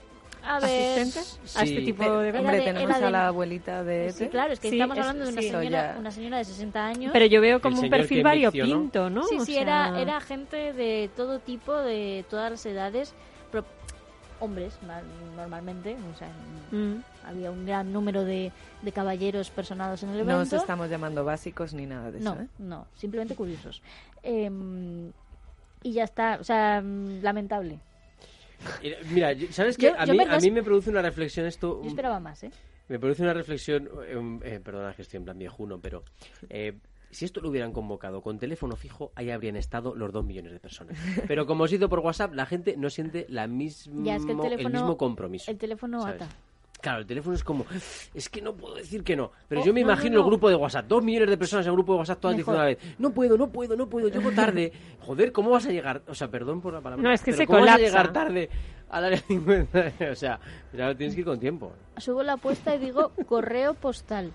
a 0.44 0.60
ver... 0.60 1.00
asistente 1.00 1.18
a 1.58 1.64
Sí. 1.64 1.70
este 1.70 1.80
tipo 1.86 2.02
de... 2.04 2.38
Hombre, 2.38 2.58
de- 2.58 2.62
tenemos 2.64 2.96
a 3.02 3.10
la 3.10 3.26
abuelita 3.28 3.82
de 3.82 4.12
Sí, 4.12 4.28
claro, 4.28 4.52
es 4.52 4.60
que 4.60 4.68
Sí, 4.70 4.76
estamos 4.76 4.96
es- 4.98 5.04
hablando 5.04 5.24
de 5.26 5.32
una, 5.32 5.42
sí. 5.42 5.50
señora, 5.50 5.96
una 5.98 6.10
señora 6.10 6.38
de 6.38 6.44
60 6.44 6.86
años. 6.86 7.10
Pero 7.12 7.26
yo 7.26 7.40
veo 7.40 7.60
como 7.60 7.80
un 7.80 7.88
perfil 7.90 8.22
variopinto, 8.22 9.08
¿no? 9.10 9.22
Sí, 9.24 9.36
O 9.38 9.44
sí, 9.44 9.54
sea, 9.54 9.62
era, 9.62 10.00
era 10.00 10.20
gente 10.20 10.72
de 10.74 11.10
todo 11.16 11.38
tipo, 11.38 11.74
de 11.74 12.24
todas 12.28 12.50
las 12.50 12.66
edades, 12.66 13.14
pero 13.50 13.64
hombres 14.40 14.78
ma- 14.86 15.02
normalmente, 15.36 15.96
o 16.14 16.16
sea, 16.18 16.28
Mm. 16.70 17.02
había 17.26 17.50
un 17.50 17.64
gran 17.64 17.90
número 17.92 18.24
de, 18.24 18.52
de 18.82 18.92
caballeros 18.92 19.48
personados 19.50 20.02
en 20.02 20.10
el 20.10 20.18
No 20.18 20.34
os 20.34 20.40
evento. 20.48 20.56
estamos 20.56 20.90
llamando 20.90 21.24
básicos 21.24 21.72
ni 21.72 21.86
nada 21.86 22.10
de 22.10 22.18
eso, 22.18 22.34
no, 22.34 22.42
¿eh? 22.42 22.46
no, 22.58 22.86
simplemente 22.94 23.34
curiosos. 23.34 23.80
Em, 24.22 25.10
y 25.82 25.92
ya 25.92 26.04
está, 26.04 26.38
o 26.40 26.44
sea, 26.44 26.80
mm, 26.82 27.22
lamentable. 27.22 27.78
Mira, 29.10 29.34
¿sabes 29.50 29.76
qué? 29.76 29.86
Yo- 29.86 29.94
A, 29.98 30.04
yo 30.04 30.12
mí, 30.12 30.18
me 30.18 30.24
a 30.24 30.28
das- 30.28 30.42
mí 30.42 30.50
me 30.50 30.62
produce 30.62 30.90
una 30.90 31.02
reflexión 31.02 31.46
esto. 31.46 31.80
Yo 31.82 31.88
esperaba 31.88 32.18
más, 32.20 32.42
¿eh? 32.42 32.50
Me 32.88 32.98
produce 32.98 33.22
una 33.22 33.34
reflexión. 33.34 33.88
eh, 34.06 34.38
eh, 34.54 34.60
perdona 34.62 34.94
que 34.94 35.02
estoy 35.02 35.18
en 35.18 35.24
plan 35.24 35.38
viejuno, 35.38 35.78
pero. 35.80 36.02
eh, 36.48 36.76
si 37.10 37.24
esto 37.24 37.40
lo 37.40 37.48
hubieran 37.48 37.72
convocado 37.72 38.20
con 38.20 38.38
teléfono 38.38 38.76
fijo, 38.76 39.12
ahí 39.14 39.30
habrían 39.30 39.56
estado 39.56 39.94
los 39.94 40.12
dos 40.12 40.26
millones 40.26 40.52
de 40.52 40.60
personas. 40.60 40.94
Pero 41.26 41.46
como 41.46 41.64
os 41.64 41.72
hizo 41.72 41.88
por 41.88 42.00
WhatsApp, 42.00 42.34
la 42.34 42.44
gente 42.44 42.76
no 42.76 42.90
siente 42.90 43.24
la 43.30 43.46
mismo, 43.46 44.04
Ya 44.04 44.16
es 44.16 44.26
que 44.26 44.32
el 44.32 44.38
teléfono, 44.42 44.68
mismo 44.68 44.96
compromiso. 44.98 45.50
El 45.50 45.56
teléfono 45.56 46.02
¿sabes? 46.02 46.20
ata. 46.20 46.28
Claro, 46.80 47.00
el 47.00 47.06
teléfono 47.06 47.34
es 47.34 47.42
como, 47.42 47.66
es 48.14 48.28
que 48.28 48.40
no 48.40 48.54
puedo 48.54 48.76
decir 48.76 49.02
que 49.02 49.16
no. 49.16 49.32
Pero 49.48 49.62
Oh, 49.62 49.64
yo 49.64 49.74
me 49.74 49.80
no, 49.80 49.88
no, 49.88 49.92
imagino 49.92 50.14
no. 50.16 50.20
el 50.20 50.26
grupo 50.26 50.48
de 50.48 50.54
WhatsApp, 50.54 50.86
dos 50.86 51.02
millones 51.02 51.28
de 51.30 51.36
personas 51.36 51.66
en 51.66 51.70
el 51.70 51.74
grupo 51.76 51.92
de 51.94 51.98
WhatsApp 51.98 52.20
todas 52.20 52.36
diciendo 52.36 52.60
a 52.60 52.64
la 52.64 52.68
vez, 52.70 52.78
no 52.98 53.10
puedo, 53.12 53.36
no 53.36 53.48
puedo, 53.50 53.76
no 53.76 53.88
puedo, 53.88 54.08
llego 54.08 54.30
tarde. 54.30 54.72
Joder, 55.00 55.32
¿cómo 55.32 55.50
vas 55.50 55.66
a 55.66 55.70
llegar? 55.70 56.02
O 56.06 56.14
sea, 56.14 56.28
perdón 56.28 56.60
por 56.60 56.72
la 56.74 56.80
palabra. 56.80 57.02
No, 57.02 57.12
es 57.12 57.20
que 57.20 57.32
pero 57.32 57.36
se 57.38 57.46
¿cómo 57.46 57.60
vas 57.60 57.70
a 57.74 57.78
llegar 57.78 58.12
tarde 58.12 58.48
al 58.90 59.04
área 59.04 59.18
50? 59.18 59.92
o 60.12 60.14
sea, 60.14 60.38
ya 60.72 60.94
tienes 60.94 61.14
que 61.14 61.22
ir 61.22 61.26
con 61.26 61.40
tiempo. 61.40 61.72
Subo 61.96 62.22
la 62.22 62.34
apuesta 62.34 62.74
y 62.74 62.78
digo 62.78 63.10
correo 63.26 63.74
postal. 63.74 64.32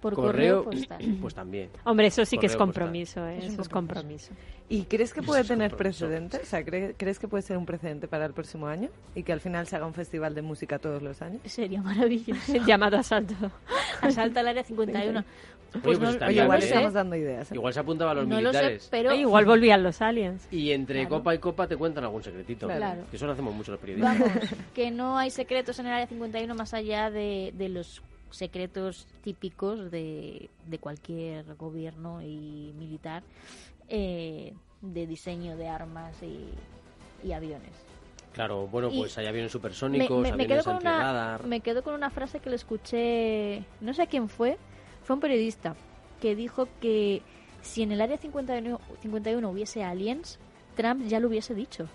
Por 0.00 0.14
correo, 0.14 0.64
postal. 0.64 0.98
pues 1.20 1.34
también. 1.34 1.70
Hombre, 1.84 2.06
eso 2.08 2.24
sí 2.24 2.38
que 2.38 2.46
es 2.46 2.52
Correo 2.52 2.66
compromiso, 2.66 3.26
¿eh? 3.26 3.38
Eso 3.42 3.62
es 3.62 3.68
compromiso. 3.68 4.32
¿Y 4.68 4.82
crees 4.84 5.12
que 5.14 5.22
puede 5.22 5.42
es 5.42 5.48
tener 5.48 5.70
compromiso. 5.70 6.06
precedente? 6.06 6.40
O 6.42 6.44
sea, 6.44 6.60
¿cree- 6.64 6.94
¿crees 6.96 7.18
que 7.18 7.28
puede 7.28 7.42
ser 7.42 7.56
un 7.56 7.66
precedente 7.66 8.08
para 8.08 8.26
el 8.26 8.32
próximo 8.32 8.66
año? 8.66 8.88
Y 9.14 9.22
que 9.22 9.32
al 9.32 9.40
final 9.40 9.66
se 9.66 9.76
haga 9.76 9.86
un 9.86 9.94
festival 9.94 10.34
de 10.34 10.42
música 10.42 10.78
todos 10.78 11.02
los 11.02 11.22
años. 11.22 11.40
Sería 11.44 11.80
maravilloso. 11.82 12.52
El 12.54 12.64
llamado 12.66 12.96
asalto. 12.98 13.34
Asalta 14.02 14.40
al 14.40 14.48
área 14.48 14.64
51. 14.64 15.24
pues 15.72 15.82
Pues 15.82 15.98
no, 16.20 16.26
Oye, 16.26 16.42
igual 16.42 16.62
estamos 16.62 16.92
dando 16.92 17.16
ideas. 17.16 17.50
¿eh? 17.52 17.54
Igual 17.54 17.72
se 17.74 17.80
apuntaba 17.80 18.10
a 18.10 18.14
los 18.14 18.26
No 18.26 18.40
lo 18.40 18.52
sé, 18.52 18.58
militares. 18.58 18.88
pero 18.90 19.10
Eh, 19.12 19.18
igual 19.18 19.44
volvían 19.44 19.82
los 19.82 20.02
aliens. 20.02 20.48
Y 20.50 20.72
entre 20.72 21.00
Claro. 21.06 21.16
copa 21.18 21.34
y 21.34 21.38
copa 21.38 21.66
te 21.68 21.76
cuentan 21.76 22.04
algún 22.04 22.22
secretito. 22.22 22.66
Claro. 22.66 23.02
Que 23.10 23.16
eso 23.16 23.26
lo 23.26 23.32
hacemos 23.32 23.54
mucho 23.54 23.70
los 23.72 23.80
periodistas. 23.80 24.18
vamos, 24.18 24.34
que 24.74 24.90
no 24.90 25.16
hay 25.16 25.30
secretos 25.30 25.78
en 25.78 25.86
el 25.86 25.92
área 25.92 26.06
51 26.08 26.54
más 26.54 26.74
allá 26.74 27.10
de, 27.10 27.52
de 27.56 27.68
los 27.68 28.02
secretos 28.30 29.06
típicos 29.22 29.90
de, 29.90 30.50
de 30.66 30.78
cualquier 30.78 31.54
gobierno 31.56 32.22
y 32.22 32.72
militar 32.78 33.22
eh, 33.88 34.52
de 34.82 35.06
diseño 35.06 35.56
de 35.56 35.68
armas 35.68 36.14
y, 36.22 36.48
y 37.26 37.32
aviones. 37.32 37.72
Claro, 38.32 38.66
bueno, 38.66 38.90
Y 38.90 38.98
pues 38.98 39.16
hay 39.16 39.26
aviones 39.26 39.50
Me, 39.50 39.52
supersónicos, 39.52 40.22
me- 40.22 40.28
me 40.32 40.32
aviones 40.44 40.64
quedo 40.64 40.64
con 40.64 40.86
una, 40.86 41.38
me 41.46 41.60
quedo 41.60 41.82
con 41.82 41.94
una 41.94 42.10
frase 42.10 42.40
que 42.40 42.50
le 42.50 42.56
escuché, 42.56 43.64
no 43.80 43.94
sé 43.94 44.02
a 44.02 44.06
quién 44.06 44.28
fue, 44.28 44.58
fue 45.04 45.14
un 45.14 45.20
periodista 45.20 45.74
que 46.20 46.34
dijo 46.36 46.68
que 46.80 47.22
si 47.62 47.82
en 47.82 47.92
el 47.92 48.00
área 48.00 48.18
51, 48.18 48.78
51 49.00 49.48
hubiese 49.50 49.82
aliens, 49.84 50.38
Trump 50.76 51.06
ya 51.06 51.18
lo 51.20 51.28
hubiese 51.28 51.54
dicho. 51.54 51.88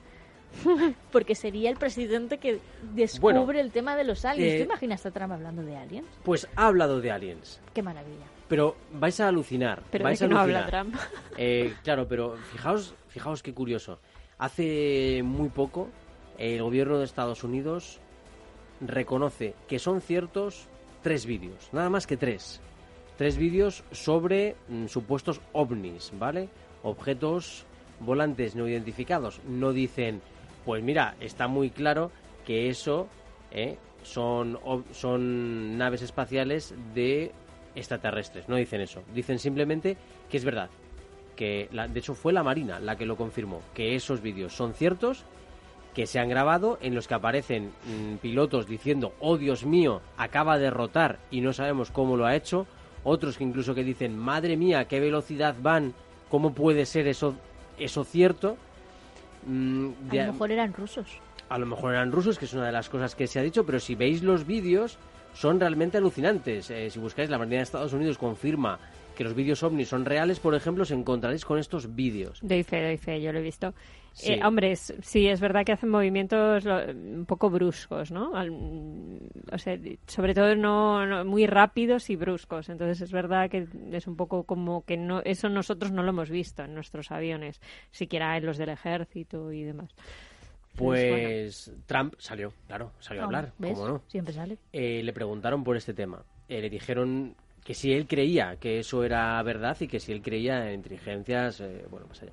Porque 1.11 1.35
sería 1.35 1.69
el 1.69 1.77
presidente 1.77 2.37
que 2.37 2.59
descubre 2.93 3.39
Bueno, 3.39 3.59
el 3.59 3.71
tema 3.71 3.95
de 3.95 4.03
los 4.03 4.25
aliens. 4.25 4.53
eh, 4.53 4.57
¿Te 4.57 4.63
imaginas 4.63 5.05
a 5.05 5.11
Trump 5.11 5.33
hablando 5.33 5.61
de 5.63 5.77
aliens? 5.77 6.07
Pues 6.23 6.47
ha 6.55 6.67
hablado 6.67 6.99
de 7.01 7.11
aliens. 7.11 7.61
Qué 7.73 7.81
maravilla. 7.81 8.25
Pero 8.47 8.75
vais 8.93 9.19
a 9.19 9.27
alucinar. 9.29 9.81
Pero 9.91 10.03
de 10.03 10.09
vais 10.09 10.19
que 10.19 10.25
a 10.25 10.27
no 10.27 10.39
alucinar. 10.39 10.63
habla 10.63 10.83
Trump. 10.83 10.95
Eh, 11.37 11.73
claro, 11.83 12.07
pero 12.07 12.35
fijaos, 12.51 12.93
fijaos 13.07 13.41
qué 13.41 13.53
curioso. 13.53 13.99
Hace 14.37 15.21
muy 15.23 15.49
poco 15.49 15.87
el 16.37 16.61
gobierno 16.61 16.97
de 16.97 17.05
Estados 17.05 17.43
Unidos 17.43 17.99
reconoce 18.81 19.53
que 19.67 19.79
son 19.79 20.01
ciertos 20.01 20.67
tres 21.01 21.25
vídeos, 21.25 21.69
nada 21.71 21.89
más 21.89 22.07
que 22.07 22.17
tres. 22.17 22.59
Tres 23.17 23.37
vídeos 23.37 23.83
sobre 23.91 24.55
mm, 24.67 24.87
supuestos 24.87 25.41
ovnis, 25.53 26.11
¿vale? 26.17 26.49
Objetos 26.83 27.65
volantes 27.99 28.55
no 28.55 28.67
identificados. 28.67 29.39
No 29.47 29.71
dicen, 29.73 30.21
pues 30.65 30.83
mira, 30.83 31.15
está 31.19 31.47
muy 31.47 31.69
claro 31.69 32.11
que 32.45 32.69
eso 32.69 33.07
eh, 33.51 33.77
son, 34.03 34.59
son 34.91 35.77
naves 35.77 36.01
espaciales 36.01 36.73
de 36.93 37.31
extraterrestres. 37.75 38.47
No 38.49 38.55
dicen 38.55 38.81
eso. 38.81 39.01
Dicen 39.13 39.39
simplemente 39.39 39.97
que 40.29 40.37
es 40.37 40.45
verdad. 40.45 40.69
Que 41.35 41.69
la- 41.71 41.87
de 41.87 41.99
hecho 41.99 42.13
fue 42.13 42.33
la 42.33 42.43
Marina 42.43 42.79
la 42.79 42.95
que 42.97 43.05
lo 43.05 43.15
confirmó. 43.15 43.61
Que 43.73 43.95
esos 43.95 44.21
vídeos 44.21 44.53
son 44.53 44.73
ciertos 44.73 45.23
que 45.93 46.05
se 46.05 46.19
han 46.19 46.29
grabado 46.29 46.77
en 46.81 46.95
los 46.95 47.07
que 47.07 47.15
aparecen 47.15 47.71
mm, 47.85 48.15
pilotos 48.21 48.65
diciendo, 48.67 49.13
oh 49.19 49.37
Dios 49.37 49.65
mío, 49.65 50.01
acaba 50.17 50.57
de 50.57 50.69
rotar 50.69 51.19
y 51.31 51.41
no 51.41 51.51
sabemos 51.53 51.91
cómo 51.91 52.15
lo 52.15 52.25
ha 52.25 52.35
hecho. 52.35 52.65
Otros 53.03 53.37
que 53.37 53.43
incluso 53.43 53.73
que 53.75 53.83
dicen, 53.83 54.17
madre 54.17 54.55
mía, 54.57 54.85
qué 54.87 54.99
velocidad 54.99 55.55
van, 55.61 55.93
¿cómo 56.29 56.53
puede 56.53 56.85
ser 56.85 57.07
eso, 57.07 57.35
eso 57.77 58.03
cierto? 58.03 58.57
Mm, 59.45 59.89
A 60.11 60.15
lo 60.15 60.31
mejor 60.33 60.51
eran 60.51 60.73
rusos. 60.73 61.07
a 61.49 61.57
lo 61.57 61.65
mejor 61.65 61.93
eran 61.93 62.11
rusos, 62.11 62.37
que 62.39 62.45
es 62.45 62.53
una 62.53 62.65
de 62.65 62.71
las 62.71 62.89
cosas 62.89 63.15
que 63.15 63.27
se 63.27 63.39
ha 63.39 63.41
dicho, 63.43 63.65
pero 63.65 63.79
si 63.79 63.95
veis 63.95 64.23
los 64.23 64.45
vídeos, 64.45 64.97
son 65.33 65.59
realmente 65.59 65.97
alucinantes. 65.97 66.69
Eh, 66.69 66.89
si 66.89 66.99
buscáis, 66.99 67.29
la 67.29 67.37
Marina 67.37 67.57
de 67.57 67.63
Estados 67.63 67.93
Unidos 67.93 68.17
confirma 68.17 68.79
que 69.15 69.23
los 69.23 69.33
vídeos 69.35 69.61
ovnis 69.63 69.89
son 69.89 70.05
reales, 70.05 70.39
por 70.39 70.55
ejemplo, 70.55 70.83
os 70.83 70.91
encontraréis 70.91 71.43
con 71.45 71.57
estos 71.59 71.95
vídeos. 71.95 72.39
Doy 72.41 72.63
fe, 72.63 72.81
doy 72.83 72.97
fe, 72.97 73.21
yo 73.21 73.31
lo 73.33 73.39
he 73.39 73.41
visto. 73.41 73.73
Sí. 74.13 74.33
Eh, 74.33 74.41
hombre, 74.45 74.71
es- 74.73 74.93
sí, 75.01 75.27
es 75.27 75.39
verdad 75.39 75.63
que 75.65 75.71
hacen 75.71 75.89
movimientos 75.89 76.65
lo- 76.65 76.85
un 76.91 77.25
poco 77.25 77.49
bruscos, 77.49 78.11
¿no? 78.11 78.35
Al- 78.35 78.51
o 79.51 79.57
sea, 79.57 79.77
sobre 80.05 80.33
todo 80.33 80.53
no, 80.55 81.05
no- 81.05 81.23
muy 81.25 81.47
rápidos 81.47 82.09
y 82.09 82.15
bruscos. 82.17 82.67
Entonces 82.69 83.01
es 83.01 83.11
verdad 83.11 83.49
que 83.49 83.67
es 83.91 84.07
un 84.07 84.15
poco 84.17 84.43
como 84.43 84.83
que 84.83 84.97
no 84.97 85.21
eso 85.23 85.47
nosotros 85.49 85.91
no 85.91 86.03
lo 86.03 86.09
hemos 86.09 86.29
visto 86.29 86.63
en 86.63 86.73
nuestros 86.75 87.09
aviones, 87.11 87.61
siquiera 87.91 88.35
en 88.37 88.45
los 88.45 88.57
del 88.57 88.69
ejército 88.69 89.51
y 89.51 89.63
demás. 89.63 89.89
Pues 90.75 91.71
Trump 91.85 92.15
salió, 92.17 92.53
claro, 92.67 92.91
salió 92.99 93.21
a 93.23 93.25
hablar, 93.25 93.51
¿Ves? 93.57 93.73
¿cómo 93.73 93.87
no? 93.87 94.01
Siempre 94.07 94.33
sale. 94.33 94.57
Eh, 94.71 95.01
le 95.03 95.13
preguntaron 95.13 95.63
por 95.63 95.75
este 95.77 95.93
tema. 95.93 96.23
Eh, 96.47 96.61
le 96.61 96.69
dijeron 96.69 97.35
que 97.63 97.73
si 97.73 97.91
él 97.93 98.07
creía 98.07 98.55
que 98.57 98.79
eso 98.79 99.03
era 99.03 99.41
verdad 99.43 99.77
y 99.79 99.87
que 99.87 99.99
si 99.99 100.11
él 100.11 100.21
creía 100.21 100.67
en 100.69 100.75
inteligencias, 100.75 101.59
eh, 101.61 101.85
bueno, 101.89 102.07
más 102.07 102.21
allá. 102.23 102.31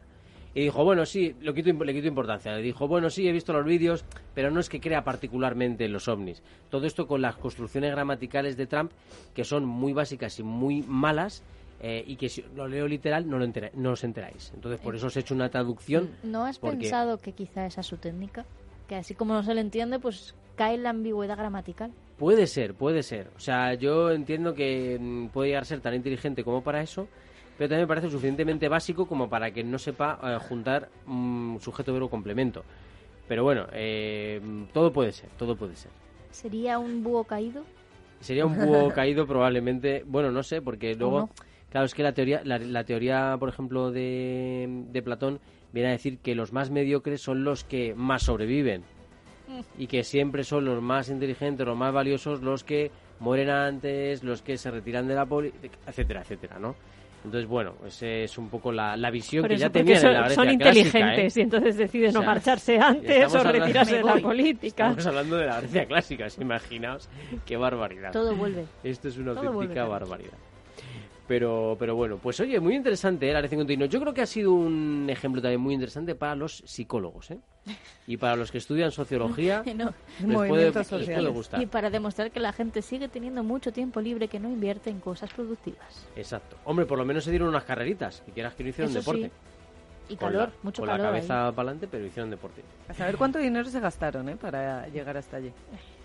Y 0.54 0.62
dijo, 0.62 0.82
bueno, 0.84 1.04
sí, 1.06 1.34
lo 1.40 1.54
quito, 1.54 1.72
le 1.84 1.92
quito 1.94 2.08
importancia. 2.08 2.52
Le 2.56 2.62
dijo, 2.62 2.88
bueno, 2.88 3.10
sí, 3.10 3.28
he 3.28 3.32
visto 3.32 3.52
los 3.52 3.64
vídeos, 3.64 4.04
pero 4.34 4.50
no 4.50 4.60
es 4.60 4.68
que 4.68 4.80
crea 4.80 5.04
particularmente 5.04 5.84
en 5.84 5.92
los 5.92 6.08
ovnis. 6.08 6.42
Todo 6.70 6.86
esto 6.86 7.06
con 7.06 7.20
las 7.22 7.36
construcciones 7.36 7.90
gramaticales 7.92 8.56
de 8.56 8.66
Trump, 8.66 8.90
que 9.34 9.44
son 9.44 9.64
muy 9.66 9.92
básicas 9.92 10.38
y 10.38 10.42
muy 10.42 10.82
malas, 10.82 11.42
eh, 11.80 12.02
y 12.06 12.16
que 12.16 12.28
si 12.28 12.44
lo 12.56 12.66
leo 12.66 12.88
literal 12.88 13.28
no, 13.30 13.38
lo 13.38 13.44
entera- 13.44 13.70
no 13.74 13.92
os 13.92 14.02
enteráis. 14.02 14.50
Entonces, 14.54 14.80
por 14.80 14.96
eso 14.96 15.06
os 15.06 15.16
he 15.16 15.20
hecho 15.20 15.34
una 15.34 15.48
traducción. 15.48 16.10
¿No 16.24 16.44
has 16.44 16.58
porque- 16.58 16.78
pensado 16.78 17.18
que 17.18 17.32
quizá 17.32 17.66
esa 17.66 17.82
es 17.82 17.86
su 17.86 17.98
técnica? 17.98 18.44
Que 18.88 18.96
así 18.96 19.14
como 19.14 19.34
no 19.34 19.42
se 19.44 19.54
le 19.54 19.60
entiende, 19.60 19.98
pues 20.00 20.34
cae 20.56 20.74
en 20.74 20.82
la 20.82 20.90
ambigüedad 20.90 21.36
gramatical. 21.36 21.92
Puede 22.18 22.48
ser, 22.48 22.74
puede 22.74 23.04
ser. 23.04 23.28
O 23.36 23.38
sea, 23.40 23.74
yo 23.74 24.10
entiendo 24.10 24.54
que 24.54 24.98
mm, 25.00 25.26
puede 25.28 25.50
llegar 25.50 25.62
a 25.62 25.66
ser 25.66 25.80
tan 25.80 25.94
inteligente 25.94 26.42
como 26.42 26.64
para 26.64 26.82
eso, 26.82 27.06
pero 27.58 27.68
también 27.68 27.82
me 27.82 27.88
parece 27.88 28.08
suficientemente 28.08 28.68
básico 28.68 29.06
como 29.06 29.28
para 29.28 29.50
que 29.50 29.64
no 29.64 29.78
sepa 29.78 30.18
eh, 30.22 30.38
juntar 30.48 30.88
mm, 31.06 31.58
sujeto, 31.58 31.92
verbo, 31.92 32.08
complemento. 32.08 32.64
Pero 33.26 33.42
bueno, 33.42 33.66
eh, 33.72 34.40
todo 34.72 34.92
puede 34.92 35.10
ser, 35.10 35.28
todo 35.36 35.56
puede 35.56 35.74
ser. 35.74 35.90
¿Sería 36.30 36.78
un 36.78 37.02
búho 37.02 37.24
caído? 37.24 37.64
Sería 38.20 38.46
un 38.46 38.56
búho 38.56 38.90
caído 38.94 39.26
probablemente, 39.26 40.04
bueno, 40.06 40.30
no 40.30 40.44
sé, 40.44 40.62
porque 40.62 40.94
luego, 40.94 41.20
no. 41.22 41.30
claro, 41.68 41.86
es 41.86 41.94
que 41.94 42.04
la 42.04 42.12
teoría, 42.12 42.42
la, 42.44 42.58
la 42.58 42.84
teoría, 42.84 43.36
por 43.40 43.48
ejemplo, 43.48 43.90
de, 43.90 44.84
de 44.92 45.02
Platón 45.02 45.40
viene 45.72 45.88
a 45.88 45.92
decir 45.92 46.18
que 46.18 46.36
los 46.36 46.52
más 46.52 46.70
mediocres 46.70 47.20
son 47.20 47.42
los 47.42 47.64
que 47.64 47.92
más 47.94 48.22
sobreviven 48.22 48.84
y 49.76 49.86
que 49.86 50.04
siempre 50.04 50.44
son 50.44 50.64
los 50.64 50.80
más 50.80 51.08
inteligentes, 51.08 51.66
los 51.66 51.76
más 51.76 51.92
valiosos, 51.92 52.42
los 52.42 52.64
que 52.64 52.90
mueren 53.18 53.50
antes, 53.50 54.22
los 54.22 54.42
que 54.42 54.56
se 54.58 54.70
retiran 54.70 55.08
de 55.08 55.14
la 55.14 55.26
política, 55.26 55.76
etcétera, 55.86 56.20
etcétera, 56.20 56.58
¿no? 56.58 56.76
Entonces, 57.24 57.48
bueno, 57.48 57.74
esa 57.86 58.06
es 58.06 58.38
un 58.38 58.48
poco 58.48 58.70
la, 58.72 58.96
la 58.96 59.10
visión 59.10 59.42
Por 59.42 59.48
que 59.48 59.56
eso, 59.56 59.66
ya 59.66 59.70
tenían 59.70 60.00
son, 60.00 60.10
en 60.10 60.14
la 60.14 60.20
Grecia 60.22 60.34
son 60.36 60.56
clásica, 60.56 60.68
¿eh? 60.68 60.82
inteligentes 60.82 61.36
y 61.36 61.40
entonces 61.40 61.76
deciden 61.76 62.08
O 62.08 62.12
sea, 62.12 62.20
no 62.20 62.26
marcharse 62.26 62.78
antes 62.78 63.34
o 63.34 63.42
retirarse 63.42 63.96
de 63.96 64.04
la 64.04 64.16
política. 64.22 64.84
Estamos 64.90 65.06
hablando 65.06 65.36
de 65.36 65.46
la 65.46 65.60
Grecia 65.60 65.86
clásica, 65.86 66.26
imaginaos 66.40 67.08
qué 67.44 67.56
barbaridad. 67.56 68.12
Todo 68.12 68.34
vuelve. 68.36 68.64
Esto 68.84 69.08
es 69.08 69.18
una 69.18 69.34
Todo 69.34 69.52
vuelve 69.52 69.54
auténtica 69.54 69.82
la 69.82 69.88
barbaridad. 69.88 70.38
Pero, 71.26 71.76
pero 71.78 71.94
bueno, 71.94 72.16
pues 72.16 72.40
oye, 72.40 72.58
muy 72.58 72.74
interesante 72.74 73.26
¿eh? 73.26 73.30
el 73.30 73.36
área 73.36 73.50
51. 73.50 73.84
Yo 73.86 74.00
creo 74.00 74.14
que 74.14 74.22
ha 74.22 74.26
sido 74.26 74.52
un 74.52 75.06
ejemplo 75.10 75.42
también 75.42 75.60
muy 75.60 75.74
interesante 75.74 76.14
para 76.14 76.34
los 76.34 76.62
psicólogos, 76.64 77.30
¿eh? 77.32 77.38
Y 78.06 78.16
para 78.16 78.36
los 78.36 78.50
que 78.50 78.58
estudian 78.58 78.90
sociología, 78.92 79.62
les 79.66 80.36
puede, 80.36 80.72
les 80.72 81.28
gustar. 81.28 81.60
Y 81.62 81.66
para 81.66 81.90
demostrar 81.90 82.30
que 82.30 82.40
la 82.40 82.52
gente 82.52 82.82
sigue 82.82 83.08
teniendo 83.08 83.42
mucho 83.42 83.72
tiempo 83.72 84.00
libre 84.00 84.28
que 84.28 84.38
no 84.40 84.48
invierte 84.48 84.90
en 84.90 85.00
cosas 85.00 85.30
productivas. 85.32 86.06
Exacto. 86.16 86.56
Hombre, 86.64 86.86
por 86.86 86.98
lo 86.98 87.04
menos 87.04 87.24
se 87.24 87.30
dieron 87.30 87.48
unas 87.48 87.64
carreritas, 87.64 88.22
que 88.26 88.32
quieras 88.32 88.54
que 88.54 88.62
no 88.64 88.70
hicieron 88.70 88.90
Eso 88.90 89.00
deporte. 89.00 89.22
sí. 89.24 89.30
Y 90.14 90.16
Con 90.16 90.28
calor, 90.32 90.48
la- 90.48 90.54
mucho 90.62 90.80
con 90.82 90.88
calor. 90.88 91.04
la 91.04 91.10
cabeza 91.12 91.34
para 91.54 91.68
adelante, 91.68 91.86
pero 91.90 92.06
hicieron 92.06 92.30
deporte. 92.30 92.62
A 92.88 92.94
saber 92.94 93.16
cuánto 93.18 93.38
dinero 93.38 93.68
se 93.68 93.78
gastaron, 93.78 94.28
¿eh? 94.30 94.36
Para 94.36 94.88
llegar 94.88 95.16
hasta 95.18 95.36
allí. 95.36 95.52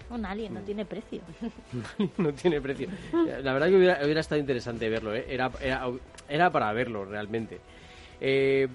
Un 0.10 0.26
alien, 0.26 0.54
no 0.54 0.60
tiene 0.60 0.84
precio. 0.86 1.22
no 2.18 2.34
tiene 2.34 2.60
precio. 2.60 2.90
La 3.42 3.54
verdad 3.54 3.70
que 3.70 3.78
hubiera, 3.78 4.04
hubiera 4.04 4.20
estado 4.20 4.42
interesante 4.42 4.90
verlo, 4.90 5.16
¿eh? 5.16 5.26
Era, 5.30 5.50
era, 5.62 5.90
era 6.28 6.52
para 6.52 6.74
verlo 6.74 7.06
realmente. 7.06 7.60
Eh, 8.20 8.68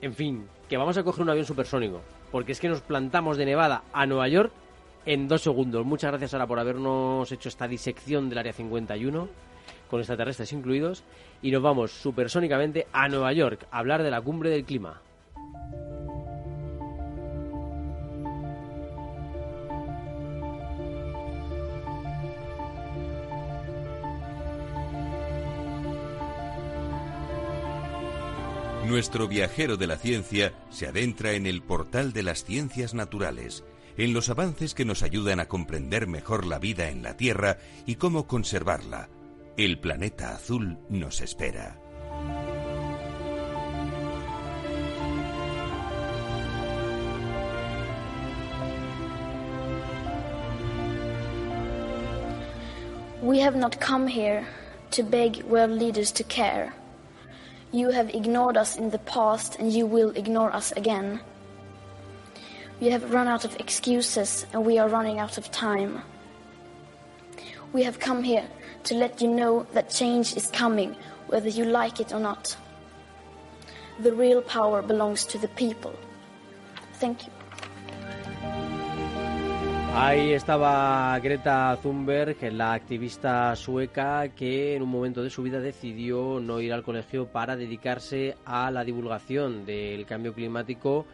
en 0.00 0.14
fin, 0.14 0.46
que 0.68 0.76
vamos 0.76 0.96
a 0.98 1.04
coger 1.04 1.22
un 1.22 1.30
avión 1.30 1.46
supersónico, 1.46 2.00
porque 2.30 2.52
es 2.52 2.60
que 2.60 2.68
nos 2.68 2.80
plantamos 2.80 3.36
de 3.36 3.46
Nevada 3.46 3.82
a 3.92 4.06
Nueva 4.06 4.28
York 4.28 4.52
en 5.04 5.28
dos 5.28 5.42
segundos. 5.42 5.86
Muchas 5.86 6.10
gracias, 6.10 6.32
Sara, 6.32 6.46
por 6.46 6.58
habernos 6.58 7.30
hecho 7.30 7.48
esta 7.48 7.68
disección 7.68 8.28
del 8.28 8.38
Área 8.38 8.52
51, 8.52 9.28
con 9.88 10.00
extraterrestres 10.00 10.52
incluidos, 10.52 11.04
y 11.42 11.50
nos 11.50 11.62
vamos 11.62 11.92
supersónicamente 11.92 12.86
a 12.92 13.08
Nueva 13.08 13.32
York 13.32 13.66
a 13.70 13.78
hablar 13.78 14.02
de 14.02 14.10
la 14.10 14.20
cumbre 14.20 14.50
del 14.50 14.64
clima. 14.64 15.00
Nuestro 28.86 29.26
viajero 29.26 29.76
de 29.76 29.88
la 29.88 29.96
ciencia 29.96 30.52
se 30.70 30.86
adentra 30.86 31.32
en 31.32 31.46
el 31.46 31.60
portal 31.60 32.12
de 32.12 32.22
las 32.22 32.44
ciencias 32.44 32.94
naturales, 32.94 33.64
en 33.96 34.14
los 34.14 34.28
avances 34.28 34.74
que 34.74 34.84
nos 34.84 35.02
ayudan 35.02 35.40
a 35.40 35.48
comprender 35.48 36.06
mejor 36.06 36.46
la 36.46 36.60
vida 36.60 36.88
en 36.88 37.02
la 37.02 37.16
Tierra 37.16 37.58
y 37.84 37.96
cómo 37.96 38.28
conservarla. 38.28 39.08
El 39.56 39.80
planeta 39.80 40.36
azul 40.36 40.78
nos 40.88 41.20
espera. 41.20 41.80
We 53.20 53.40
have 53.40 53.58
not 53.58 53.80
come 53.80 54.06
here 54.06 54.46
to 54.92 55.02
beg 55.02 55.42
world 55.48 55.76
leaders 55.76 56.12
to 56.12 56.22
care. 56.22 56.72
You 57.76 57.90
have 57.90 58.08
ignored 58.14 58.56
us 58.56 58.78
in 58.78 58.88
the 58.88 59.00
past 59.00 59.56
and 59.58 59.70
you 59.70 59.84
will 59.84 60.08
ignore 60.16 60.50
us 60.50 60.72
again. 60.72 61.20
We 62.80 62.86
have 62.86 63.12
run 63.12 63.28
out 63.28 63.44
of 63.44 63.54
excuses 63.60 64.46
and 64.54 64.64
we 64.64 64.78
are 64.78 64.88
running 64.88 65.18
out 65.18 65.36
of 65.36 65.50
time. 65.50 66.00
We 67.74 67.82
have 67.82 67.98
come 68.00 68.22
here 68.22 68.48
to 68.84 68.94
let 68.94 69.20
you 69.20 69.28
know 69.28 69.66
that 69.74 69.90
change 69.90 70.38
is 70.38 70.46
coming, 70.46 70.96
whether 71.26 71.50
you 71.50 71.66
like 71.66 72.00
it 72.00 72.14
or 72.14 72.18
not. 72.18 72.56
The 74.00 74.14
real 74.14 74.40
power 74.40 74.80
belongs 74.80 75.26
to 75.26 75.36
the 75.36 75.48
people. 75.48 75.94
Thank 76.94 77.26
you. 77.26 77.35
Ahí 79.98 80.34
estaba 80.34 81.18
Greta 81.20 81.78
Thunberg, 81.82 82.36
la 82.52 82.74
activista 82.74 83.56
sueca 83.56 84.28
que 84.28 84.76
en 84.76 84.82
un 84.82 84.90
momento 84.90 85.22
de 85.22 85.30
su 85.30 85.42
vida 85.42 85.58
decidió 85.58 86.38
no 86.38 86.60
ir 86.60 86.74
al 86.74 86.82
colegio 86.82 87.28
para 87.28 87.56
dedicarse 87.56 88.36
a 88.44 88.70
la 88.70 88.84
divulgación 88.84 89.64
del 89.64 90.04
cambio 90.04 90.34
climático 90.34 91.06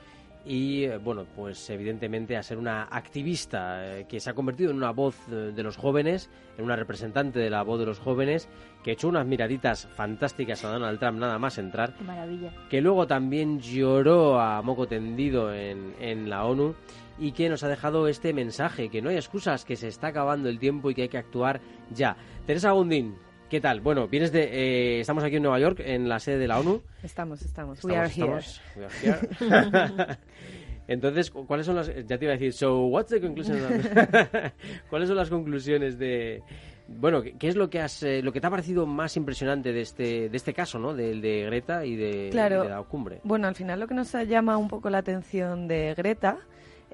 y, 0.44 0.88
bueno, 0.98 1.24
pues 1.36 1.70
evidentemente 1.70 2.36
a 2.36 2.42
ser 2.42 2.58
una 2.58 2.88
activista 2.90 3.98
eh, 3.98 4.06
que 4.08 4.18
se 4.18 4.30
ha 4.30 4.34
convertido 4.34 4.72
en 4.72 4.78
una 4.78 4.90
voz 4.90 5.16
eh, 5.30 5.52
de 5.54 5.62
los 5.62 5.76
jóvenes, 5.76 6.28
en 6.58 6.64
una 6.64 6.74
representante 6.74 7.38
de 7.38 7.50
la 7.50 7.62
voz 7.62 7.78
de 7.78 7.86
los 7.86 8.00
jóvenes, 8.00 8.48
que 8.82 8.90
echó 8.90 9.06
unas 9.06 9.24
miraditas 9.24 9.86
fantásticas 9.94 10.64
a 10.64 10.72
Donald 10.72 10.98
Trump 10.98 11.20
nada 11.20 11.38
más 11.38 11.58
entrar 11.58 11.94
Qué 11.94 12.02
maravilla. 12.02 12.52
que 12.68 12.80
luego 12.80 13.06
también 13.06 13.60
lloró 13.60 14.40
a 14.40 14.60
moco 14.62 14.88
tendido 14.88 15.54
en, 15.54 15.94
en 16.00 16.28
la 16.28 16.44
ONU 16.44 16.74
y 17.18 17.32
que 17.32 17.48
nos 17.48 17.62
ha 17.62 17.68
dejado 17.68 18.08
este 18.08 18.32
mensaje, 18.32 18.88
que 18.88 19.02
no 19.02 19.10
hay 19.10 19.16
excusas, 19.16 19.64
que 19.64 19.76
se 19.76 19.88
está 19.88 20.08
acabando 20.08 20.48
el 20.48 20.58
tiempo 20.58 20.90
y 20.90 20.94
que 20.94 21.02
hay 21.02 21.08
que 21.08 21.18
actuar 21.18 21.60
ya. 21.90 22.16
Teresa 22.46 22.72
Gundín, 22.72 23.14
¿qué 23.50 23.60
tal? 23.60 23.80
Bueno, 23.80 24.08
vienes 24.08 24.32
de... 24.32 24.42
eh, 24.44 25.00
estamos 25.00 25.22
aquí 25.24 25.36
en 25.36 25.42
Nueva 25.42 25.58
York, 25.60 25.80
en 25.84 26.08
la 26.08 26.18
sede 26.18 26.38
de 26.38 26.48
la 26.48 26.58
ONU. 26.60 26.82
Estamos, 27.02 27.42
estamos. 27.42 27.78
Estamos, 27.78 27.84
We 27.84 27.96
are 27.96 28.08
here. 28.10 28.38
estamos- 28.38 28.60
we 29.02 29.08
are 29.10 29.68
here. 29.70 30.18
Entonces, 30.88 31.30
cu- 31.30 31.46
¿cuáles 31.46 31.64
son 31.66 31.76
las... 31.76 31.86
Ya 31.88 32.18
te 32.18 32.24
iba 32.24 32.32
a 32.32 32.36
decir, 32.36 32.52
so, 32.52 32.86
what's 32.86 33.10
the 33.10 33.20
conclusion? 33.20 33.56
¿Cuáles 34.90 35.08
son 35.08 35.16
las 35.16 35.30
conclusiones 35.30 35.98
de... 35.98 36.42
Bueno, 36.88 37.22
¿qué 37.22 37.48
es 37.48 37.54
lo 37.56 37.70
que 37.70 37.80
has, 37.80 38.02
eh, 38.02 38.20
lo 38.22 38.32
que 38.32 38.40
te 38.40 38.48
ha 38.48 38.50
parecido 38.50 38.84
más 38.84 39.16
impresionante 39.16 39.72
de 39.72 39.80
este, 39.80 40.28
de 40.28 40.36
este 40.36 40.52
caso, 40.52 40.78
¿no? 40.80 40.92
Del 40.92 41.20
de 41.22 41.44
Greta 41.46 41.86
y 41.86 41.94
de, 41.94 42.28
Claro. 42.32 42.64
de 42.64 42.68
la 42.70 42.82
cumbre. 42.82 43.20
Bueno, 43.22 43.46
al 43.46 43.54
final 43.54 43.78
lo 43.78 43.86
que 43.86 43.94
nos 43.94 44.12
llama 44.26 44.56
un 44.58 44.68
poco 44.68 44.90
la 44.90 44.98
atención 44.98 45.68
de 45.68 45.94
Greta 45.94 46.38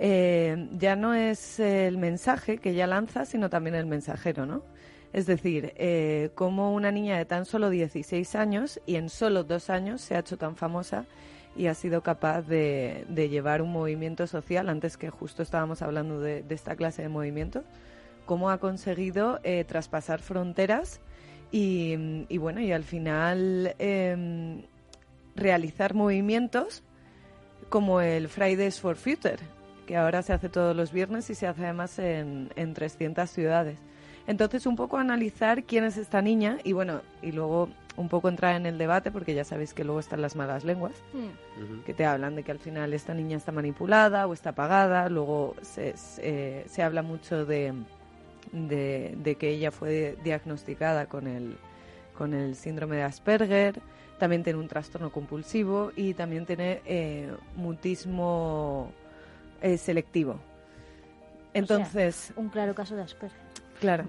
eh, 0.00 0.68
ya 0.78 0.94
no 0.94 1.12
es 1.12 1.58
el 1.58 1.98
mensaje 1.98 2.58
que 2.58 2.70
ella 2.70 2.86
lanza, 2.86 3.24
sino 3.24 3.50
también 3.50 3.74
el 3.74 3.86
mensajero, 3.86 4.46
¿no? 4.46 4.62
Es 5.12 5.26
decir, 5.26 5.72
eh, 5.76 6.30
cómo 6.36 6.72
una 6.72 6.92
niña 6.92 7.18
de 7.18 7.24
tan 7.24 7.44
solo 7.44 7.68
16 7.68 8.36
años 8.36 8.80
y 8.86 8.94
en 8.94 9.08
solo 9.08 9.42
dos 9.42 9.70
años 9.70 10.00
se 10.00 10.14
ha 10.14 10.20
hecho 10.20 10.36
tan 10.36 10.54
famosa 10.54 11.06
y 11.56 11.66
ha 11.66 11.74
sido 11.74 12.02
capaz 12.02 12.42
de, 12.42 13.04
llevar 13.08 13.60
un 13.60 13.72
movimiento 13.72 14.28
social, 14.28 14.68
antes 14.68 14.96
que 14.96 15.10
justo 15.10 15.42
estábamos 15.42 15.82
hablando 15.82 16.20
de, 16.20 16.44
esta 16.48 16.76
clase 16.76 17.02
de 17.02 17.08
movimiento, 17.08 17.64
cómo 18.24 18.50
ha 18.50 18.58
conseguido 18.58 19.40
eh, 19.42 19.64
traspasar 19.64 20.20
fronteras 20.20 21.00
y, 21.50 22.24
y 22.28 22.38
bueno, 22.38 22.60
y 22.60 22.70
al 22.70 22.84
final 22.84 23.74
em, 23.80 24.62
realizar 25.34 25.94
movimientos 25.94 26.84
como 27.68 28.00
el 28.00 28.28
Fridays 28.28 28.78
for 28.78 28.94
Future, 28.94 29.57
que 29.88 29.96
ahora 29.96 30.20
se 30.20 30.34
hace 30.34 30.50
todos 30.50 30.76
los 30.76 30.92
viernes 30.92 31.30
y 31.30 31.34
se 31.34 31.46
hace 31.46 31.64
además 31.64 31.98
en, 31.98 32.50
en 32.56 32.74
300 32.74 33.30
ciudades. 33.30 33.78
Entonces, 34.26 34.66
un 34.66 34.76
poco 34.76 34.98
analizar 34.98 35.64
quién 35.64 35.84
es 35.84 35.96
esta 35.96 36.20
niña 36.20 36.58
y 36.62 36.74
bueno, 36.74 37.00
y 37.22 37.32
luego 37.32 37.70
un 37.96 38.10
poco 38.10 38.28
entrar 38.28 38.54
en 38.54 38.66
el 38.66 38.76
debate, 38.76 39.10
porque 39.10 39.34
ya 39.34 39.44
sabéis 39.44 39.72
que 39.72 39.84
luego 39.84 39.98
están 39.98 40.20
las 40.20 40.36
malas 40.36 40.62
lenguas, 40.62 40.92
Mm. 41.14 41.84
Que 41.86 41.94
te 41.94 42.04
hablan 42.04 42.36
de 42.36 42.42
que 42.42 42.52
al 42.52 42.58
final 42.58 42.92
esta 42.92 43.14
niña 43.14 43.38
está 43.38 43.50
manipulada 43.50 44.26
o 44.26 44.34
está 44.34 44.52
pagada, 44.52 45.08
luego 45.08 45.56
se, 45.62 45.96
se, 45.96 46.64
se 46.68 46.82
habla 46.82 47.00
mucho 47.00 47.46
de, 47.46 47.72
de, 48.52 49.16
de 49.16 49.34
que 49.36 49.48
ella 49.48 49.70
fue 49.70 50.18
diagnosticada 50.22 51.06
con 51.06 51.26
el, 51.26 51.56
con 52.16 52.34
el 52.34 52.56
síndrome 52.56 52.96
de 52.96 53.04
Asperger, 53.04 53.80
también 54.18 54.44
tiene 54.44 54.58
un 54.58 54.68
trastorno 54.68 55.10
compulsivo 55.10 55.92
y 55.96 56.12
también 56.12 56.44
tiene 56.44 56.82
eh, 56.84 57.32
mutismo 57.56 58.92
eh, 59.62 59.78
selectivo. 59.78 60.38
Entonces, 61.54 62.32
un 62.36 62.48
claro 62.48 62.74
caso 62.74 62.94
de 62.94 63.02
Asperger. 63.02 63.38
Claro, 63.80 64.04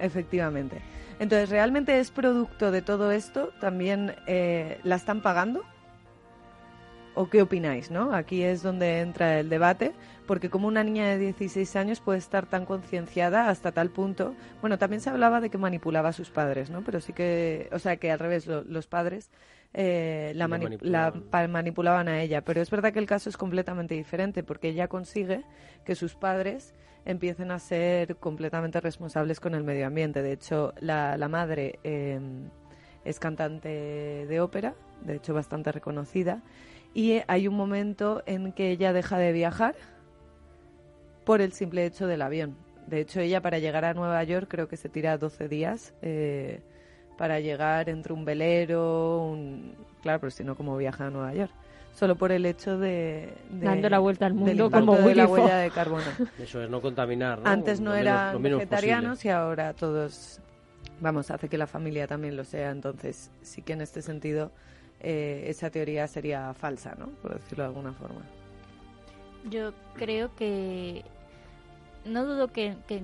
efectivamente. 0.00 0.80
Entonces, 1.18 1.50
¿realmente 1.50 2.00
es 2.00 2.10
producto 2.10 2.70
de 2.70 2.82
todo 2.82 3.12
esto? 3.12 3.50
¿También 3.60 4.14
eh, 4.26 4.80
la 4.82 4.96
están 4.96 5.22
pagando? 5.22 5.62
¿O 7.14 7.28
qué 7.28 7.42
opináis? 7.42 7.90
¿no? 7.90 8.14
Aquí 8.14 8.42
es 8.42 8.62
donde 8.62 9.00
entra 9.00 9.38
el 9.38 9.50
debate, 9.50 9.92
porque 10.26 10.48
como 10.48 10.66
una 10.66 10.82
niña 10.82 11.06
de 11.06 11.18
16 11.18 11.76
años 11.76 12.00
puede 12.00 12.18
estar 12.18 12.46
tan 12.46 12.64
concienciada 12.64 13.50
hasta 13.50 13.72
tal 13.72 13.90
punto. 13.90 14.34
Bueno, 14.62 14.78
también 14.78 15.02
se 15.02 15.10
hablaba 15.10 15.40
de 15.40 15.50
que 15.50 15.58
manipulaba 15.58 16.08
a 16.08 16.12
sus 16.14 16.30
padres, 16.30 16.70
¿no? 16.70 16.82
Pero 16.82 17.00
sí 17.00 17.12
que, 17.12 17.68
o 17.70 17.78
sea, 17.78 17.96
que 17.98 18.10
al 18.10 18.18
revés, 18.18 18.46
los 18.46 18.86
padres 18.86 19.30
eh, 19.74 20.32
la, 20.34 20.48
manipulaban. 20.48 21.24
la 21.30 21.48
manipulaban 21.48 22.08
a 22.08 22.22
ella. 22.22 22.42
Pero 22.42 22.60
es 22.60 22.70
verdad 22.70 22.92
que 22.92 22.98
el 22.98 23.06
caso 23.06 23.30
es 23.30 23.36
completamente 23.36 23.94
diferente, 23.94 24.42
porque 24.42 24.68
ella 24.68 24.88
consigue 24.88 25.44
que 25.84 25.94
sus 25.94 26.14
padres 26.14 26.74
empiecen 27.04 27.50
a 27.50 27.58
ser 27.58 28.16
completamente 28.16 28.80
responsables 28.80 29.40
con 29.40 29.54
el 29.54 29.64
medio 29.64 29.86
ambiente. 29.86 30.22
De 30.22 30.32
hecho, 30.32 30.72
la, 30.80 31.16
la 31.16 31.28
madre 31.28 31.78
em, 31.82 32.50
es 33.04 33.18
cantante 33.18 33.68
de 34.26 34.40
ópera, 34.40 34.74
de 35.02 35.16
hecho 35.16 35.34
bastante 35.34 35.72
reconocida, 35.72 36.42
y 36.94 37.20
hay 37.26 37.48
un 37.48 37.54
momento 37.54 38.22
en 38.26 38.52
que 38.52 38.70
ella 38.70 38.92
deja 38.92 39.18
de 39.18 39.32
viajar 39.32 39.74
por 41.24 41.40
el 41.40 41.52
simple 41.52 41.86
hecho 41.86 42.06
del 42.06 42.22
avión. 42.22 42.56
De 42.86 43.00
hecho, 43.00 43.20
ella 43.20 43.40
para 43.40 43.58
llegar 43.58 43.84
a 43.84 43.94
Nueva 43.94 44.22
York 44.24 44.46
creo 44.48 44.68
que 44.68 44.76
se 44.76 44.88
tira 44.88 45.16
12 45.16 45.48
días 45.48 45.94
eh, 46.02 46.60
para 47.22 47.38
llegar 47.38 47.88
entre 47.88 48.12
un 48.12 48.24
velero, 48.24 49.22
un... 49.22 49.76
claro, 50.02 50.18
pero 50.18 50.32
si 50.32 50.42
no, 50.42 50.56
¿cómo 50.56 50.76
viaja 50.76 51.06
a 51.06 51.10
Nueva 51.10 51.32
York? 51.32 51.52
solo 51.92 52.16
por 52.16 52.32
el 52.32 52.44
hecho 52.44 52.78
de, 52.78 53.32
dando 53.48 53.88
la 53.88 54.00
vuelta 54.00 54.26
al 54.26 54.34
mundo 54.34 54.68
como 54.72 54.96
de 54.96 55.14
la 55.14 55.28
huella 55.28 55.58
de 55.58 55.70
carbono. 55.70 56.02
Eso 56.40 56.60
es 56.60 56.68
no 56.68 56.80
contaminar. 56.80 57.38
¿no? 57.38 57.48
Antes 57.48 57.78
no 57.78 57.94
eran 57.94 58.42
vegetarianos 58.42 59.24
y 59.24 59.28
ahora 59.28 59.72
todos, 59.72 60.40
vamos, 61.00 61.30
hace 61.30 61.48
que 61.48 61.56
la 61.56 61.68
familia 61.68 62.08
también 62.08 62.34
lo 62.34 62.42
sea. 62.42 62.72
Entonces 62.72 63.30
sí 63.40 63.62
que 63.62 63.74
en 63.74 63.82
este 63.82 64.02
sentido 64.02 64.50
eh, 64.98 65.44
esa 65.46 65.70
teoría 65.70 66.08
sería 66.08 66.52
falsa, 66.54 66.96
¿no? 66.98 67.06
Por 67.22 67.34
decirlo 67.34 67.62
de 67.62 67.68
alguna 67.68 67.92
forma. 67.92 68.22
Yo 69.48 69.72
creo 69.94 70.34
que 70.34 71.04
no 72.04 72.24
dudo 72.24 72.48
que, 72.48 72.74
que 72.88 73.00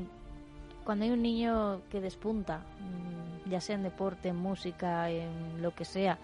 cuando 0.88 1.04
hay 1.04 1.10
un 1.10 1.20
niño 1.20 1.82
que 1.90 2.00
despunta, 2.00 2.60
mm, 2.60 3.50
ya 3.50 3.60
sea 3.60 3.74
en 3.74 3.82
deporte, 3.82 4.30
en 4.30 4.36
música, 4.36 5.10
en 5.10 5.60
lo 5.60 5.74
que 5.74 5.84
sea, 5.84 6.16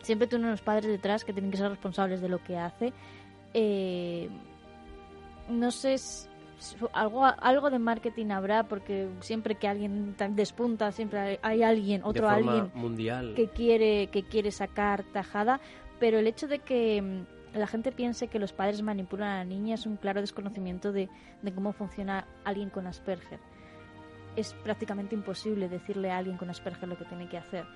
siempre 0.00 0.26
tiene 0.26 0.46
unos 0.46 0.62
padres 0.62 0.86
detrás 0.86 1.22
que 1.22 1.34
tienen 1.34 1.50
que 1.50 1.58
ser 1.58 1.68
responsables 1.68 2.22
de 2.22 2.30
lo 2.30 2.42
que 2.42 2.56
hace. 2.56 2.94
Eh, 3.52 4.30
no 5.50 5.70
sé, 5.70 5.96
algo, 6.94 7.26
algo 7.26 7.68
de 7.68 7.78
marketing 7.78 8.30
habrá 8.30 8.62
porque 8.62 9.10
siempre 9.20 9.56
que 9.56 9.68
alguien 9.68 10.16
despunta, 10.30 10.90
siempre 10.90 11.38
hay, 11.42 11.62
alguien, 11.62 12.00
otro 12.04 12.26
alguien 12.26 12.70
mundial. 12.72 13.34
que 13.34 13.48
quiere, 13.48 14.06
que 14.06 14.22
quiere 14.22 14.50
sacar 14.50 15.04
tajada, 15.12 15.60
pero 16.00 16.18
el 16.18 16.26
hecho 16.26 16.48
de 16.48 16.60
que 16.60 17.02
mm, 17.02 17.58
la 17.58 17.66
gente 17.66 17.92
piense 17.92 18.28
que 18.28 18.38
los 18.38 18.54
padres 18.54 18.80
manipulan 18.80 19.28
a 19.28 19.36
la 19.40 19.44
niña 19.44 19.74
es 19.74 19.84
un 19.84 19.98
claro 19.98 20.22
desconocimiento 20.22 20.90
de, 20.90 21.10
de 21.42 21.52
cómo 21.52 21.74
funciona 21.74 22.26
alguien 22.44 22.70
con 22.70 22.86
Asperger. 22.86 23.40
Es 24.38 24.54
prácticamente 24.54 25.14
imposible 25.14 25.68
decirle 25.68 26.10
a 26.10 26.18
alguien 26.18 26.36
con 26.36 26.48
Asperger 26.48 26.88
lo 26.88 26.96
que 26.96 27.04
tiene 27.04 27.28
que 27.28 27.38
hacer 27.38 27.66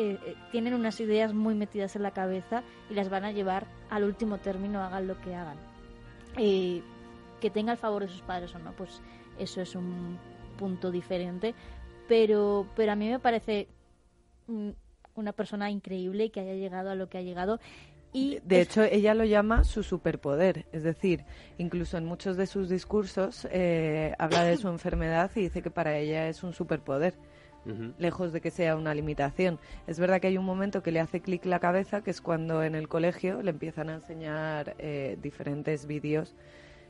eh, 0.00 0.16
eh, 0.24 0.36
tienen 0.52 0.74
unas 0.74 1.00
ideas 1.00 1.34
muy 1.34 1.56
metidas 1.56 1.96
en 1.96 2.04
la 2.04 2.12
cabeza 2.12 2.62
y 2.88 2.94
las 2.94 3.08
van 3.08 3.24
a 3.24 3.32
llevar 3.32 3.66
al 3.90 4.04
último 4.04 4.38
término, 4.38 4.80
hagan 4.80 5.08
lo 5.08 5.20
que 5.20 5.34
hagan. 5.34 5.56
Que 6.36 7.50
tenga 7.50 7.72
el 7.72 7.78
favor 7.78 8.02
de 8.02 8.08
sus 8.08 8.22
padres 8.22 8.54
o 8.54 8.60
no, 8.60 8.70
pues 8.74 9.02
eso 9.40 9.60
es 9.60 9.74
un 9.74 10.16
punto 10.56 10.92
diferente. 10.92 11.52
Pero, 12.06 12.68
pero 12.76 12.92
a 12.92 12.94
mí 12.94 13.08
me 13.08 13.18
parece 13.18 13.66
una 15.16 15.32
persona 15.32 15.68
increíble 15.68 16.30
que 16.30 16.40
haya 16.40 16.54
llegado 16.54 16.90
a 16.90 16.94
lo 16.94 17.08
que 17.08 17.18
ha 17.18 17.22
llegado. 17.22 17.58
Y 18.12 18.38
de 18.44 18.60
hecho, 18.60 18.82
ella 18.84 19.14
lo 19.14 19.24
llama 19.24 19.64
su 19.64 19.82
superpoder. 19.82 20.66
Es 20.72 20.82
decir, 20.82 21.24
incluso 21.58 21.98
en 21.98 22.06
muchos 22.06 22.36
de 22.36 22.46
sus 22.46 22.68
discursos 22.68 23.46
habla 24.18 24.44
de 24.44 24.56
su 24.56 24.68
enfermedad 24.68 25.30
y 25.34 25.42
dice 25.42 25.62
que 25.62 25.70
para 25.70 25.96
ella 25.98 26.28
es 26.28 26.42
un 26.42 26.52
superpoder 26.52 27.14
lejos 27.98 28.32
de 28.32 28.40
que 28.40 28.50
sea 28.50 28.76
una 28.76 28.94
limitación. 28.94 29.58
Es 29.86 29.98
verdad 29.98 30.20
que 30.20 30.28
hay 30.28 30.38
un 30.38 30.44
momento 30.44 30.82
que 30.82 30.92
le 30.92 31.00
hace 31.00 31.20
clic 31.20 31.44
la 31.44 31.60
cabeza, 31.60 32.02
que 32.02 32.10
es 32.10 32.20
cuando 32.20 32.62
en 32.62 32.74
el 32.74 32.88
colegio 32.88 33.42
le 33.42 33.50
empiezan 33.50 33.90
a 33.90 33.94
enseñar 33.94 34.74
eh, 34.78 35.18
diferentes 35.20 35.86
vídeos 35.86 36.34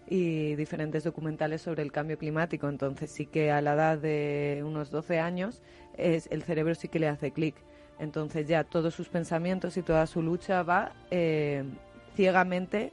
y 0.07 0.55
diferentes 0.55 1.05
documentales 1.05 1.63
sobre 1.63 1.83
el 1.83 1.93
cambio 1.93 2.19
climático. 2.19 2.69
Entonces 2.69 3.11
sí 3.11 3.27
que 3.27 3.51
a 3.51 3.61
la 3.61 3.75
edad 3.75 3.99
de 3.99 4.63
unos 4.65 4.91
12 4.91 5.19
años 5.19 5.63
es, 5.97 6.29
el 6.31 6.43
cerebro 6.43 6.75
sí 6.75 6.89
que 6.89 6.99
le 6.99 7.09
hace 7.09 7.33
clic. 7.33 7.57
Entonces 7.99 8.47
ya 8.47 8.65
todos 8.65 8.95
sus 8.95 9.09
pensamientos 9.09 9.77
y 9.77 9.83
toda 9.83 10.07
su 10.07 10.23
lucha 10.23 10.63
va 10.63 10.93
eh, 11.11 11.65
ciegamente 12.15 12.93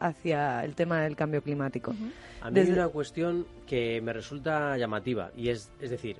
hacia 0.00 0.64
el 0.64 0.74
tema 0.74 1.00
del 1.00 1.16
cambio 1.16 1.42
climático. 1.42 1.94
A 2.40 2.50
mí 2.50 2.60
hay 2.60 2.70
una 2.70 2.88
cuestión 2.88 3.46
que 3.66 4.00
me 4.00 4.12
resulta 4.12 4.76
llamativa 4.76 5.30
y 5.36 5.48
es, 5.48 5.72
es 5.80 5.90
decir, 5.90 6.16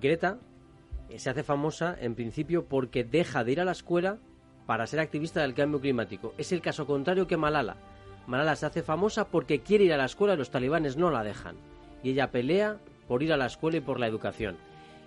Greta 0.00 0.38
eh, 1.08 1.18
se 1.18 1.30
hace 1.30 1.42
famosa 1.42 1.96
en 2.00 2.14
principio 2.14 2.64
porque 2.64 3.04
deja 3.04 3.44
de 3.44 3.52
ir 3.52 3.60
a 3.60 3.64
la 3.64 3.72
escuela 3.72 4.18
para 4.66 4.86
ser 4.86 5.00
activista 5.00 5.42
del 5.42 5.54
cambio 5.54 5.80
climático. 5.80 6.34
Es 6.38 6.52
el 6.52 6.60
caso 6.60 6.86
contrario 6.86 7.26
que 7.26 7.36
Malala. 7.36 7.76
Malala 8.26 8.56
se 8.56 8.66
hace 8.66 8.82
famosa 8.82 9.28
porque 9.28 9.60
quiere 9.60 9.84
ir 9.84 9.92
a 9.92 9.96
la 9.96 10.06
escuela 10.06 10.34
y 10.34 10.36
los 10.36 10.50
talibanes 10.50 10.96
no 10.96 11.10
la 11.10 11.22
dejan. 11.22 11.56
Y 12.02 12.10
ella 12.10 12.30
pelea 12.30 12.78
por 13.06 13.22
ir 13.22 13.32
a 13.32 13.36
la 13.36 13.46
escuela 13.46 13.76
y 13.76 13.80
por 13.80 14.00
la 14.00 14.08
educación. 14.08 14.56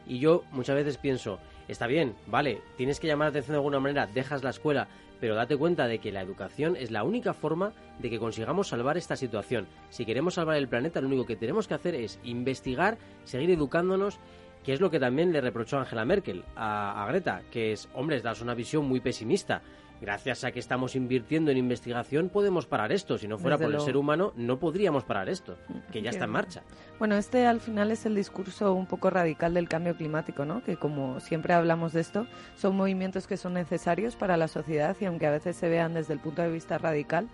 Y 0.08 0.20
yo 0.20 0.44
muchas 0.52 0.76
veces 0.76 0.98
pienso, 0.98 1.40
está 1.70 1.88
bien, 1.88 2.16
vale, 2.28 2.62
tienes 2.76 3.00
que 3.00 3.08
llamar 3.08 3.28
la 3.28 3.30
atención 3.30 3.54
de 3.54 3.60
alguna 3.60 3.80
manera, 3.80 4.08
dejas 4.08 4.44
la 4.44 4.50
escuela, 4.50 4.88
pero 5.22 5.36
date 5.36 5.56
cuenta 5.56 5.88
de 5.88 6.00
que 6.00 6.12
la 6.12 6.22
educación 6.22 6.76
es 6.76 6.92
la 6.92 7.04
única 7.04 7.34
forma 7.34 7.74
de 8.00 8.10
que 8.10 8.20
consigamos 8.20 8.70
salvar 8.70 8.98
esta 8.98 9.16
situación. 9.16 9.68
Si 9.90 10.06
queremos 10.06 10.34
salvar 10.34 10.58
el 10.58 10.68
planeta, 10.68 11.02
lo 11.02 11.08
único 11.08 11.26
que 11.26 11.36
tenemos 11.36 11.68
que 11.68 11.74
hacer 11.74 11.96
es 11.96 12.20
investigar, 12.24 12.98
seguir 13.24 13.52
educándonos 13.52 14.20
que 14.64 14.74
es 14.74 14.82
lo 14.82 14.90
que 14.90 15.00
también 15.00 15.32
le 15.32 15.42
reprochó 15.42 15.78
Angela 15.78 16.06
Merkel 16.06 16.44
a, 16.56 17.06
Greta, 17.10 17.44
que 17.52 17.72
es, 17.72 17.90
hombre, 17.94 18.22
das 18.22 18.42
una 18.42 18.54
visión 18.54 18.86
muy 18.86 19.00
pesimista. 19.00 19.62
Gracias 20.02 20.44
a 20.44 20.52
que 20.52 20.60
estamos 20.60 20.96
invirtiendo 20.96 21.52
en 21.52 21.58
investigación 21.58 22.30
podemos 22.30 22.66
parar 22.66 22.92
esto. 22.92 23.18
Si 23.18 23.28
no 23.28 23.38
fuera 23.38 23.58
por 23.58 23.74
el 23.74 23.82
ser 23.82 23.98
humano 23.98 24.34
no 24.36 24.60
podríamos 24.60 25.04
parar 25.04 25.30
esto, 25.30 25.58
que 25.92 26.02
ya 26.02 26.10
está 26.10 26.26
en 26.26 26.32
marcha. 26.32 26.64
Bueno, 26.98 27.16
este 27.16 27.46
al 27.46 27.60
final 27.60 27.92
es 27.92 28.06
el 28.06 28.16
discurso 28.16 28.74
un 28.74 28.86
poco 28.86 29.10
radical 29.10 29.54
del 29.54 29.68
cambio 29.68 29.96
climático, 29.96 30.46
¿no? 30.46 30.64
Que 30.64 30.78
como 30.78 31.20
siempre 31.20 31.54
hablamos 31.54 31.94
de 31.94 32.02
esto, 32.02 32.28
son 32.56 32.76
movimientos 32.76 33.28
que 33.28 33.38
son 33.38 33.54
necesarios 33.54 34.16
para 34.16 34.38
la 34.38 34.48
sociedad 34.48 34.96
y 35.00 35.06
aunque 35.06 35.28
a 35.28 35.32
veces 35.32 35.56
se 35.56 35.70
vean 35.70 35.94
desde 35.94 36.14
el 36.14 36.20
punto 36.20 36.42
de 36.42 36.50
vista 36.50 36.78
radical, 36.78 37.30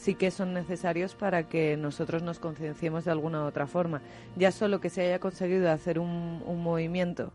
sí 0.00 0.14
que 0.14 0.30
son 0.30 0.54
necesarios 0.54 1.14
para 1.14 1.48
que 1.48 1.76
nosotros 1.76 2.22
nos 2.22 2.38
concienciemos 2.38 3.04
de 3.04 3.10
alguna 3.10 3.44
u 3.44 3.46
otra 3.46 3.66
forma. 3.66 4.00
Ya 4.36 4.50
solo 4.50 4.80
que 4.80 4.90
se 4.90 5.02
haya 5.02 5.20
conseguido 5.20 5.70
hacer 5.70 5.98
un, 5.98 6.42
movimiento 6.62 7.32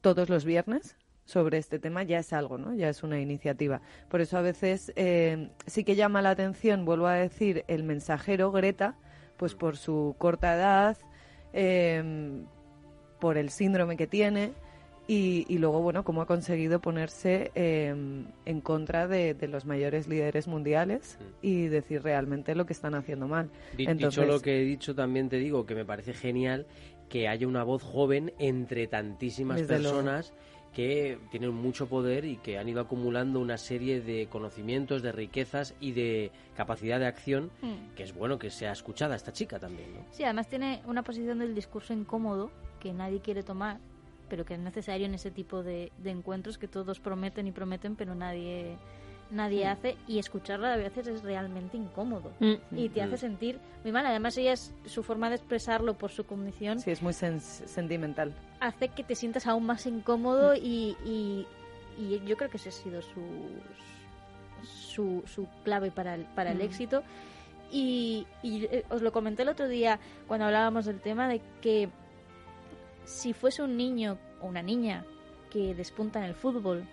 todos 0.00 0.28
los 0.28 0.44
viernes 0.44 0.96
sobre 1.24 1.58
este 1.58 1.78
tema 1.78 2.02
ya 2.02 2.18
es 2.18 2.32
algo, 2.32 2.58
¿no? 2.58 2.74
Ya 2.74 2.88
es 2.88 3.02
una 3.02 3.20
iniciativa. 3.20 3.80
Por 4.08 4.20
eso 4.20 4.38
a 4.38 4.42
veces 4.42 4.92
eh, 4.96 5.50
sí 5.66 5.84
que 5.84 5.94
llama 5.94 6.22
la 6.22 6.30
atención, 6.30 6.84
vuelvo 6.84 7.06
a 7.06 7.14
decir, 7.14 7.64
el 7.68 7.84
mensajero 7.84 8.50
Greta, 8.52 8.96
pues 9.36 9.54
por 9.54 9.76
su 9.76 10.14
corta 10.18 10.54
edad, 10.54 10.96
eh, 11.52 12.42
por 13.20 13.38
el 13.38 13.50
síndrome 13.50 13.96
que 13.96 14.06
tiene 14.06 14.52
y, 15.08 15.58
luego, 15.58 15.82
bueno, 15.82 16.04
cómo 16.04 16.22
ha 16.22 16.26
conseguido 16.26 16.80
ponerse 16.80 17.50
em, 17.54 18.26
en 18.46 18.60
contra 18.60 19.08
de, 19.08 19.36
los 19.48 19.66
mayores 19.66 20.08
líderes 20.08 20.46
mundiales 20.46 21.18
mm. 21.20 21.24
y 21.42 21.66
decir 21.66 22.02
realmente 22.02 22.54
lo 22.54 22.66
que 22.66 22.72
están 22.72 22.94
haciendo 22.94 23.28
mal. 23.28 23.50
Dicho 23.76 24.24
lo 24.24 24.40
que 24.40 24.60
he 24.60 24.64
dicho, 24.64 24.94
también 24.94 25.28
te 25.28 25.36
digo 25.36 25.66
que 25.66 25.74
me 25.74 25.84
parece 25.84 26.14
genial 26.14 26.66
que 27.08 27.28
haya 27.28 27.46
una 27.46 27.62
voz 27.62 27.82
joven 27.82 28.32
entre 28.38 28.86
tantísimas 28.86 29.62
personas 29.62 30.32
que 30.74 31.18
tienen 31.30 31.52
mucho 31.54 31.88
poder 31.88 32.24
y 32.24 32.36
que 32.36 32.58
han 32.58 32.68
ido 32.68 32.80
acumulando 32.80 33.40
una 33.40 33.58
serie 33.58 34.00
de 34.00 34.26
conocimientos, 34.28 35.02
de 35.02 35.12
riquezas 35.12 35.74
y 35.80 35.92
de 35.92 36.30
capacidad 36.56 36.98
de 36.98 37.06
acción, 37.06 37.50
mm. 37.60 37.94
que 37.94 38.02
es 38.04 38.14
bueno 38.14 38.38
que 38.38 38.50
sea 38.50 38.72
escuchada 38.72 39.14
esta 39.14 39.32
chica 39.32 39.58
también. 39.58 39.92
¿no? 39.94 40.00
Sí, 40.10 40.24
además 40.24 40.48
tiene 40.48 40.82
una 40.86 41.02
posición 41.02 41.38
del 41.38 41.54
discurso 41.54 41.92
incómodo 41.92 42.50
que 42.80 42.92
nadie 42.92 43.20
quiere 43.20 43.42
tomar 43.42 43.78
pero 44.32 44.46
que 44.46 44.54
es 44.54 44.60
necesario 44.60 45.04
en 45.04 45.12
ese 45.12 45.30
tipo 45.30 45.62
de, 45.62 45.92
encuentros 46.06 46.56
que 46.56 46.66
todos 46.66 47.00
prometen 47.00 47.46
y 47.46 47.52
prometen, 47.52 47.96
pero 47.96 48.14
nadie 48.14 48.78
nadie 49.32 49.66
hace 49.66 49.96
y 50.06 50.18
escucharla 50.18 50.74
a 50.74 50.76
veces 50.76 51.06
es 51.08 51.22
realmente 51.22 51.76
incómodo 51.76 52.32
Mm. 52.40 52.54
y 52.76 52.88
te 52.90 53.02
hace 53.02 53.14
Mm. 53.14 53.18
sentir 53.18 53.60
muy 53.82 53.92
mal. 53.92 54.06
Además, 54.06 54.36
ella 54.38 54.52
es 54.52 54.74
su 54.86 55.02
forma 55.02 55.28
de 55.30 55.36
expresarlo 55.36 55.94
por 55.98 56.10
su 56.10 56.24
condición 56.24 56.78
Sí, 56.80 56.90
es 56.90 57.02
muy 57.02 57.12
sentimental. 57.14 58.34
hace 58.60 58.88
que 58.88 59.02
te 59.02 59.14
sientas 59.14 59.46
aún 59.46 59.64
más 59.66 59.86
incómodo 59.86 60.54
y, 60.54 60.96
y, 61.04 61.46
y 61.98 62.20
yo 62.26 62.36
creo 62.36 62.50
que 62.50 62.58
ese 62.58 62.68
ha 62.68 62.72
sido 62.72 63.02
su, 63.02 63.20
su, 64.62 65.22
su 65.26 65.46
clave 65.64 65.90
para 65.90 66.14
el, 66.14 66.24
para 66.26 66.52
el 66.52 66.60
éxito. 66.60 67.02
Y, 67.70 68.26
y, 68.42 68.64
eh, 68.66 68.84
os 68.90 69.00
lo 69.00 69.12
comenté 69.12 69.42
el 69.42 69.48
otro 69.48 69.66
día 69.66 69.98
cuando 70.28 70.44
hablábamos 70.46 70.84
del 70.84 71.00
tema 71.00 71.26
de 71.28 71.40
que 71.62 71.88
si 73.04 73.32
fuese 73.32 73.62
un 73.62 73.76
niño 73.76 74.18
o 74.40 74.46
una 74.46 74.62
niña 74.62 75.04
que 75.50 75.74
despunta 75.74 76.18
en 76.18 76.26
el 76.26 76.34
fútbol 76.34 76.84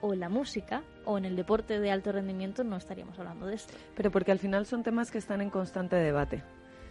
o 0.00 0.12
en 0.14 0.20
la 0.20 0.28
música 0.28 0.82
o 1.04 1.18
en 1.18 1.24
el 1.24 1.36
deporte 1.36 1.80
de 1.80 1.90
alto 1.90 2.12
rendimiento 2.12 2.64
no 2.64 2.76
estaríamos 2.76 3.18
hablando 3.18 3.46
de 3.46 3.54
esto. 3.54 3.72
Pero 3.96 4.10
porque 4.10 4.32
al 4.32 4.38
final 4.38 4.66
son 4.66 4.82
temas 4.82 5.10
que 5.10 5.18
están 5.18 5.40
en 5.40 5.50
constante 5.50 5.96
debate. 5.96 6.42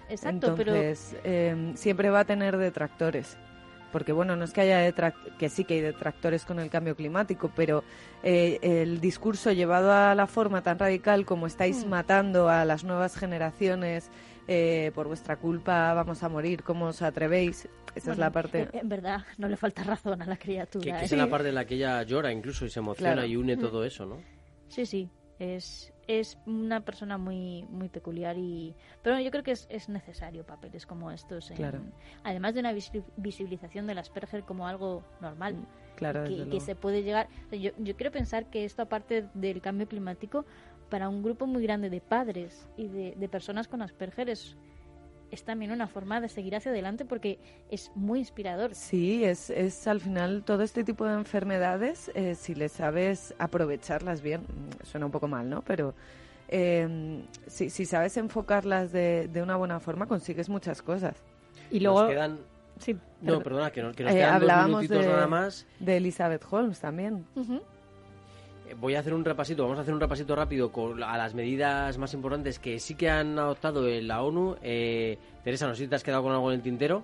Exacto, 0.09 0.47
Entonces, 0.47 1.15
eh, 1.23 1.73
siempre 1.75 2.09
va 2.09 2.21
a 2.21 2.25
tener 2.25 2.57
detractores. 2.57 3.37
Porque, 3.91 4.11
bueno, 4.11 4.35
no 4.35 4.43
es 4.43 4.51
que 4.51 4.61
haya 4.61 4.81
detrac- 4.89 5.37
que 5.37 5.47
sí 5.49 5.63
que 5.63 5.75
hay 5.75 5.81
detractores 5.81 6.43
con 6.45 6.59
el 6.59 6.69
cambio 6.69 6.95
climático, 6.95 7.49
pero 7.55 7.83
eh, 8.21 8.59
el 8.61 8.99
discurso 8.99 9.51
llevado 9.53 9.93
a 9.93 10.13
la 10.13 10.27
forma 10.27 10.61
tan 10.61 10.77
radical 10.77 11.25
como 11.25 11.47
estáis 11.47 11.85
Mm. 11.85 11.89
matando 11.89 12.49
a 12.49 12.65
las 12.65 12.83
nuevas 12.83 13.15
generaciones, 13.15 14.09
eh, 14.47 14.91
por 14.95 15.07
vuestra 15.07 15.37
culpa 15.37 15.93
vamos 15.93 16.23
a 16.23 16.29
morir, 16.29 16.63
¿cómo 16.63 16.85
os 16.85 17.01
atrevéis? 17.01 17.67
Esa 17.95 17.97
es 17.97 18.05
Bueno, 18.05 18.19
la 18.21 18.31
parte... 18.31 18.69
En, 18.73 18.79
en 18.81 18.89
verdad, 18.89 19.21
no 19.37 19.47
le 19.47 19.57
falta 19.57 19.83
razón 19.83 20.21
a 20.21 20.25
la 20.25 20.35
Que, 20.37 20.43
criatura. 20.43 20.83
que 20.83 20.89
¿eh? 21.01 21.05
es 21.05 21.11
la 21.11 21.27
parte 21.29 21.49
en 21.49 21.55
la 21.55 21.65
que 21.65 21.75
ella 21.75 22.01
llora 22.03 22.31
incluso 22.31 22.65
y 22.65 22.69
se 22.69 22.79
emociona 22.79 23.13
Claro. 23.13 23.27
y 23.27 23.35
une 23.35 23.55
Mm. 23.55 23.59
todo 23.59 23.83
eso, 23.83 24.05
¿no? 24.05 24.17
Sí, 24.69 24.85
sí. 24.85 25.09
Es, 25.39 25.93
es 26.07 26.37
una 26.47 26.81
persona 26.83 27.17
muy, 27.19 27.63
muy 27.69 27.89
peculiar 27.89 28.37
y... 28.39 28.73
Pero 29.03 29.19
yo 29.19 29.29
creo 29.29 29.43
que 29.43 29.51
es, 29.51 29.67
es 29.69 29.87
necesario 29.87 30.43
papeles 30.45 30.85
como 30.87 31.11
estos. 31.11 31.51
en- 31.51 31.57
Claro. 31.57 31.79
Además 32.23 32.53
de 32.55 32.61
una 32.61 32.73
visi- 32.73 33.03
visibilización 33.17 33.85
del 33.85 33.99
Asperger 33.99 34.43
como 34.43 34.67
algo 34.67 35.03
normal. 35.21 35.57
Claro, 35.95 36.23
que, 36.23 36.47
que 36.49 36.59
se 36.59 36.75
puede 36.75 37.03
llegar... 37.03 37.27
yo, 37.51 37.71
yo 37.77 37.95
quiero 37.95 38.11
pensar 38.11 38.49
que 38.49 38.65
esto, 38.65 38.81
aparte 38.83 39.27
del 39.35 39.61
cambio 39.61 39.87
climático, 39.87 40.45
para 40.89 41.09
un 41.09 41.23
grupo 41.23 41.45
muy 41.47 41.63
grande 41.63 41.89
de 41.89 42.01
padres 42.01 42.67
y 42.77 42.87
de, 42.87 43.13
de 43.17 43.29
personas 43.29 43.67
con 43.67 43.81
Asperger 43.81 44.29
es, 44.29 44.55
es 45.31 45.43
también 45.43 45.71
una 45.71 45.87
forma 45.87 46.21
de 46.21 46.29
seguir 46.29 46.55
hacia 46.55 46.71
adelante 46.71 47.03
porque 47.05 47.39
es 47.69 47.91
muy 47.95 48.19
inspirador. 48.19 48.73
Sí, 48.75 49.23
es, 49.25 49.49
es 49.49 49.87
al 49.87 49.99
final 49.99 50.43
todo 50.45 50.63
este 50.63 50.83
tipo 50.83 51.05
de 51.05 51.13
enfermedades, 51.13 52.09
eh, 52.15 52.35
si 52.35 52.55
le 52.55 52.69
sabes 52.69 53.33
aprovecharlas 53.37 54.21
bien, 54.21 54.41
mm, 54.41 54.85
suena 54.85 55.05
un 55.05 55.11
poco 55.11 55.27
mal, 55.27 55.49
¿no? 55.49 55.61
Pero 55.63 55.93
eh, 56.47 57.21
si, 57.47 57.69
si 57.69 57.85
sabes 57.85 58.15
enfocarlas 58.17 58.91
de, 58.93 59.27
de 59.27 59.41
una 59.43 59.57
buena 59.57 59.79
forma, 59.81 60.05
consigues 60.07 60.47
muchas 60.49 60.81
cosas. 60.81 61.15
Y 61.69 61.81
luego, 61.81 62.03
Nos 62.03 62.09
quedan... 62.11 62.39
sí, 62.79 62.93
No, 62.93 62.99
perdón. 63.25 63.43
perdona, 63.43 63.71
que 63.71 63.81
nos, 63.81 63.95
que 63.97 64.03
nos 64.03 64.13
Eh, 64.13 64.15
quedan 64.15 64.29
dos 64.39 64.41
hablábamos 64.41 64.77
minutitos 64.81 65.05
de- 65.05 65.11
nada 65.11 65.27
más. 65.27 65.65
De 65.79 65.97
Elizabeth 65.97 66.45
Holmes 66.49 66.79
también. 66.79 67.25
Ujú. 67.35 67.55
Eh, 67.55 67.61
Voy 68.79 68.95
a 68.95 68.99
hacer 68.99 69.13
un 69.13 69.23
repasito, 69.25 69.63
vamos 69.63 69.77
a 69.79 69.81
hacer 69.81 69.93
un 69.93 69.99
repasito 69.99 70.35
rápido 70.35 70.71
con, 70.71 71.01
a 71.03 71.17
las 71.17 71.33
medidas 71.33 71.97
más 71.97 72.13
importantes 72.13 72.59
que 72.59 72.79
sí 72.79 72.95
que 72.95 73.09
han 73.09 73.37
adoptado 73.39 73.87
en 73.87 74.07
la 74.07 74.21
ONU. 74.23 74.55
Eh, 74.61 75.17
Teresa, 75.43 75.67
no 75.67 75.75
sé 75.75 75.83
si 75.83 75.87
te 75.89 75.95
has 75.95 76.03
quedado 76.03 76.23
con 76.23 76.31
algo 76.33 76.51
en 76.51 76.57
el 76.57 76.61
tintero. 76.63 77.03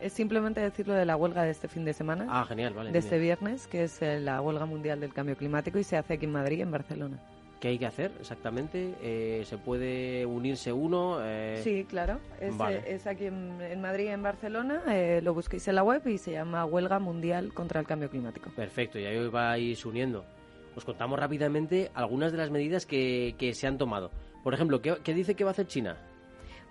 Es 0.00 0.12
simplemente 0.12 0.60
decir 0.60 0.86
lo 0.86 0.94
de 0.94 1.04
la 1.06 1.16
huelga 1.16 1.42
de 1.44 1.50
este 1.50 1.68
fin 1.68 1.84
de 1.84 1.92
semana, 1.94 2.26
Ah, 2.28 2.44
genial, 2.46 2.74
vale. 2.74 2.92
de 2.92 2.98
este 2.98 3.18
viernes, 3.18 3.66
que 3.66 3.84
es 3.84 4.02
eh, 4.02 4.20
la 4.20 4.40
huelga 4.40 4.66
mundial 4.66 5.00
del 5.00 5.12
cambio 5.14 5.36
climático 5.36 5.78
y 5.78 5.84
se 5.84 5.96
hace 5.96 6.14
aquí 6.14 6.26
en 6.26 6.32
Madrid, 6.32 6.60
en 6.60 6.70
Barcelona. 6.70 7.18
¿Qué 7.60 7.68
hay 7.68 7.78
que 7.78 7.86
hacer 7.86 8.10
exactamente? 8.20 8.92
Eh, 9.00 9.42
¿Se 9.46 9.56
puede 9.56 10.26
unirse 10.26 10.70
uno? 10.72 11.18
Eh, 11.22 11.60
Sí, 11.64 11.86
claro. 11.88 12.20
Es, 12.38 12.54
vale. 12.58 12.78
eh, 12.78 12.82
es 12.96 13.06
aquí 13.06 13.24
en, 13.26 13.58
en 13.62 13.80
Madrid, 13.80 14.08
en 14.08 14.22
Barcelona. 14.22 14.82
eh, 14.88 15.20
lo 15.22 15.32
busquéis 15.32 15.66
en 15.68 15.76
la 15.76 15.82
web 15.82 16.06
y 16.06 16.18
se 16.18 16.32
llama 16.32 16.66
Huelga 16.66 16.98
Mundial 16.98 17.54
contra 17.54 17.80
el 17.80 17.86
Cambio 17.86 18.10
Climático. 18.10 18.50
Perfecto, 18.54 18.98
y 18.98 19.06
ahí 19.06 19.16
os 19.16 19.30
vais 19.32 19.82
uniendo. 19.86 20.26
Os 20.76 20.84
contamos 20.84 21.18
rápidamente 21.18 21.90
algunas 21.94 22.32
de 22.32 22.38
las 22.38 22.50
medidas 22.50 22.86
que, 22.86 23.34
que 23.38 23.54
se 23.54 23.66
han 23.66 23.78
tomado. 23.78 24.10
Por 24.42 24.54
ejemplo, 24.54 24.80
¿qué, 24.82 24.96
qué 25.02 25.14
dice 25.14 25.34
que 25.34 25.44
va 25.44 25.50
a 25.50 25.52
hacer 25.52 25.66
China? 25.66 25.96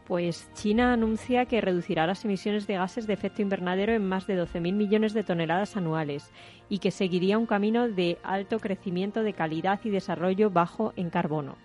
Pues 0.06 0.52
China 0.54 0.92
anuncia 0.92 1.46
que 1.46 1.62
reducirá 1.62 2.06
las 2.06 2.26
emisiones 2.26 2.68
de 2.68 2.74
gases 2.74 3.08
de 3.08 3.14
efecto 3.14 3.42
invernadero 3.42 3.94
en 3.94 4.06
más 4.06 4.28
de 4.28 4.38
12.000 4.38 4.74
millones 4.74 5.14
de 5.14 5.24
toneladas 5.24 5.78
anuales 5.78 6.30
y 6.68 6.80
que 6.80 6.92
seguiría 6.92 7.38
un 7.38 7.46
camino 7.46 7.88
de 7.88 8.18
alto 8.24 8.60
crecimiento 8.60 9.24
de 9.24 9.34
calidad 9.34 9.80
y 9.84 9.90
desarrollo 9.90 10.50
bajo 10.50 10.92
en 10.98 11.10
carbono. 11.10 11.56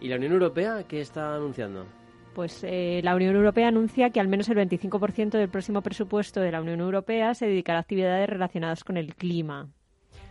¿Y 0.00 0.08
la 0.08 0.16
Unión 0.16 0.32
Europea 0.32 0.84
qué 0.86 1.00
está 1.00 1.34
anunciando? 1.34 1.86
Pues 2.34 2.62
eh, 2.64 3.00
la 3.02 3.16
Unión 3.16 3.34
Europea 3.34 3.68
anuncia 3.68 4.10
que 4.10 4.20
al 4.20 4.28
menos 4.28 4.50
el 4.50 4.58
25% 4.58 5.30
del 5.30 5.48
próximo 5.48 5.80
presupuesto 5.80 6.40
de 6.40 6.52
la 6.52 6.60
Unión 6.60 6.80
Europea 6.80 7.32
se 7.32 7.46
dedicará 7.46 7.78
a 7.78 7.80
actividades 7.80 8.28
relacionadas 8.28 8.84
con 8.84 8.98
el 8.98 9.14
clima. 9.14 9.70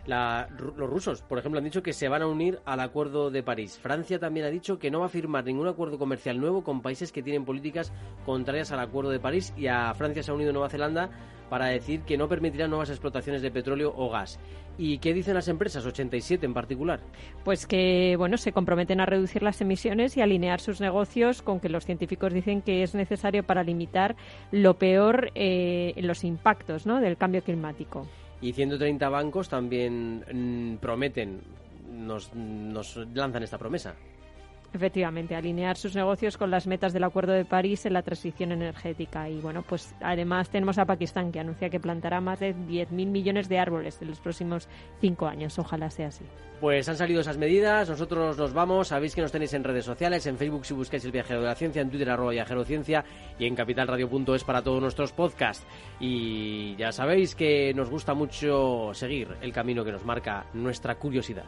La- 0.06 0.48
los 0.58 0.88
rusos, 0.90 1.22
por 1.22 1.38
ejemplo, 1.38 1.58
han 1.58 1.64
dicho 1.64 1.82
que 1.82 1.92
se 1.92 2.08
van 2.08 2.22
a 2.22 2.26
unir 2.26 2.60
al 2.64 2.80
Acuerdo 2.80 3.30
de 3.30 3.42
París. 3.42 3.78
Francia 3.82 4.18
también 4.18 4.46
ha 4.46 4.50
dicho 4.50 4.78
que 4.78 4.90
no 4.90 5.00
va 5.00 5.06
a 5.06 5.10
firmar 5.10 5.44
ningún 5.44 5.66
acuerdo 5.68 5.98
comercial 5.98 6.40
nuevo 6.40 6.62
con 6.62 6.80
países 6.82 7.10
que 7.12 7.22
tienen 7.22 7.44
políticas 7.44 7.92
contrarias 8.24 8.70
al 8.72 8.80
Acuerdo 8.80 9.10
de 9.10 9.18
París 9.20 9.52
y 9.56 9.66
a 9.66 9.92
Francia 9.94 10.22
se 10.22 10.30
ha 10.30 10.34
unido 10.34 10.52
Nueva 10.52 10.68
Zelanda 10.68 11.10
para 11.50 11.66
decir 11.66 12.00
que 12.02 12.16
no 12.18 12.28
permitirá 12.28 12.66
nuevas 12.66 12.90
explotaciones 12.90 13.40
de 13.42 13.50
petróleo 13.52 13.92
o 13.96 14.10
gas. 14.10 14.38
¿Y 14.78 14.98
qué 14.98 15.14
dicen 15.14 15.34
las 15.34 15.48
empresas, 15.48 15.86
87 15.86 16.44
en 16.44 16.52
particular? 16.54 17.00
Pues 17.44 17.66
que 17.66 18.14
bueno, 18.18 18.36
se 18.36 18.52
comprometen 18.52 19.00
a 19.00 19.06
reducir 19.06 19.42
las 19.42 19.60
emisiones 19.60 20.16
y 20.16 20.20
alinear 20.22 20.60
sus 20.60 20.80
negocios 20.80 21.42
con 21.42 21.60
que 21.60 21.68
los 21.68 21.84
científicos 21.86 22.32
dicen 22.32 22.62
que 22.62 22.82
es 22.82 22.94
necesario 22.94 23.42
para 23.44 23.62
limitar 23.62 24.16
lo 24.50 24.74
peor 24.74 25.30
eh, 25.34 25.94
los 25.98 26.24
impactos 26.24 26.84
¿no? 26.84 27.00
del 27.00 27.16
cambio 27.16 27.42
climático. 27.42 28.06
Y 28.46 28.52
130 28.52 29.08
bancos 29.08 29.48
también 29.48 30.24
mm, 30.32 30.76
prometen, 30.76 31.40
nos, 31.90 32.32
nos 32.32 32.96
lanzan 33.12 33.42
esta 33.42 33.58
promesa. 33.58 33.96
Efectivamente, 34.76 35.34
alinear 35.34 35.78
sus 35.78 35.96
negocios 35.96 36.36
con 36.36 36.50
las 36.50 36.66
metas 36.66 36.92
del 36.92 37.04
Acuerdo 37.04 37.32
de 37.32 37.46
París 37.46 37.86
en 37.86 37.94
la 37.94 38.02
transición 38.02 38.52
energética. 38.52 39.26
Y 39.26 39.40
bueno, 39.40 39.62
pues 39.62 39.94
además 40.02 40.50
tenemos 40.50 40.76
a 40.76 40.84
Pakistán 40.84 41.32
que 41.32 41.40
anuncia 41.40 41.70
que 41.70 41.80
plantará 41.80 42.20
más 42.20 42.40
de 42.40 42.54
10.000 42.54 42.90
millones 43.06 43.48
de 43.48 43.58
árboles 43.58 43.96
en 44.02 44.08
los 44.08 44.20
próximos 44.20 44.68
cinco 45.00 45.28
años. 45.28 45.58
Ojalá 45.58 45.88
sea 45.88 46.08
así. 46.08 46.26
Pues 46.60 46.86
han 46.90 46.96
salido 46.96 47.22
esas 47.22 47.38
medidas, 47.38 47.88
nosotros 47.88 48.36
nos 48.36 48.52
vamos, 48.52 48.88
sabéis 48.88 49.14
que 49.14 49.22
nos 49.22 49.32
tenéis 49.32 49.54
en 49.54 49.64
redes 49.64 49.86
sociales, 49.86 50.26
en 50.26 50.36
Facebook 50.36 50.66
si 50.66 50.74
buscáis 50.74 51.04
el 51.06 51.12
viajero 51.12 51.40
de 51.40 51.46
la 51.46 51.54
ciencia, 51.54 51.80
en 51.80 51.88
Twitter 51.88 52.10
arroba 52.10 52.32
viajero 52.32 52.62
ciencia 52.64 53.02
y 53.38 53.46
en 53.46 53.54
capitalradio.es 53.54 54.44
para 54.44 54.62
todos 54.62 54.82
nuestros 54.82 55.12
podcasts. 55.12 55.66
Y 56.00 56.76
ya 56.76 56.92
sabéis 56.92 57.34
que 57.34 57.72
nos 57.72 57.88
gusta 57.88 58.12
mucho 58.12 58.92
seguir 58.92 59.28
el 59.40 59.52
camino 59.52 59.84
que 59.84 59.92
nos 59.92 60.04
marca 60.04 60.44
nuestra 60.52 60.96
curiosidad. 60.96 61.46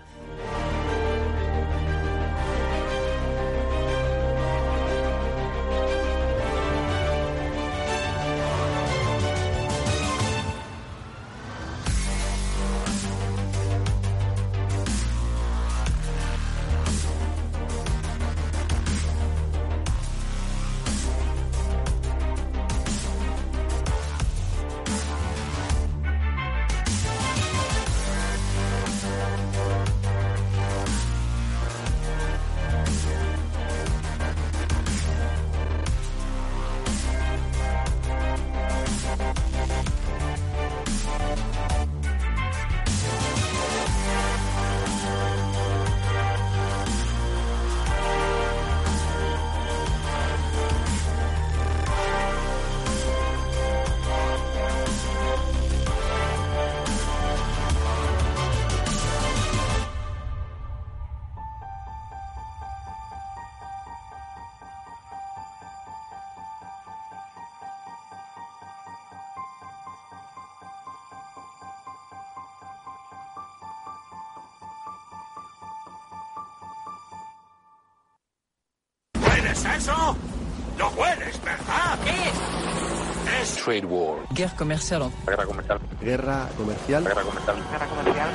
¿Hueles 79.58 79.78
eso? 79.78 80.16
¿Lo 80.78 80.88
hueles, 80.90 81.42
verdad? 81.42 81.98
¿Qué 82.04 83.40
es? 83.42 83.56
Trade 83.56 83.86
war. 83.86 84.20
Guerra 84.30 84.54
comercial. 84.56 85.10
Guerra 85.26 85.46
comercial. 85.46 85.80
Guerra 86.00 86.48
comercial. 86.56 87.04
Guerra 87.04 87.22
comercial. 87.22 87.56
Guerra 87.70 87.86
comercial. 87.86 88.30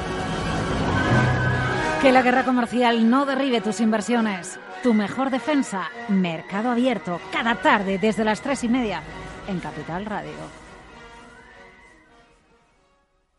Que 2.02 2.12
la 2.12 2.22
guerra 2.22 2.44
comercial 2.44 3.10
no 3.10 3.26
derribe 3.26 3.62
tus 3.62 3.80
inversiones. 3.80 4.60
Tu 4.82 4.94
mejor 4.94 5.30
defensa, 5.30 5.90
Mercado 6.10 6.72
Abierto, 6.72 7.22
cada 7.32 7.56
tarde 7.56 7.98
desde 7.98 8.26
las 8.26 8.42
tres 8.42 8.66
y 8.66 8.70
media 8.70 9.02
en 9.48 9.62
Capital 9.62 10.06
Radio. 10.06 10.34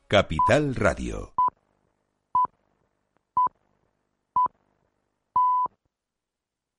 Capital 0.09 0.75
Radio. 0.75 1.34